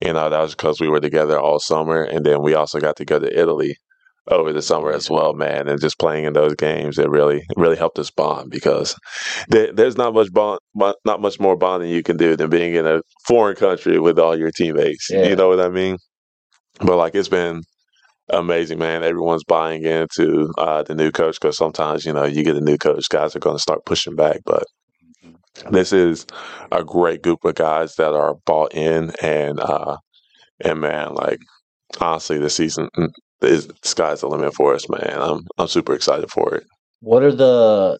[0.00, 2.96] you know, that was because we were together all summer, and then we also got
[2.96, 3.76] to go to Italy
[4.28, 5.68] over the summer as well, man.
[5.68, 8.96] And just playing in those games, it really really helped us bond because
[9.48, 12.86] there, there's not much bond, not much more bonding you can do than being in
[12.86, 15.10] a foreign country with all your teammates.
[15.10, 15.28] Yeah.
[15.28, 15.98] You know what I mean?
[16.80, 17.62] But like it's been
[18.28, 19.02] amazing, man.
[19.02, 22.78] Everyone's buying into uh, the new coach because sometimes you know you get a new
[22.78, 24.40] coach, guys are going to start pushing back.
[24.44, 24.64] But
[25.70, 26.26] this is
[26.70, 29.96] a great group of guys that are bought in, and uh,
[30.60, 31.38] and man, like
[32.00, 32.88] honestly, this season
[33.46, 35.16] is sky's the limit for us, man.
[35.16, 36.64] I'm I'm super excited for it.
[37.00, 37.98] What are the?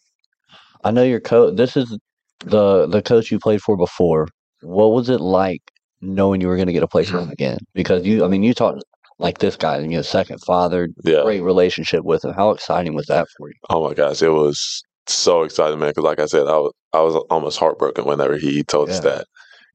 [0.85, 1.57] I know your coach.
[1.57, 1.97] This is
[2.41, 4.29] the the coach you played for before.
[4.63, 5.63] What was it like
[6.01, 7.59] knowing you were going to get a place him again?
[7.75, 8.83] Because you, I mean, you talked
[9.19, 11.23] like this guy, and you know, second father, Yeah.
[11.23, 12.35] great relationship with him.
[12.35, 13.55] How exciting was that for you?
[13.71, 15.91] Oh my gosh, it was so exciting, man.
[15.91, 19.27] Because like I said, I was I was almost heartbroken whenever he told us that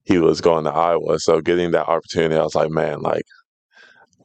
[0.03, 1.19] he was going to Iowa.
[1.19, 3.23] So getting that opportunity, I was like, man, like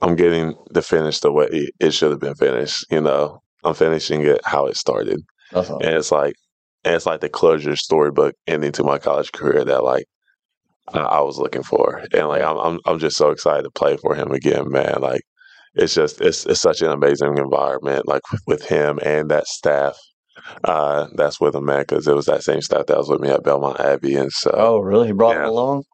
[0.03, 2.87] I'm getting the finish the way it should have been finished.
[2.91, 5.21] You know, I'm finishing it how it started,
[5.81, 6.35] and it's like,
[6.85, 10.07] and it's like the closure storybook ending to my college career that like
[10.93, 13.97] I, I was looking for, and like I'm, I'm I'm just so excited to play
[13.97, 14.99] for him again, man.
[15.01, 15.23] Like
[15.75, 19.97] it's just it's it's such an amazing environment, like with, with him and that staff.
[20.65, 23.29] Uh, that's with him, man, because it was that same staff that was with me
[23.29, 25.09] at Belmont Abbey, and so Oh, really?
[25.09, 25.85] He brought him along?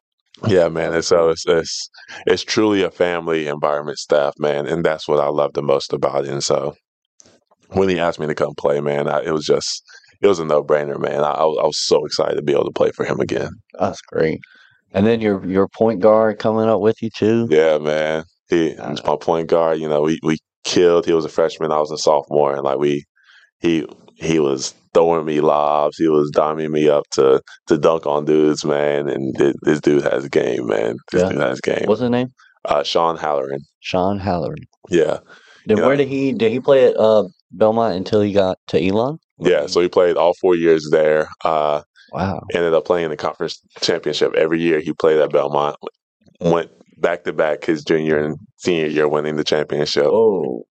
[0.47, 0.95] Yeah, man.
[0.95, 1.91] And so it's, it's
[2.27, 6.25] it's truly a family environment staff, man, and that's what I love the most about
[6.25, 6.31] it.
[6.31, 6.75] And so
[7.69, 9.83] when he asked me to come play, man, I, it was just
[10.21, 11.21] it was a no brainer, man.
[11.21, 13.51] I, I was was so excited to be able to play for him again.
[13.79, 14.41] That's great.
[14.93, 17.49] And then your your point guard coming up with you too.
[17.51, 18.25] Yeah, man.
[18.49, 19.79] He he's my point guard.
[19.79, 21.07] You know, we we killed.
[21.07, 21.73] He was a freshman.
[21.73, 23.05] I was a sophomore, and like we
[23.61, 23.87] he
[24.17, 25.97] he was throwing me lobs.
[25.99, 29.09] He was diming me up to to dunk on dudes, man.
[29.09, 30.97] And this, this dude has a game, man.
[31.11, 31.29] This Yeah.
[31.31, 31.85] dude has game.
[31.87, 32.29] What's his name?
[32.65, 33.61] Uh, Sean Halloran.
[33.81, 34.59] Sean Halloran.
[34.89, 35.19] Yeah.
[35.67, 35.87] Then Yeah.
[35.87, 39.19] where did he did he play at uh, Belmont until he got to Elon?
[39.39, 41.29] Yeah, so he played all four years there.
[41.45, 41.83] Uh,
[42.13, 42.43] Wow.
[42.53, 44.81] ended up playing the conference championship every year.
[44.81, 45.77] He played at Belmont.
[46.41, 50.05] Went back to back his junior and senior year, winning the championship.
[50.07, 50.65] Oh,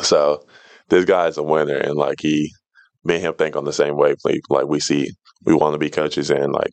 [0.00, 0.44] So
[0.90, 2.50] this guy's a winner, and like he,
[3.04, 4.44] me and him think on the same wavelength.
[4.50, 5.10] Like we see,
[5.44, 6.72] we want to be coaches, and like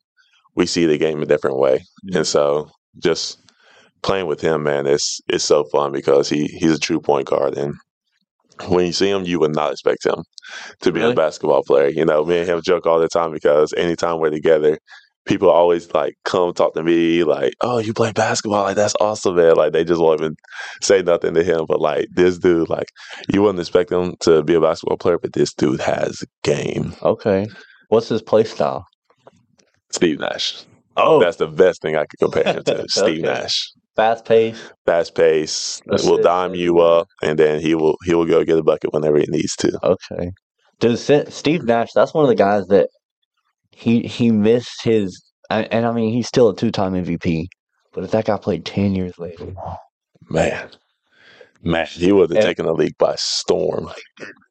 [0.55, 1.83] we see the game a different way.
[2.13, 3.39] And so just
[4.03, 7.57] playing with him, man, it's it's so fun because he he's a true point guard,
[7.57, 7.73] and
[8.67, 10.23] when you see him, you would not expect him
[10.81, 11.13] to be Really?
[11.13, 11.89] a basketball player.
[11.89, 14.77] You know, me and him joke all the time because anytime we're together,
[15.25, 18.63] people always like come talk to me like, "Oh, you play basketball?
[18.63, 20.35] Like that's awesome, man!" Like they just won't even
[20.81, 21.65] say nothing to him.
[21.67, 22.87] But like this dude, like
[23.31, 26.93] you wouldn't expect him to be a basketball player, but this dude has game.
[27.01, 27.47] okay.
[27.89, 28.85] What's his play style?
[29.91, 30.63] Steve Nash.
[30.97, 32.85] Oh, That's the best thing I could compare him to.
[32.89, 33.41] Steve Okay.
[33.41, 33.71] Nash.
[33.95, 34.71] fast pace.
[34.85, 36.23] Fast pace, That's will it.
[36.23, 39.25] dime you up, and then he will he will go get a bucket whenever he
[39.27, 39.77] needs to.
[39.83, 40.31] Okay.
[40.79, 40.97] Dude,
[41.31, 42.89] Steve Nash, that's one of the guys that
[43.71, 47.47] he he missed his, and I mean he's still a two time MVP.
[47.93, 49.53] But if that guy played ten years later,
[50.29, 50.69] Man,
[51.61, 53.89] man, he would have taken the league by storm.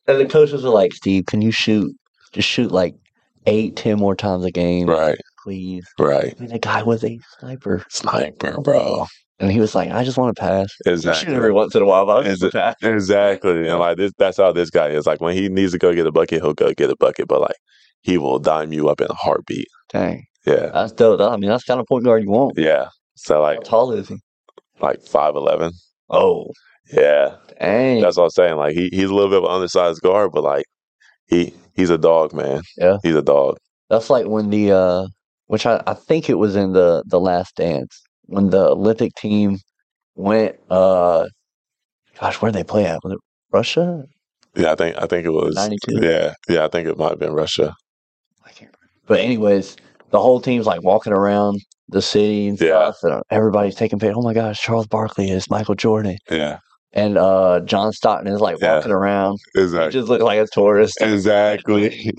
[0.07, 1.95] and the coaches are like, Steve, can you shoot?
[2.33, 2.95] Just shoot like
[3.47, 5.87] eight, ten more times a game, Right, please.
[5.99, 6.35] right.
[6.39, 9.07] I mean, the guy was a sniper, Sniper, bro.
[9.39, 10.69] and he was like, I just want to pass.
[10.85, 11.27] Exactly.
[11.33, 12.75] Shoot every once in a while, but I just pass.
[12.83, 13.69] Exactly.
[13.69, 15.07] And like this that's how this guy is.
[15.07, 17.41] Like when he needs to go get a bucket, he'll go get a bucket, but
[17.41, 17.57] like
[18.03, 19.67] he will dime you up in a heartbeat.
[19.93, 20.67] Dang, Yeah.
[20.73, 21.21] that's dope.
[21.21, 22.57] I mean, that's the kind of point guard you want.
[22.57, 22.89] Yeah.
[23.17, 24.17] So like, How tall is he?
[24.81, 25.73] like five eleven.
[26.09, 26.47] Oh,
[26.93, 27.37] Yeah.
[27.61, 28.01] dang.
[28.01, 28.57] That's what I'm saying.
[28.57, 30.65] Like he, he's a little bit of an undersized guard, but like
[31.27, 32.63] he he's a dog, man.
[32.79, 32.97] Yeah.
[33.03, 33.57] He's a dog.
[33.91, 35.07] That's like when the uh
[35.47, 39.59] which I, I think it was in the the last dance when the Olympic team
[40.15, 41.27] went uh
[42.21, 43.01] gosh, where did they play at?
[43.05, 43.19] Was it
[43.53, 44.05] Russia?
[44.57, 46.01] Yeah, I think I think it was 92?
[46.07, 46.35] Yeah.
[46.49, 47.75] Yeah, I think it might have been Russia.
[49.11, 49.77] But anyways,
[50.11, 52.93] the whole team's like walking around the city and Yeah.
[52.93, 54.17] stuff and everybody's taking pictures.
[54.17, 56.17] Oh my gosh, Charles Barkley is Michael Jordan.
[56.31, 56.59] Yeah.
[56.93, 58.77] And uh John Stockton is like Yeah.
[58.77, 59.39] walking around.
[59.57, 59.93] Exactly.
[60.01, 60.97] just look like a tourist.
[61.01, 62.13] Exactly.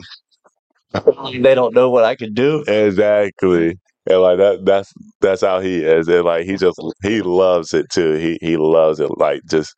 [1.40, 2.64] they don't know what I can do.
[2.68, 3.78] Exactly.
[4.10, 4.92] And like that that's
[5.22, 6.08] that's how he is.
[6.10, 8.14] And like he just he loves it too.
[8.16, 9.10] He he loves it.
[9.18, 9.74] Like just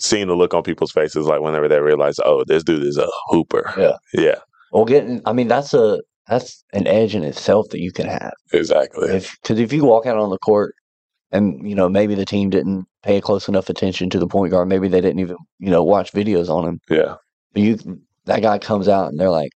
[0.00, 3.06] seeing the look on people's faces like whenever they realize, oh, this dude is a
[3.28, 3.72] hooper.
[3.78, 3.96] Yeah.
[4.14, 4.38] Yeah.
[4.72, 8.32] Well getting I mean that's a that's an edge in itself that you can have.
[8.52, 9.08] Exactly.
[9.10, 10.74] If because if you walk out on the court
[11.32, 14.68] and you know maybe the team didn't pay close enough attention to the point guard,
[14.68, 16.80] maybe they didn't even you know watch videos on him.
[16.90, 17.14] Yeah.
[17.52, 17.78] But you
[18.26, 19.50] that guy comes out and they're like,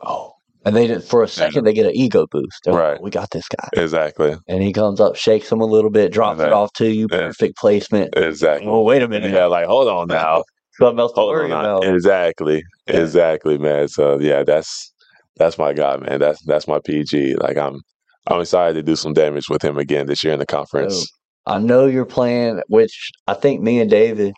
[0.00, 0.32] oh,
[0.64, 2.60] and they did, for a second they get an ego boost.
[2.64, 2.98] They're like, Right.
[3.00, 4.36] "Oh, we got this guy, Exactly.
[4.46, 7.56] and he comes up, shakes him a little bit, drops it off to you, perfect
[7.56, 8.16] placement.
[8.16, 8.68] Exactly.
[8.68, 10.44] Oh, wait a minute, Yeah, like hold on now.
[10.78, 11.84] something else to worry about.
[11.84, 12.62] Exactly.
[12.86, 13.00] Yeah.
[13.00, 13.88] Exactly, man.
[13.88, 14.91] So yeah, that's
[15.36, 16.20] that's my guy, man.
[16.20, 17.36] That's that's my PG.
[17.36, 17.80] Like I'm
[18.26, 21.10] I'm excited to do some damage with him again this year in the conference.
[21.46, 24.34] I know you're playing, which I think me and David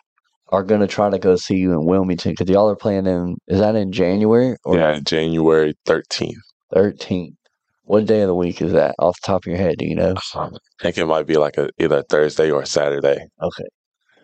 [0.49, 3.35] are going to try to go see you in Wilmington because y'all are playing in.
[3.47, 6.33] Is that in January or Yeah, January 13th.
[6.73, 7.33] 13th?
[7.83, 8.95] What day of the week is that?
[8.97, 10.15] Off the top of your head, do you know?
[10.33, 10.49] I
[10.81, 13.27] think it might be like a either Thursday or Saturday.
[13.41, 13.63] Okay.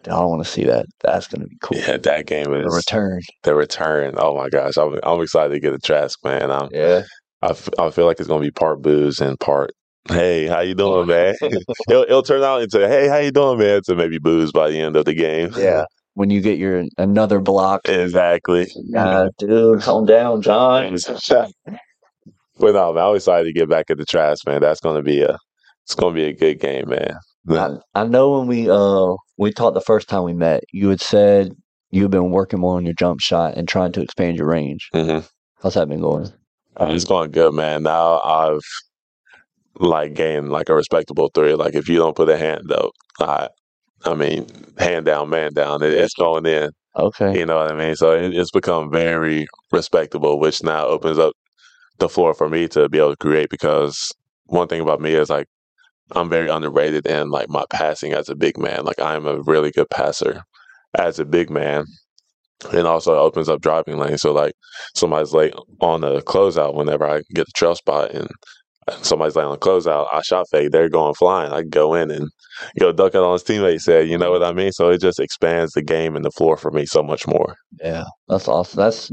[0.10, 0.86] I want to see that.
[1.04, 1.78] That's going to be cool.
[1.78, 3.20] Yeah, that game is The return.
[3.44, 4.16] the return.
[4.18, 6.52] Oh my gosh, I'm I'm excited to get a Trask, man.
[6.52, 7.02] I'm, Yeah.
[7.42, 9.72] I, f- I feel like it's gonna be part boos and part.
[10.10, 11.36] Hey, how you doing, man?
[11.90, 13.82] it'll, it'll turn out into hey, how you doing, man?
[13.86, 15.52] To maybe boos by the end of the game.
[15.58, 15.86] Yeah.
[16.14, 17.82] When you get your another block.
[17.88, 18.68] exactly.
[18.96, 20.96] Uh, dude, calm down, John.
[22.60, 24.62] but no, man, I'm excited to get back at the Trask, man.
[24.62, 25.38] That's gonna be a
[25.86, 27.16] it's gonna be a good game, man.
[27.50, 31.02] I, I know when we uh we talked the first time we met, you had
[31.02, 31.56] said
[31.90, 34.88] you've been working more on your jump shot and trying to expand your range.
[34.94, 35.26] Mm-hmm.
[35.64, 36.32] How's that been going?
[36.80, 37.82] Uh, it's going good, man.
[37.82, 38.62] Now I've
[39.80, 41.56] like gained like a respectable three.
[41.56, 43.50] Like if you don't put a hand up, I,
[44.06, 44.46] I mean,
[44.78, 46.70] hand down, man down, it, it's going in.
[46.96, 47.40] Okay.
[47.40, 47.96] You know what I mean?
[47.96, 51.34] So it, it's become very respectable, which now opens up
[51.98, 53.50] the floor for me to be able to create.
[53.50, 54.12] Because
[54.46, 55.48] one thing about me is like
[56.16, 58.84] I'm very underrated in like my passing as a big man.
[58.84, 60.44] Like I am a really good passer
[60.98, 61.86] as a big man.
[62.72, 64.18] And also it opens up driving lane.
[64.18, 64.54] So like
[64.96, 68.28] somebody's late on the closeout whenever I get the trail spot and
[68.88, 71.52] uh, somebody's late on the closeout, I shot fake, they're going flying.
[71.52, 72.30] I go in and
[72.80, 74.72] go duck it on his teammate said, you know what I mean?
[74.72, 77.56] So it just expands the game and the floor for me so much more.
[77.82, 78.78] Yeah, that's awesome.
[78.78, 79.12] That's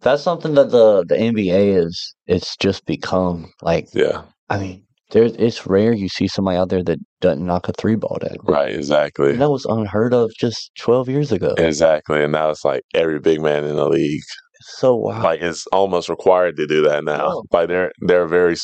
[0.00, 3.88] that's something that the the NBA is it's just become like.
[3.94, 4.22] Yeah.
[4.50, 7.94] I mean, there's it's rare you see somebody out there that doesn't knock a three
[7.94, 8.36] ball down.
[8.42, 9.30] Right, exactly.
[9.30, 11.54] And that was unheard of just twelve years ago.
[11.58, 12.22] Exactly.
[12.22, 14.22] And now it's like every big man in the league.
[14.62, 15.22] So wow.
[15.22, 17.26] Like it's almost required to do that now.
[17.28, 17.44] Oh.
[17.52, 18.56] Like they're they're very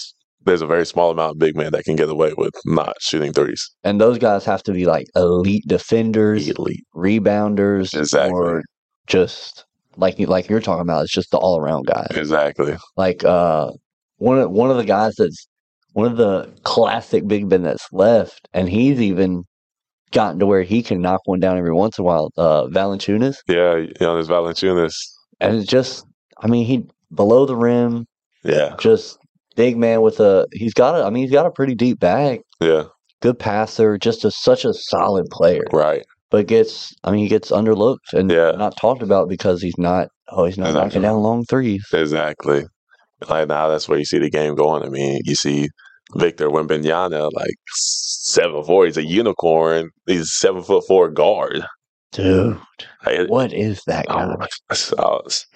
[0.45, 3.33] there's a very small amount of big men that can get away with not shooting
[3.33, 3.71] threes.
[3.85, 8.33] And those guys have to be like elite defenders, elite rebounders, Exactly.
[8.33, 8.63] or
[9.07, 9.65] just
[9.97, 11.03] like you like you're talking about.
[11.03, 12.09] It's just the all around guys.
[12.13, 12.77] Exactly.
[12.97, 13.73] Like uh,
[14.17, 15.47] one of one of the guys that's
[15.99, 19.43] one of the classic big men that's left, and he's even
[20.13, 22.31] gotten to where he can knock one down every once in a while.
[22.37, 24.95] Uh, Valanciunas, Yeah, Jonas Valanciunas.
[25.41, 26.05] and it's just,
[26.41, 28.07] I mean, he below the rim,
[28.45, 28.77] Yeah.
[28.79, 29.19] just
[29.57, 30.47] big man with a.
[30.53, 31.03] He's got a.
[31.05, 32.43] I mean, he's got a pretty deep bag.
[32.61, 32.85] Yeah.
[33.21, 35.65] Good passer, just a, such a solid player.
[35.73, 36.05] Right.
[36.31, 38.53] But gets, I mean, he gets underlooked and Yeah.
[38.53, 40.09] not talked about because he's not.
[40.31, 41.85] Oh, he's not knocking down long threes.
[41.93, 42.63] Exactly.
[43.29, 44.85] Like now that's where you see the game going.
[44.85, 45.69] I mean, you see
[46.17, 48.87] Victor Wembanyama, like seven four.
[48.87, 49.91] He's a unicorn.
[50.07, 51.65] He's a seven foot four guard.
[52.13, 52.59] Dude,
[53.05, 54.27] Like, what is that I guy?
[54.27, 54.43] don't,
[54.99, 55.47] I was-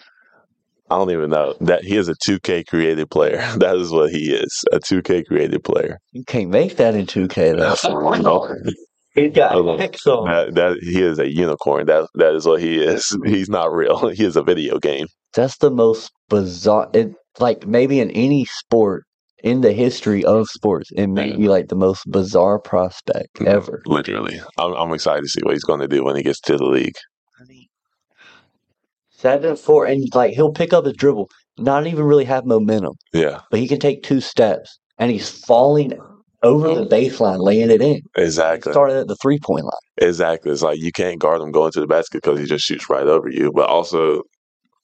[0.90, 3.38] I don't even know that he is a 2K created player.
[3.56, 5.96] That is what he is, a 2K created player.
[6.12, 8.16] You can't make that in 2K though.
[8.20, 8.54] No.
[9.14, 10.26] He's got Hold pixel.
[10.26, 11.86] That, that he is a unicorn.
[11.86, 13.14] That that is what he is.
[13.24, 14.08] He's not real.
[14.08, 15.06] He is a video game.
[15.34, 16.90] That's the most bizarre.
[16.94, 19.04] It like maybe in any sport
[19.42, 23.82] in the history of sports, it may be like the most bizarre prospect mm, ever.
[23.86, 26.56] Literally, I'm, I'm excited to see what he's going to do when he gets to
[26.56, 26.94] the league.
[29.10, 33.40] Seven four, and like he'll pick up his dribble, not even really have momentum, Yeah,
[33.50, 35.92] but he can take two steps, and he's falling
[36.42, 36.88] over the oh.
[36.88, 38.00] baseline, laying it in.
[38.16, 38.72] exactly.
[38.72, 39.72] Started at the three point line.
[39.98, 40.50] Exactly.
[40.50, 43.06] It's like you can't guard him going to the basket because he just shoots right
[43.06, 43.52] over you.
[43.54, 44.22] But also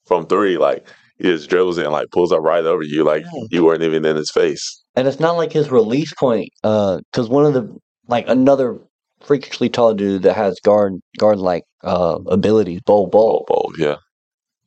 [0.05, 0.87] from three, like
[1.19, 4.15] he just dribbles and like pulls up right over you, like you weren't even in
[4.15, 4.81] his face.
[4.95, 7.77] And it's not like his release point, because one of the
[8.07, 8.79] like another
[9.21, 13.45] freakishly tall dude that has guard guard like uh, abilities, Bol Bol.
[13.47, 13.97] Bold, yeah.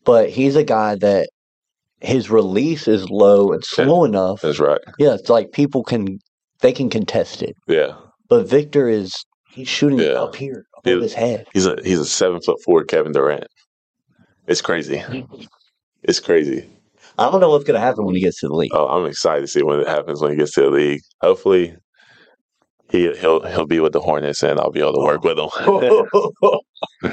[0.05, 1.29] But he's a guy that
[2.01, 4.41] his release is low and slow enough.
[4.43, 4.81] That's right.
[4.99, 6.19] Yeah, it's like people can
[6.61, 7.55] they can contest it.
[7.67, 7.93] Yeah.
[8.29, 9.15] But Victor is
[9.51, 10.21] he's shooting Yeah.
[10.23, 11.47] up here above He- his head.
[11.53, 13.47] He's a he's a seven foot four Kevin Durant.
[14.47, 15.03] It's crazy.
[16.03, 16.69] It's crazy.
[17.19, 18.73] I don't know what's gonna happen when he gets to the league.
[18.75, 21.03] Oh, I'm excited to see what happens when he gets to the league.
[21.21, 21.77] Hopefully
[22.91, 27.13] he he'll he'll be with the Hornets and I'll be able to work with him.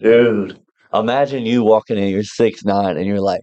[0.00, 0.60] Dude.
[0.92, 3.42] Imagine you walking in, you're six nine, and you're like,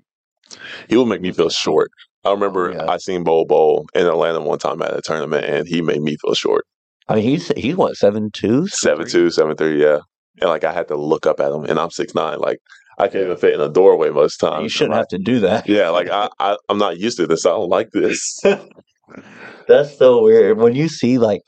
[0.89, 1.89] he will make me feel short.
[2.25, 5.81] I remember I seen Bol Bol in Atlanta one time at a tournament, and he
[5.81, 6.65] made me feel short.
[7.07, 9.99] I mean, he's he's what seven two, Seven two, seven three, yeah.
[10.41, 12.39] And like I had to look up at him, and I'm six nine.
[12.39, 12.59] Like
[12.97, 14.63] I can't even fit in a doorway most times.
[14.63, 15.67] You shouldn't have to do that.
[15.69, 17.45] Yeah, like I, I I'm not used to this.
[17.45, 18.39] I don't like this.
[19.67, 20.57] That's so weird.
[20.57, 21.41] When you see like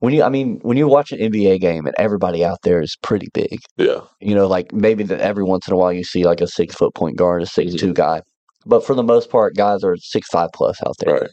[0.00, 2.96] when you, I mean, when you watch an NBA game and everybody out there is
[3.02, 3.58] pretty big.
[3.76, 6.46] yeah, You know, like maybe that every once in a while you see like a
[6.46, 8.22] six foot point guard, a six two guy,
[8.64, 11.14] but for the most part, guys are six five plus out there.
[11.14, 11.30] right.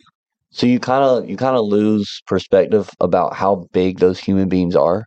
[0.52, 4.76] So you kind of you kind of lose perspective about how big those human beings
[4.76, 5.06] are.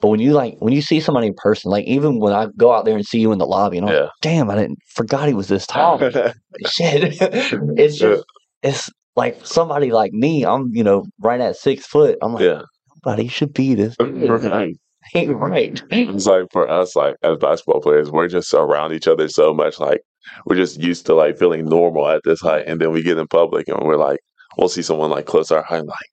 [0.00, 2.72] But when you like when you see somebody in person, like even when I go
[2.72, 4.00] out there and see you in the lobby, and I'm Yeah.
[4.02, 5.98] like, damn, I didn't forgot he was this tall.
[6.66, 7.16] Shit,
[7.76, 8.24] it's just
[8.62, 10.44] it's like somebody like me.
[10.44, 12.18] I'm you know right at six foot.
[12.22, 12.62] I'm like, Yeah.
[13.04, 13.96] nobody should be this.
[14.00, 14.74] Right.
[15.14, 15.82] Ain't right.
[15.90, 19.80] It's like for us, like as basketball players, we're just around each other so much.
[19.80, 20.02] Like
[20.44, 23.26] we're just used to like feeling normal at this height, and then we get in
[23.26, 24.20] public and we're like,
[24.58, 26.10] we'll see someone like close to our height, like,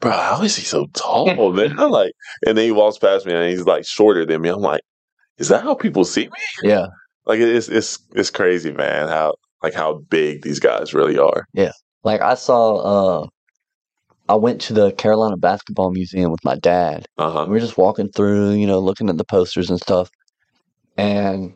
[0.00, 1.78] bro, how is he so tall, man?
[1.78, 2.12] I'm like,
[2.46, 4.48] and then he walks past me and he's like shorter than me.
[4.48, 4.82] I'm like,
[5.38, 6.38] is that how people see me?
[6.62, 6.86] Yeah,
[7.26, 9.08] Like it's it's it's crazy, man.
[9.08, 11.46] How like how big these guys really are.
[11.52, 11.72] yeah.
[12.04, 13.26] Like I saw uh
[14.28, 17.06] I went to the Carolina Basketball Museum with my dad.
[17.16, 17.44] Uh-huh.
[17.46, 20.10] We were just walking through, you know, looking at the posters and stuff.
[20.96, 21.54] And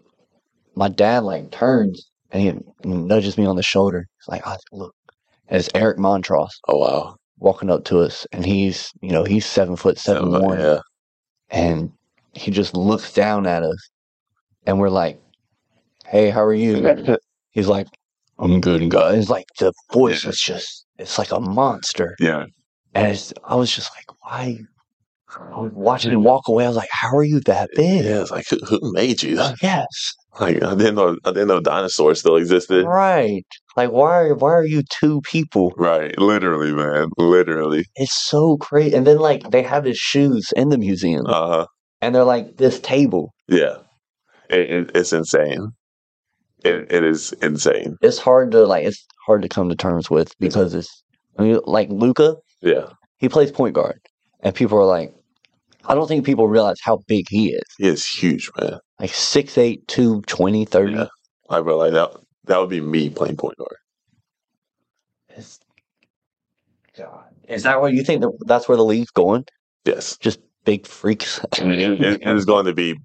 [0.75, 4.07] my dad like turns and he nudges me on the shoulder.
[4.19, 4.95] He's like, oh, "Look,
[5.49, 9.45] and it's Eric Montross." Oh wow, walking up to us, and he's, you know, he's
[9.45, 10.81] seven foot seven Seven one, yeah.
[11.51, 11.93] and
[12.33, 13.91] he just looks down at us,
[14.67, 15.21] and we're like,
[16.07, 17.17] "Hey, how are you?"
[17.51, 17.89] he's like,
[18.39, 22.17] "I'm good, guys." It's like the voice is just, it's like a monster.
[22.19, 22.47] Yeah.
[22.95, 24.59] And it's, I was just like, why?
[25.35, 26.65] I was watching him walk away.
[26.65, 28.05] I was like, how are you that big?
[28.05, 29.41] Yeah, it's like who, who made you?
[29.63, 30.15] Yes.
[30.41, 32.87] Like I didn't know I didn't know dinosaurs still existed.
[32.87, 33.45] Right.
[33.77, 35.73] Like, why, are why are you two people?
[35.77, 36.17] Right.
[36.19, 37.09] Literally, man.
[37.17, 37.87] Literally.
[37.97, 38.95] It's so crazy.
[38.95, 41.67] And then, like, they have his shoes in the museum, Uh huh.
[42.03, 43.33] and they're like this table.
[43.49, 43.79] Yeah.
[44.51, 45.69] It, it, it's insane.
[46.65, 47.97] It, it is insane.
[48.03, 51.03] It's hard to, like, it's hard to come to terms with because it's,
[51.39, 52.91] I mean, like, Luka, Yeah.
[53.17, 54.01] he plays point guard,
[54.41, 55.15] and people are like,
[55.87, 57.63] I don't think people realize how big he is.
[57.79, 58.79] He is huge, man.
[59.01, 60.93] Like 6'8, 220, 30.
[60.93, 61.07] Yeah.
[61.51, 62.11] I realize that
[62.45, 63.77] that would be me playing point guard.
[66.97, 69.45] God, Is that what you think that that's where the league's going?
[69.85, 70.17] Yes.
[70.19, 71.41] Just big freaks.
[71.59, 72.97] And it- it- it's going to be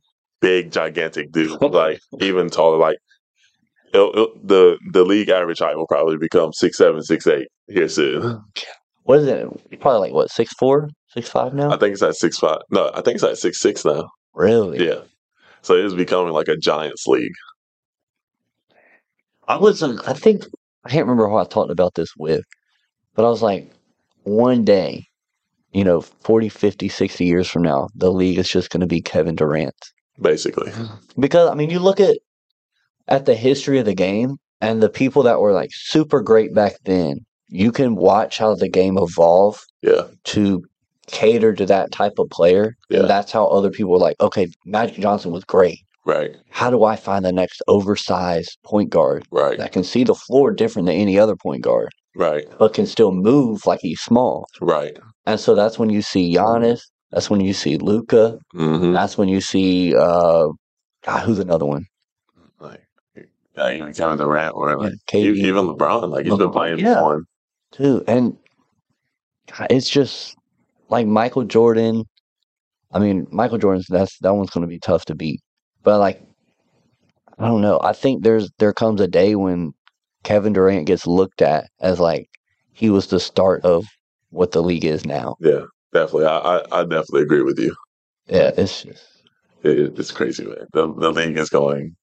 [0.41, 2.77] big, gigantic dude, like even taller.
[2.77, 2.97] Like
[3.93, 7.87] it'll, it'll- the the league average height will probably become six seven, six eight here
[7.89, 8.41] soon.
[9.03, 9.79] What is it?
[9.79, 11.71] Probably like what, six four, six five now?
[11.71, 12.59] I think it's at six five.
[12.69, 14.07] No, I think it's at six six now.
[14.33, 14.85] Really?
[14.87, 15.01] Yeah.
[15.61, 17.33] So it is becoming like a giants league.
[19.47, 20.45] I was, I think,
[20.83, 22.43] I can't remember who I talked about this with,
[23.15, 23.71] but I was like,
[24.23, 25.05] one day,
[25.71, 29.01] you know, 40, 50, 60 years from now, the league is just going to be
[29.01, 29.75] Kevin Durant.
[30.21, 30.71] Basically.
[31.17, 32.17] Because, I mean, you look at,
[33.07, 36.73] at the history of the game and the people that were like super great back
[36.83, 40.03] then, you can watch how the game evolve Yeah.
[40.25, 40.61] to
[41.07, 42.75] cater to that type of player.
[42.89, 42.99] Yeah.
[43.01, 45.79] And that's how other people were like, okay, Magic Johnson was great.
[46.05, 46.35] Right.
[46.49, 49.57] How do I find the next oversized point guard Right.
[49.57, 52.45] that can see the floor different than any other point guard, Right.
[52.59, 54.47] but can still move like he's small?
[54.61, 54.97] Right.
[55.25, 56.79] And so that's when you see Giannis.
[57.11, 58.37] That's when you see Luka.
[58.55, 58.93] Mm-hmm.
[58.93, 60.47] That's when you see uh,
[61.05, 61.85] God, who's another one?
[63.57, 65.35] Yeah, even Kevin Durant or like KD.
[65.35, 66.09] e- even LeBron.
[66.11, 66.99] Like he's been playing Yeah.
[66.99, 67.23] for
[67.71, 68.03] too.
[68.07, 68.37] And
[69.57, 70.35] God, it's just
[70.89, 72.03] like Michael Jordan.
[72.91, 75.41] I mean, Michael Jordan's that's that one's going to be tough to beat.
[75.83, 76.21] But like,
[77.37, 77.79] I don't know.
[77.83, 79.73] I think there's there comes a day when
[80.23, 82.29] Kevin Durant gets looked at as like
[82.73, 83.85] he was the start of
[84.29, 85.35] what the league is now.
[85.39, 86.25] Yeah, definitely.
[86.25, 87.75] I, I, I definitely agree with you.
[88.27, 89.03] Yeah, it's just
[89.63, 90.67] It, it's crazy, man.
[90.73, 91.95] The the league is going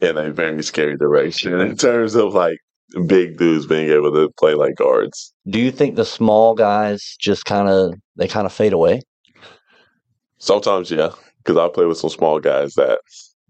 [0.00, 2.58] in a very scary direction in terms of like
[3.06, 5.32] big dudes being able to play like guards.
[5.48, 9.00] Do you think the small guys just kind of they kind of fade away?
[10.38, 12.98] Sometimes, yeah, because I play with some small guys that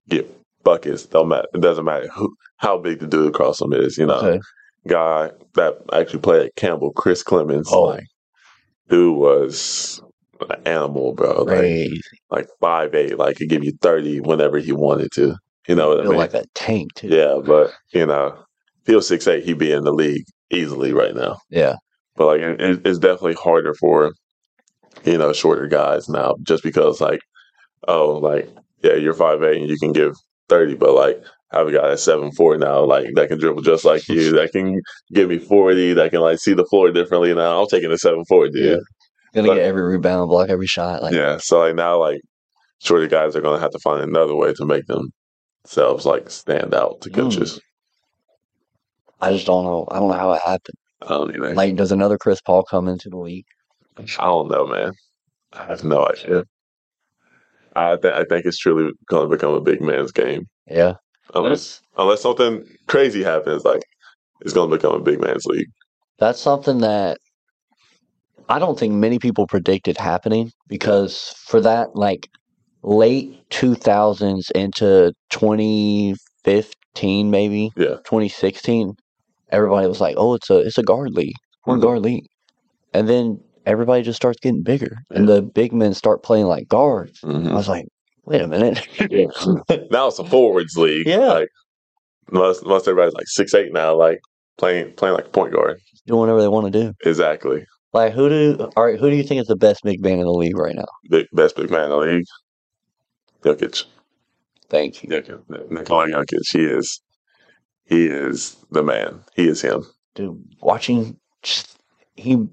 [0.08, 0.30] get
[0.62, 1.06] buckets.
[1.06, 1.48] Don't matter.
[1.54, 3.98] It doesn't matter who how big the dude across them is.
[3.98, 4.40] You know, Okay.
[4.86, 7.66] guy that actually played at Campbell, Chris Clemons.
[7.70, 7.82] Oh.
[7.84, 8.04] Like,
[8.88, 10.00] dude was
[10.48, 11.42] an animal, bro.
[11.42, 11.90] Like,
[12.30, 15.36] like five eight, like could give you thirty whenever he wanted to.
[15.66, 16.16] You know what I mean?
[16.16, 17.08] like a tank too.
[17.08, 18.38] Yeah, but you know,
[18.92, 21.38] was six eight, he'd be in the league easily right now.
[21.50, 21.76] Yeah.
[22.16, 24.12] But like, it, it's definitely harder for
[25.04, 27.20] you know shorter guys now, just because like,
[27.88, 28.48] oh, like
[28.82, 30.14] yeah, you're five eight and you can give
[30.48, 31.22] thirty, but like.
[31.52, 34.32] I have a guy that's seven four now, like that can dribble just like you,
[34.32, 34.80] that can
[35.12, 37.32] give me forty, that can like see the floor differently.
[37.32, 38.64] Now I'm taking the seven four, dude.
[38.64, 38.76] Yeah.
[39.34, 41.02] Gonna But- get every rebound, block every shot.
[41.02, 41.38] Like yeah.
[41.38, 42.20] So like now, like
[42.80, 47.00] shorter guys are gonna have to find another way to make themselves like stand out
[47.02, 47.14] to hmm.
[47.14, 47.60] coaches.
[49.24, 49.86] I just don't know.
[49.90, 50.76] I don't know how it happened.
[51.02, 51.54] I don't either.
[51.54, 53.46] Like, does another Chris Paul come into the league?
[53.96, 54.92] I don't know, man.
[55.52, 56.44] I have no idea.
[57.76, 60.46] I th- I think it's truly gonna become a big man's game.
[60.66, 60.94] Yeah.
[61.34, 63.82] Unless unless something crazy happens, like
[64.42, 65.68] it's gonna become a big man's league.
[66.18, 67.18] That's something that
[68.48, 72.28] I don't think many people predicted happening because for that, like
[72.82, 77.96] late 2000s into 2015, maybe Yeah.
[78.04, 78.94] 2016,
[79.54, 81.36] everybody was like, "Oh, it's a it's a guard league,
[81.66, 82.26] we're a guard league,"
[82.92, 87.20] and then everybody just starts getting bigger, and the big men start playing like guards.
[87.22, 87.48] Mm-hmm.
[87.48, 87.86] I was like,
[88.24, 88.86] "Wait a minute."
[89.90, 91.06] now it's a forwards league.
[91.06, 91.18] Yeah.
[91.18, 91.48] Like
[92.30, 94.20] most most everybody's like six eight now, like
[94.58, 95.78] playing playing like a point guard.
[96.06, 96.92] doing whatever they want to do.
[97.04, 97.64] Exactly.
[97.92, 98.98] Like who do all right?
[98.98, 100.86] Who do you think is the best big man in the league right now?
[101.10, 102.24] Big best big man in the league.
[103.42, 103.84] Jokic.
[104.68, 105.10] Thank you.
[105.10, 105.70] Jokic.
[105.70, 106.50] Nikola Jokic.
[106.50, 107.00] He is
[107.84, 109.20] he is the man.
[109.34, 109.84] He is him.
[110.14, 111.78] Dude, watching just
[112.14, 112.46] he,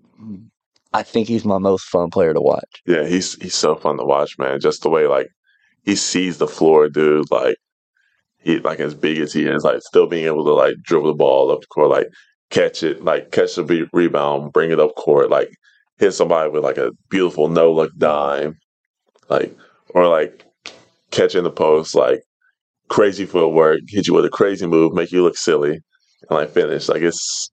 [0.93, 2.81] I think he's my most fun player to watch.
[2.85, 4.59] Yeah, he's he's so fun to watch, man.
[4.59, 5.29] Just the way like
[5.83, 7.31] he sees the floor, dude.
[7.31, 7.57] Like
[8.39, 11.13] he like as big as he is, like still being able to like dribble the
[11.13, 12.07] ball up the court, like
[12.49, 15.49] catch it, like catch the be- rebound, bring it up court, like
[15.97, 18.57] hit somebody with like a beautiful no look dime,
[19.29, 19.55] like
[19.89, 20.45] or like
[21.11, 22.23] catching the post, like
[22.91, 26.89] crazy footwork, hit you with a crazy move, make you look silly, and like finish.
[26.89, 27.49] Like it's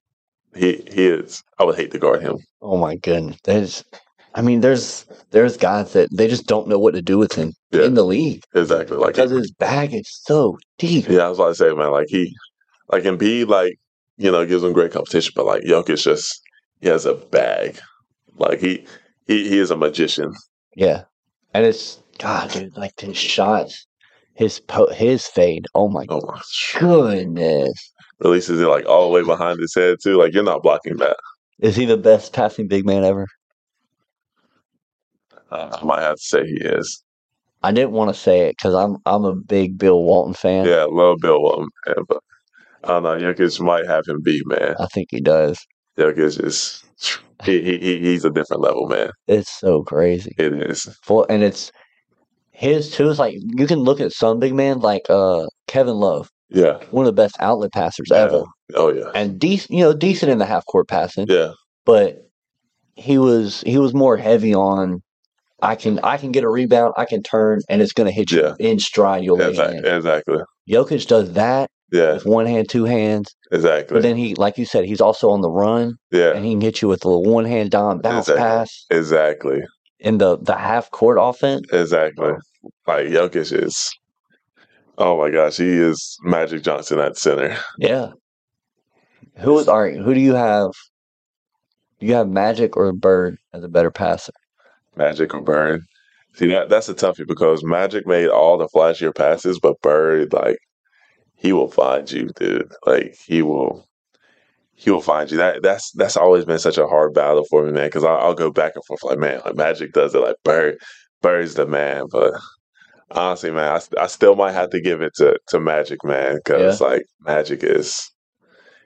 [0.55, 1.43] he he is.
[1.59, 2.39] I would hate to guard him.
[2.60, 3.85] Oh my goodness, there's,
[4.35, 7.52] I mean, there's there's guys that they just don't know what to do with him
[7.70, 7.85] Yeah.
[7.85, 8.97] in the league Exactly.
[8.97, 11.09] Like because his bag is so deep.
[11.09, 12.35] Yeah, I was about to say, man, like he,
[12.90, 13.74] like and Embiid, like
[14.16, 16.40] you know, gives him great competition, but like Jokic just
[16.81, 17.78] he has a bag,
[18.36, 18.85] like he
[19.27, 20.32] he he is a magician.
[20.74, 21.05] Yeah,
[21.55, 23.86] and it's God, dude, like his shots,
[24.39, 25.66] his po- his fade.
[25.74, 26.40] Oh my Oh my,
[26.78, 30.16] goodness, releases it like all the way behind his head too.
[30.16, 31.16] Like you're not blocking that.
[31.59, 33.27] is he the best passing big man ever?
[35.51, 37.02] Uh, I might have to say he is.
[37.65, 40.66] I didn't want to say it because I'm I'm a big Bill Walton fan.
[40.66, 42.19] Yeah, love Bill Walton, man, but
[42.85, 43.19] I don't know.
[43.19, 44.77] Jokic might have him beat, man.
[44.78, 45.59] I think he does.
[45.98, 46.85] Jokic is
[47.44, 49.10] he, he he he's a different level, man.
[49.27, 50.32] It's so crazy.
[50.39, 50.85] It is.
[51.02, 51.73] For and it's
[52.59, 53.09] his too.
[53.09, 56.79] Is like you can look at some big man like uh Kevin Love, Yeah.
[56.91, 58.17] one of the best outlet passers Yeah.
[58.25, 58.43] ever,
[58.75, 59.11] Oh yeah.
[59.15, 59.71] and decent.
[59.79, 61.27] You know, decent in the half court passing.
[61.29, 61.53] Yeah.
[61.87, 62.25] but
[62.97, 65.01] he was he was more heavy on
[65.63, 68.31] I can I can get a rebound, I can turn, and it's going to hit
[68.31, 68.55] you Yeah.
[68.59, 69.25] in stride.
[69.25, 69.89] You'll Exactly.
[69.91, 70.39] Exactly.
[70.69, 72.15] Jokic does that Yeah.
[72.15, 73.95] with one hand, two hands, Exactly.
[73.95, 76.31] but then he, like you said, he's also on the run, yeah.
[76.35, 78.43] and he can hit you with a one hand down bounce Exactly.
[78.43, 79.61] pass Exactly.
[80.01, 81.63] in the the half court offense.
[81.73, 82.33] Exactly.
[82.87, 83.91] Like Jokic is.
[84.97, 87.57] Oh my gosh, he is Magic Johnson at center.
[87.79, 88.11] Yeah.
[89.37, 89.97] Who is all right?
[89.97, 90.73] Who do you have?
[92.01, 94.33] Do you have Magic or Bird as a better passer?
[94.97, 95.83] Magic or Bird.
[96.35, 100.59] See that that's a toughie because Magic made all the flashier passes, but Bird, like,
[101.37, 102.71] he will find you, dude.
[102.87, 103.87] Like he will,
[104.75, 105.37] he will find you.
[105.37, 107.87] That that's that's always been such a hard battle for me, man.
[107.87, 110.79] Because I'll, I'll go back and forth, like, man, like Magic does it, like Bird,
[111.23, 112.05] Bird's the man.
[112.11, 112.32] But
[113.11, 116.81] honestly, man, I, I still might have to give it to to Magic, man, because
[116.81, 118.11] like Magic is,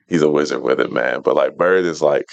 [0.07, 1.21] he's a wizard with it, man.
[1.23, 2.27] But like Bird is like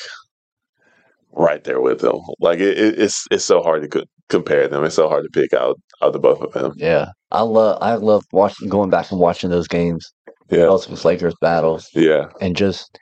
[1.31, 2.19] right there with him.
[2.39, 4.83] Like it, it, it's it's so hard to co- compare them.
[4.83, 6.73] It's so hard to pick out out the both of them.
[6.77, 10.05] Yeah, I love I love watching going back and watching those games.
[10.49, 10.59] Yeah.
[10.63, 11.87] Celtics Lakers battles.
[11.93, 12.25] Yeah.
[12.41, 12.97] and just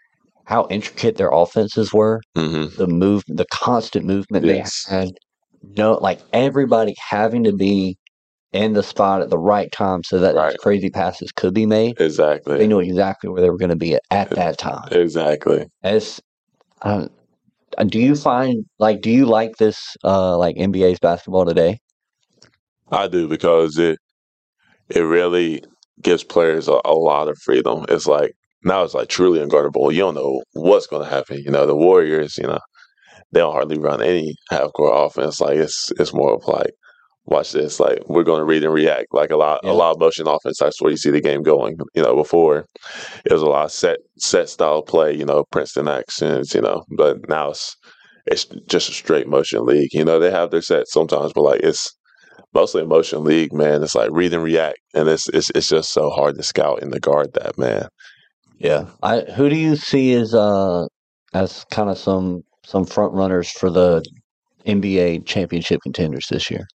[0.46, 2.22] how intricate their offenses were.
[2.38, 2.76] Mm-hmm.
[2.78, 4.86] The move, the constant movement Yes.
[4.90, 5.10] they had.
[5.76, 7.98] No, like everybody having to be
[8.54, 12.00] in the spot at the right time so that those crazy passes could be made.
[12.00, 12.58] Exactly.
[12.58, 14.88] They knew exactly where they were going to be at, at that time.
[14.92, 15.66] Exactly.
[15.84, 16.22] It's,
[16.82, 17.10] um,
[17.78, 21.80] uh, do you find like do you like this uh like NBA's basketball today?
[22.92, 24.00] I do because it
[24.90, 25.64] it really
[26.02, 27.86] gives players a, a lot of freedom.
[27.90, 28.34] It's like
[28.64, 29.92] now it's like truly unguardable.
[29.94, 31.40] You don't know what's going to happen.
[31.44, 32.60] You know, the Warriors, you know,
[33.32, 35.42] they don't hardly run any half court offense.
[35.42, 36.72] Like it's it's more of like
[37.26, 37.80] watch this.
[37.80, 39.08] Like we're going to read and react.
[39.12, 40.58] Like a lot a lot of motion offense.
[40.60, 41.78] That's where you see the game going.
[41.94, 42.66] You know, before
[43.26, 45.14] it was a lot of set set style play.
[45.14, 46.54] You know, Princeton actions.
[46.54, 47.76] You know, but now it's
[48.26, 49.94] it's just a straight motion league.
[49.94, 51.96] You know, they have their sets sometimes, but like it's
[52.54, 53.84] mostly a motion league, man.
[53.84, 56.92] It's like read and react, and it's it's it's just so hard to scout and
[56.94, 57.88] to guard that, man.
[58.60, 58.88] Yeah.
[59.04, 60.88] I who do you see as uh
[61.34, 64.04] as kind of some some front runners for the
[64.66, 66.68] NBA championship contenders this year?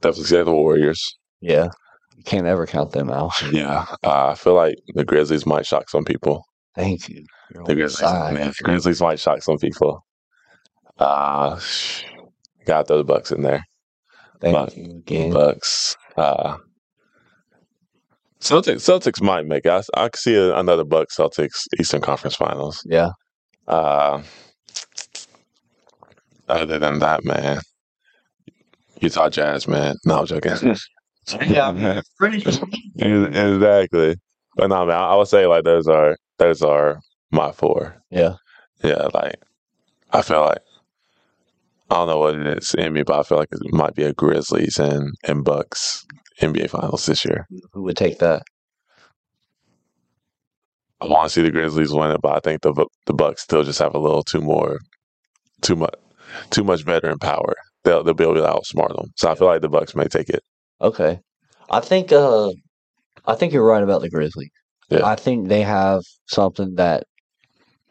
[0.00, 1.02] Definitely say the Warriors.
[1.40, 1.68] Yeah.
[2.16, 3.32] You can't ever count them out.
[3.52, 6.44] Yeah, uh, I feel like the Grizzlies might shock some people.
[6.76, 7.24] Thank you.
[7.52, 10.04] You're The Grizzlies, man, the Grizzlies might shock some people.
[10.98, 11.58] Uh,
[12.64, 13.64] got throw the Bucks in there.
[14.40, 15.32] Thank Buck- you again.
[15.32, 15.96] Bucks.
[16.16, 16.58] Uh,
[18.40, 18.82] Celtics.
[18.84, 19.70] Celtics might make it.
[19.70, 22.80] I, I could see another Bucks Celtics Eastern Conference Finals.
[22.84, 23.10] Yeah.
[23.66, 24.22] Uh,
[26.48, 27.60] other than that, man,
[29.00, 29.96] Utah Jazz, man.
[30.04, 30.52] No, I'm joking.
[31.46, 32.36] Yeah, pretty
[32.98, 34.16] exactly.
[34.56, 37.00] But no, man, I, I would say like those are those are
[37.30, 37.96] my four.
[38.10, 38.34] Yeah.
[38.82, 39.36] Yeah, like
[40.12, 40.58] I feel like
[41.90, 44.04] I don't know what it is in me, but I feel like it might be
[44.04, 46.04] a Grizzlies and and Bucks
[46.42, 47.46] NBA Finals this year.
[47.72, 48.42] Who would take that?
[51.00, 53.42] I want to see the Grizzlies win it, but I think the Bu- the Bucks
[53.42, 54.78] still just have a little too more,
[55.62, 55.94] too much,
[56.50, 57.54] too much veteran power.
[57.84, 59.10] They'll they'll be able to outsmart them.
[59.16, 60.42] So I feel like the Bucks may take it.
[60.80, 61.20] Okay.
[61.70, 62.50] I think uh
[63.26, 64.50] I think you're right about the Grizzlies.
[64.90, 65.04] Yeah.
[65.06, 67.04] I think they have something that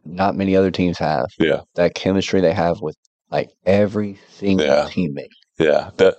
[0.06, 1.26] not many other teams have.
[1.40, 1.62] Yeah.
[1.76, 2.96] That chemistry they have with
[3.32, 4.88] like every single Yeah.
[4.90, 5.28] teammate.
[5.60, 6.16] Yeah, that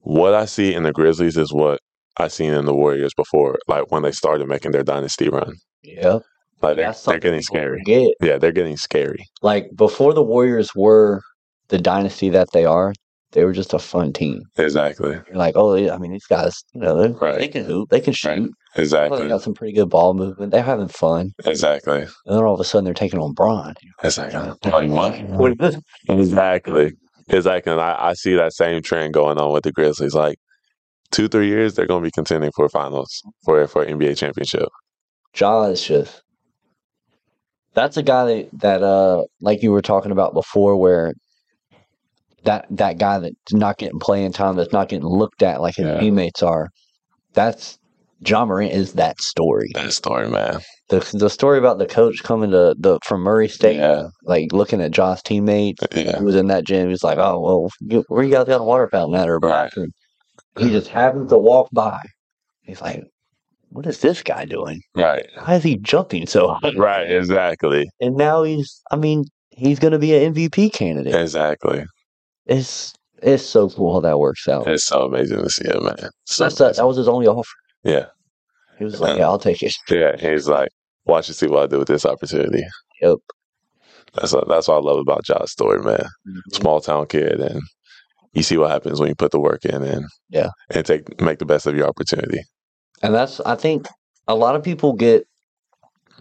[0.00, 1.80] what I see in the Grizzlies is what
[2.16, 5.54] I seen in the Warriors before, like when they started making their dynasty run.
[5.82, 6.18] Yeah.
[6.62, 7.78] Like they're, they're getting scary.
[7.78, 8.08] forget.
[8.20, 9.24] Yeah, they're getting scary.
[9.42, 11.22] Like before the Warriors were
[11.70, 12.92] the dynasty that they are,
[13.32, 14.42] they were just a fun team.
[14.58, 15.12] Exactly.
[15.12, 17.38] You're like, oh, yeah, I mean, these guys, you know, they, Right.
[17.38, 18.50] they can hoop, they can shoot.
[18.50, 19.28] Oh, they Exactly.
[19.28, 20.52] got some pretty good ball movement.
[20.52, 21.30] They're having fun.
[21.44, 22.02] Exactly.
[22.02, 23.74] And then all of a sudden, they're taking on Bron.
[24.02, 24.52] Exactly.
[26.08, 26.92] Exactly.
[27.28, 27.72] Exactly.
[27.72, 30.14] And I, I see that same trend going on with the Grizzlies.
[30.14, 30.38] Like
[31.12, 34.68] two, three years, they're going to be contending for finals for for NBA championship.
[35.38, 36.22] Ja is just
[37.74, 41.14] that's a guy that, that uh like you were talking about before where
[42.44, 45.86] that that guy that's not getting playing time that's not getting looked at like his
[45.86, 46.00] Yeah.
[46.00, 46.68] teammates are
[47.34, 47.78] that's
[48.26, 49.70] Ja Morant is that story.
[49.74, 50.60] That story, man.
[50.90, 54.08] The the story about the coach coming to the from Murray State, Yeah.
[54.24, 56.18] like looking at Ja's teammates Yeah.
[56.18, 56.86] who was in that gym.
[56.88, 59.38] He was like, "Oh well, you, where you guys got a water fountain at or
[59.38, 59.72] Right.
[60.58, 62.00] He just happens to walk by.
[62.62, 63.04] He's like,
[63.70, 64.80] "What is this guy doing?
[64.94, 65.26] Right.
[65.44, 67.10] Why is he jumping so high?" Right.
[67.10, 67.88] Exactly.
[68.00, 71.14] And now he's, I mean, he's going to be an MVP candidate.
[71.14, 71.84] Exactly.
[72.50, 74.66] It's it's so cool how that works out.
[74.66, 76.10] It's so amazing to see it, man.
[76.24, 76.76] So That's that.
[76.76, 77.48] That was his only offer.
[77.84, 78.06] yeah.
[78.78, 80.16] He was like, "Yeah, I'll take it." Yeah.
[80.18, 80.70] He's like,
[81.04, 82.64] watch and see what I do with this opportunity.
[83.02, 83.18] Yep.
[84.14, 85.98] That's what, that's what I love about Ja's story, man.
[86.00, 86.38] Mm-hmm.
[86.54, 87.60] Small town kid, and
[88.32, 90.48] you see what happens when you put the work in and Yeah.
[90.70, 92.40] and take make the best of your opportunity.
[93.02, 93.86] And that's, I think,
[94.28, 95.26] a lot of people get.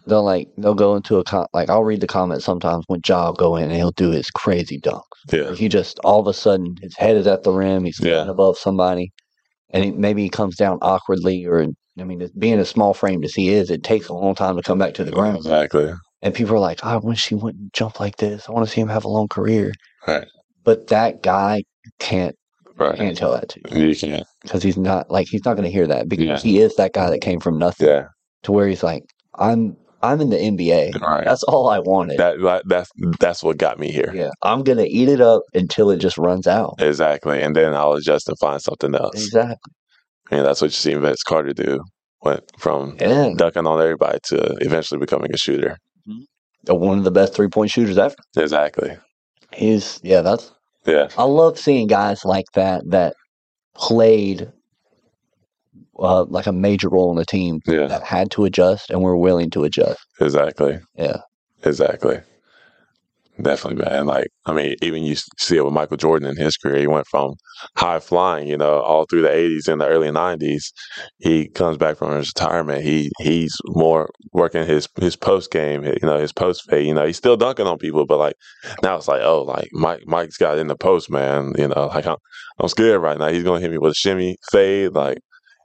[0.09, 3.31] They'll like they'll go into a com- like I'll read the comments sometimes when Ja
[3.31, 5.03] go in and he'll do his crazy dunks.
[5.31, 5.53] Yeah.
[5.53, 8.27] He just all of a sudden his head is at the rim, he's Yeah.
[8.27, 9.11] above somebody,
[9.69, 11.65] and he, maybe he comes down awkwardly or
[11.99, 14.61] I mean, being as small framed as he is, it takes a long time to
[14.63, 15.37] come back to the ground.
[15.37, 15.91] Exactly.
[16.21, 18.47] And people are like, oh, I wish he wouldn't jump like this.
[18.47, 19.73] I want to see him have a long career.
[20.07, 20.25] Right.
[20.63, 21.63] But that guy
[21.99, 22.35] can't
[22.77, 22.95] Right.
[22.97, 24.25] can't tell that to you You can't.
[24.41, 26.37] because he's not like he's not going to hear that because Yeah.
[26.39, 28.05] he is that guy that came from nothing Yeah.
[28.43, 29.03] to where he's like,
[29.37, 30.99] I'm I'm in the NBA.
[31.01, 31.25] Right.
[31.25, 32.17] That's all I wanted.
[32.19, 32.89] That, that that's
[33.19, 34.11] that's what got me here.
[34.13, 36.75] yeah, I'm gonna eat it up until it just runs out.
[36.79, 37.41] Exactly.
[37.41, 39.15] And then I'll adjust and find something else.
[39.15, 39.73] Exactly.
[40.31, 41.81] And that's what you see Vince Carter do.
[42.21, 43.31] Went from Yeah.
[43.35, 45.77] dunking on everybody to eventually becoming a shooter.
[46.69, 48.15] Uh, One of the best three point shooters ever.
[48.37, 48.97] Exactly.
[49.53, 50.21] He's yeah.
[50.21, 50.51] That's
[50.85, 51.07] Yeah.
[51.17, 53.15] I love seeing guys like that that
[53.75, 54.51] played
[55.99, 57.87] uh, like a major role in the team Yeah.
[57.87, 59.99] that had to adjust and were willing to adjust.
[60.19, 60.79] Exactly.
[60.95, 61.17] Yeah.
[61.63, 62.21] Exactly.
[63.41, 64.05] Definitely, man.
[64.05, 66.77] Like, I mean, even you see it with Michael Jordan in his career.
[66.79, 67.35] He went from
[67.77, 70.73] high flying, you know, all through the '80s and the early '90s.
[71.19, 72.83] He comes back from his retirement.
[72.83, 76.85] He he's more working his his post game, you know, his post fade.
[76.85, 78.35] You know, he's still dunking on people, but like
[78.83, 81.53] now it's like, oh, like Mike Mike's got in the post, man.
[81.57, 82.17] You know, like I'm
[82.59, 83.29] I'm scared right now.
[83.29, 85.19] He's gonna hit me with a shimmy fade, like.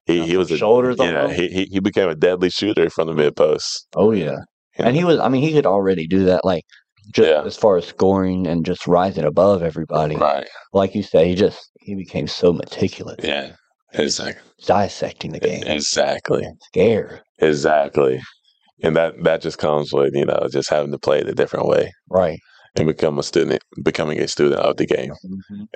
[0.06, 1.28] He, he was a shoulders yeah.
[1.28, 1.34] him.
[1.34, 3.86] He, he he became a deadly shooter from the mid post.
[3.96, 4.36] Oh yeah.
[4.76, 6.64] And he was I mean he could already do that like
[7.12, 7.42] just Yeah.
[7.44, 10.16] as far as scoring and just rising above everybody.
[10.16, 10.48] Right.
[10.72, 13.16] Like you say, he just he became so meticulous.
[13.22, 13.52] Yeah.
[13.92, 14.42] Exactly.
[14.66, 15.62] Dissecting the game.
[15.64, 16.46] Exactly.
[16.62, 17.20] Scared.
[17.38, 18.20] Exactly.
[18.82, 21.66] And that that just comes with, you know, just having to play it a different
[21.66, 22.38] way Right.
[22.76, 25.12] And become a student becoming a student of the game.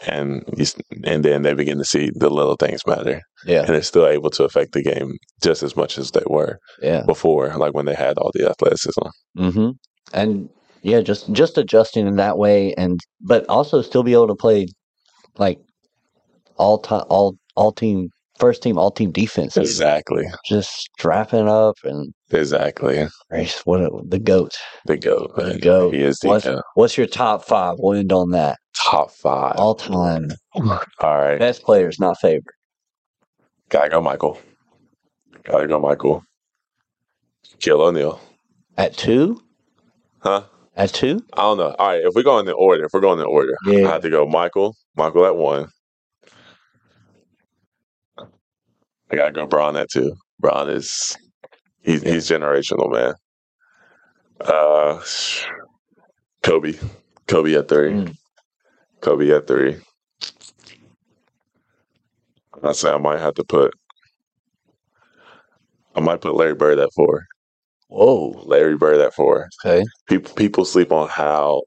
[0.06, 0.66] And you,
[1.04, 3.22] and then they begin to see the little things matter.
[3.44, 3.60] Yeah.
[3.60, 5.12] And they're still able to affect the game
[5.42, 7.02] just as much as they were Yeah.
[7.06, 9.06] before, like when they had all the athleticism.
[9.38, 9.70] Mm-hmm.
[10.12, 10.48] And
[10.82, 14.66] yeah, just just adjusting in that way, and but also still be able to play
[15.36, 15.58] like
[16.56, 19.56] all time, all all team, first team, all team defense.
[19.56, 20.24] Exactly.
[20.46, 23.06] Just strapping up and Exactly.
[23.30, 24.56] Grace, what a, the goat,
[24.86, 25.34] The GOAT.
[25.36, 25.94] the goat.
[25.94, 26.62] He is the What's, GOAT.
[26.74, 27.76] what's your top five?
[27.78, 28.58] We'll end on that.
[28.76, 29.56] top five.
[29.56, 31.38] All time All right.
[31.38, 32.44] best players, not favorite.
[33.70, 34.38] Gotta go, Michael.
[35.44, 36.22] Gotta go, Michael.
[37.60, 38.20] Kill O'Neal.
[38.76, 39.40] At two,
[40.20, 40.44] Huh?
[40.76, 41.20] at two.
[41.32, 41.74] I don't know.
[41.78, 43.88] All right, if we're going in order, if we're going in the order, Yeah.
[43.88, 44.74] I have to go Michael.
[44.96, 45.68] Michael at one.
[49.10, 50.14] I gotta go Bron at two.
[50.38, 51.16] Bron is
[51.82, 53.14] he's he's generational, man.
[54.40, 55.02] Uh
[56.42, 56.74] Kobe.
[57.26, 57.92] Kobe at three.
[57.92, 58.14] Mm.
[59.00, 59.76] Kobe at three.
[62.62, 63.72] I say I might have to put
[65.94, 67.24] I might put Larry Bird at four.
[67.88, 68.42] Whoa.
[68.44, 69.48] Larry Bird at four.
[69.64, 69.84] Okay.
[70.08, 71.62] People people sleep on how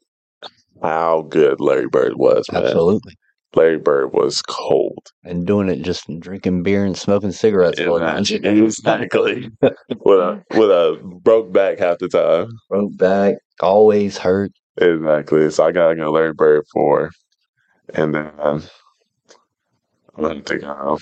[0.81, 2.63] how good Larry Bird was, man.
[2.63, 3.13] Absolutely.
[3.56, 5.07] Larry Bird was cold.
[5.23, 7.78] And doing it just drinking beer and smoking cigarettes.
[7.78, 8.23] time.
[8.44, 9.49] Exactly.
[9.61, 12.49] with a with a broke back half the time.
[12.69, 14.52] Broke back, always hurt.
[14.78, 15.49] Exactly.
[15.52, 17.11] So I gotta go Larry Bird four,
[17.94, 18.64] and then um,
[20.15, 20.98] I'm gonna think um,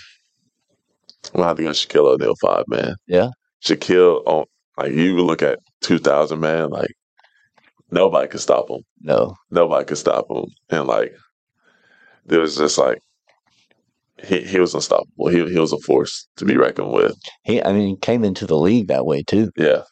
[1.33, 2.95] I'm gonna have to go Shaquille O'Neal five, man.
[3.07, 3.29] Yeah.
[3.63, 4.45] Shaquille on
[4.77, 6.91] like you look at two thousand man, like
[7.91, 8.81] nobody could stop him.
[9.01, 9.35] No.
[9.51, 10.45] Nobody could stop him.
[10.69, 11.13] And like
[12.25, 12.99] there was just like
[14.23, 15.27] he he was unstoppable.
[15.29, 17.15] He he was a force to be reckoned with.
[17.43, 19.51] He, I mean, he came into the league that way too.
[19.55, 19.83] Yeah.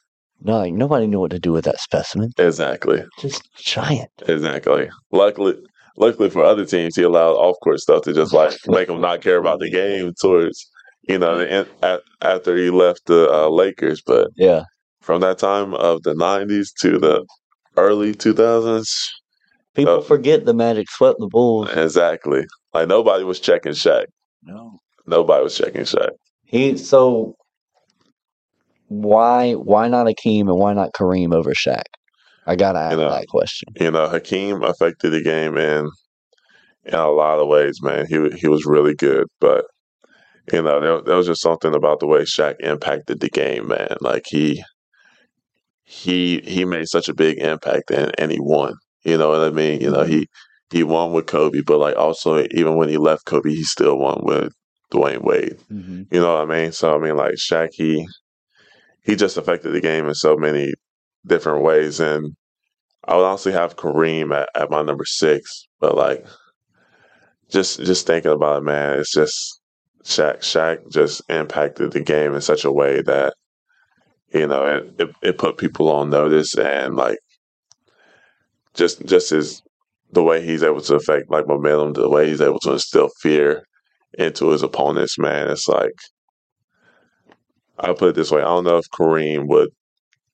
[0.42, 2.32] No, like nobody knew what to do with that specimen.
[2.38, 3.04] Exactly.
[3.20, 4.12] Just giant.
[4.28, 4.90] Exactly.
[5.12, 5.56] Luckily,
[5.98, 9.22] luckily for other teams, he allowed off court stuff to just like make them not
[9.22, 10.70] care about the game towards
[11.08, 14.02] you know the, at, after he left the uh, Lakers.
[14.06, 14.64] But Yeah.
[15.02, 17.26] from that time of the '90s to the
[17.78, 18.88] early 2000s,
[19.78, 21.70] People forget the Magic swept the Bulls.
[21.74, 22.46] exactly.
[22.74, 24.06] Like nobody was checking Shaq.
[24.44, 24.80] No.
[25.06, 26.10] Nobody was checking Shaq.
[26.46, 27.36] He so
[28.88, 31.84] why why not Akeem and why not Kareem over Shaq?
[32.46, 33.70] I gotta ask You know, that question.
[33.80, 35.90] You know, Hakeem affected the game in
[36.86, 38.06] in a lot of ways, man.
[38.08, 39.66] He he was really good, but
[40.52, 43.98] you know, there, there was just something about the way Shaq impacted the game, man.
[44.02, 44.64] Like he
[45.84, 48.74] he he made such a big impact and, and he won.
[49.08, 49.80] You know what I mean?
[49.80, 50.28] You know, he
[50.70, 54.20] he won with Kobe, but like also even when he left Kobe, he still won
[54.24, 54.52] with
[54.92, 55.58] Dwyane Wade.
[55.72, 56.14] Mm-hmm.
[56.14, 56.74] You know what I mean?
[56.74, 58.06] So I mean, like Shaq, he
[59.06, 60.74] he just affected the game in so many
[61.26, 62.36] different ways, and
[63.06, 66.26] I would honestly have Kareem at, at my number six, but like
[67.50, 69.62] just just thinking about it, man, it's just
[70.04, 70.40] Shaq.
[70.40, 73.36] Shaq just impacted the game in such a way that
[74.34, 77.20] you know it it, it put people on notice, and like
[78.78, 79.62] just just his
[80.12, 83.64] the way he's able to affect like momentum, the way he's able to instill fear
[84.18, 85.94] into his opponents, man, it's like
[87.80, 89.70] I'll put it this way: I don't know if Kareem would,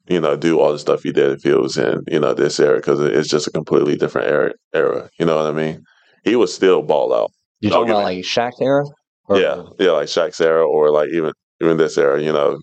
[0.08, 2.60] you know, do all the stuff he did if he was in, you know, this
[2.60, 4.54] era because it's just a completely different era.
[4.74, 5.84] Era, you know what I mean?
[6.24, 7.32] He was still ball out.
[7.60, 8.86] You talking about like Shaq era?
[9.28, 12.22] Or- yeah, yeah, like Shaq's era, or like even even this era.
[12.22, 12.60] You know,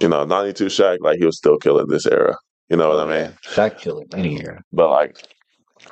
[0.00, 2.36] you know, ninety two Shaq, like he was still killing this era.
[2.68, 3.32] You know what I mean?
[3.44, 4.60] Shaq killed any era.
[4.72, 5.16] But like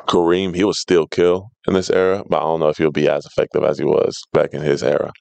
[0.08, 3.08] Kareem, he was still kill in this era, but I don't know if he'll be
[3.08, 5.12] as effective as he was back in his era.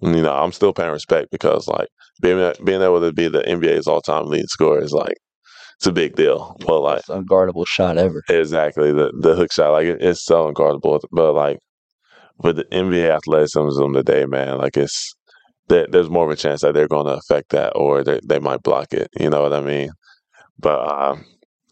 [0.00, 1.88] And, you know, I'm still paying respect because like
[2.20, 5.16] being being able to be the NBA's all time leading scorer is like
[5.76, 6.56] it's a big deal.
[6.64, 8.22] But like It's unguardable shot ever.
[8.28, 11.00] exactly the the hook shot, like it, it's so unguardable.
[11.10, 11.58] But like
[12.38, 15.12] with the NBA athleticism today, man, like it's
[15.68, 18.38] there, there's more of a chance that they're going to affect that or they they
[18.38, 19.08] might block it.
[19.18, 19.90] You know what I mean?
[20.58, 21.24] But um,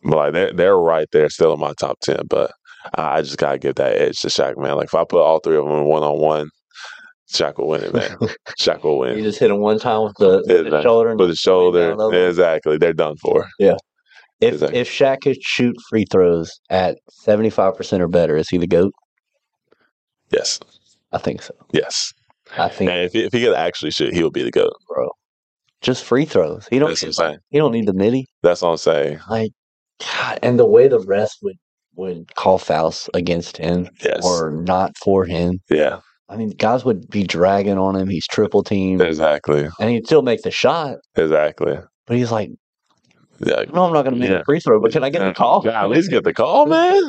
[0.02, 2.20] but like they're they're right there, still in my top ten.
[2.28, 2.50] But
[2.96, 4.76] I I just gotta give that edge to Shaq, man.
[4.76, 6.48] Like if I put all three of them in one on one,
[7.32, 8.16] Shaq will win it, man.
[8.60, 9.16] Shaq will win.
[9.18, 11.10] You just hit him one time with the, with the shoulder.
[11.10, 11.94] and With the shoulder,
[12.28, 12.78] exactly.
[12.78, 13.46] They're done for.
[13.58, 13.76] Yeah.
[14.40, 14.78] If Exactly.
[14.80, 18.66] if Shaq could shoot free throws at seventy five percent or better, is he the
[18.66, 18.92] goat?
[20.32, 20.60] Yes,
[21.12, 21.54] I think so.
[21.72, 22.12] yes.
[22.58, 24.72] I think, And if he, if he could actually shoot, he would be the goat.
[24.88, 25.08] bro.
[25.80, 26.66] Just free throws.
[26.68, 26.88] He don't.
[26.98, 27.38] That's what I'm.
[27.48, 28.24] He don't need the nitty.
[28.42, 29.18] That's what I'm saying.
[29.30, 29.52] Like,
[30.00, 31.56] God, and the way the rest would
[31.96, 34.24] would call fouls against him Yes.
[34.24, 35.58] or not for him.
[35.70, 38.08] Yeah, I mean, guys would be dragging on him.
[38.08, 40.98] He's triple teamed, exactly, and he'd still make the shot.
[41.16, 41.78] exactly.
[42.06, 42.50] But he's like,
[43.40, 44.40] Yeah, no, I'm not going to make Yeah.
[44.40, 45.62] a free throw, but can I get a call?
[45.64, 47.02] Yeah, at least get the call, man.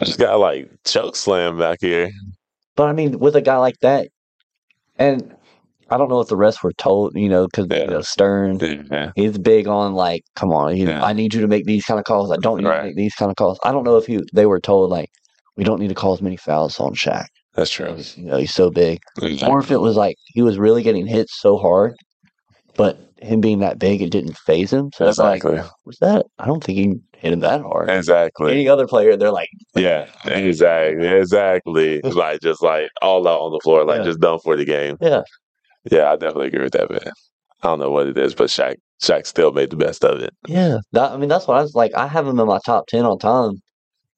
[0.00, 2.10] I just got like choke slam back here.
[2.76, 4.08] But I mean, with a guy like that,
[4.98, 5.34] and
[5.90, 8.58] I don't know if the rest were told, you know, because you know, Stern,
[8.90, 11.02] Yeah, he's big on like, come on, you Yeah.
[11.04, 12.30] I need you to make these kind of calls.
[12.30, 12.78] I don't need Right.
[12.80, 13.58] to make these kind of calls.
[13.64, 15.10] I don't know if he they were told like,
[15.56, 17.26] we don't need to call as many fouls on Shaq.
[17.54, 17.96] that's true.
[18.16, 19.00] You know, he's so big.
[19.20, 19.48] Exactly.
[19.52, 21.94] Or if it was like he was really getting hit so hard,
[22.76, 24.90] but him being that big, it didn't phase him.
[24.94, 25.68] So it's like, Exactly.
[25.84, 26.24] was that?
[26.38, 27.90] I don't think he hit him that hard.
[27.90, 28.52] Exactly.
[28.52, 32.00] Any other player, they're like, Yeah, exactly, exactly.
[32.02, 34.04] like just like all out on the floor, like Yeah.
[34.04, 34.96] just done for the game.
[35.02, 35.22] yeah,
[35.90, 37.12] Yeah, I definitely agree with that, man.
[37.62, 40.30] I don't know what it is, but Shaq, Shaq still made the best of it.
[40.48, 40.78] yeah.
[40.92, 41.92] That, I mean, that's what I was like.
[41.94, 43.52] I have him in my top ten all time,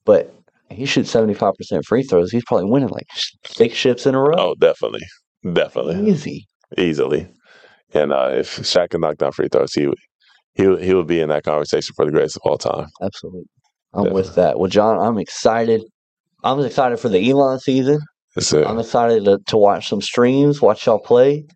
[0.05, 0.33] but
[0.71, 2.31] he shoots seventy five percent free throws.
[2.31, 3.07] He's probably winning like
[3.47, 4.35] six ships in a row.
[4.39, 5.03] Oh, definitely,
[5.53, 6.47] definitely, Easy.
[6.79, 7.29] easily.
[7.95, 9.99] And uh, if Shaq can knock down free throws, he would,
[10.55, 12.87] he would, he would be in that conversation for the greatest of all time.
[13.03, 13.45] Absolutely.
[13.93, 14.59] I'm with that.
[14.59, 15.83] Well, John, I'm excited.
[16.43, 18.01] I'm excited for the Elon season.
[18.35, 18.67] That's it.
[18.67, 21.47] I'm excited to, to watch some streams, watch y'all play.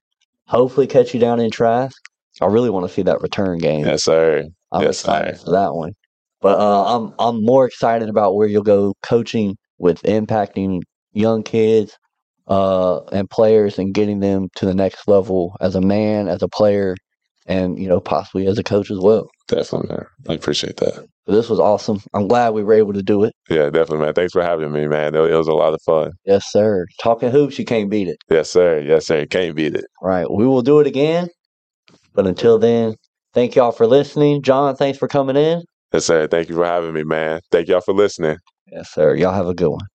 [0.46, 1.96] Hopefully, catch you down in Trask.
[2.40, 3.84] I really want to see that return game.
[3.84, 4.44] Yes, sir.
[4.72, 5.44] I'm yes, excited sir.
[5.44, 5.92] for that one.
[6.40, 10.82] But uh, I'm I'm more excited about where you'll go coaching with impacting
[11.12, 11.96] young kids
[12.46, 16.48] uh, and players and getting them to the next level as a man, as a
[16.48, 16.94] player,
[17.46, 19.28] and you know possibly as a coach as well.
[19.48, 20.04] Definitely.
[20.28, 21.06] I appreciate that.
[21.26, 22.00] This was awesome.
[22.14, 23.34] I'm glad we were able to do it.
[23.50, 24.14] Yeah, definitely, man.
[24.14, 25.14] Thanks for having me, man.
[25.14, 26.12] It, was a lot of fun.
[26.24, 26.86] Yes, sir.
[27.02, 28.18] Talking hoops, you can't beat it.
[28.30, 28.80] Yes, sir.
[28.80, 29.20] Yes, sir.
[29.20, 29.86] You Can't beat it.
[30.00, 30.30] Right.
[30.30, 31.28] We will do it again.
[32.14, 32.94] But until then,
[33.34, 34.42] thank y'all for listening.
[34.42, 35.62] John, thanks for coming in.
[35.92, 36.28] Yes, sir.
[36.28, 37.40] Thank you for having me, man.
[37.50, 38.36] Thank y'all for listening.
[38.70, 39.14] Yes, sir.
[39.16, 39.86] Y'all have a good one.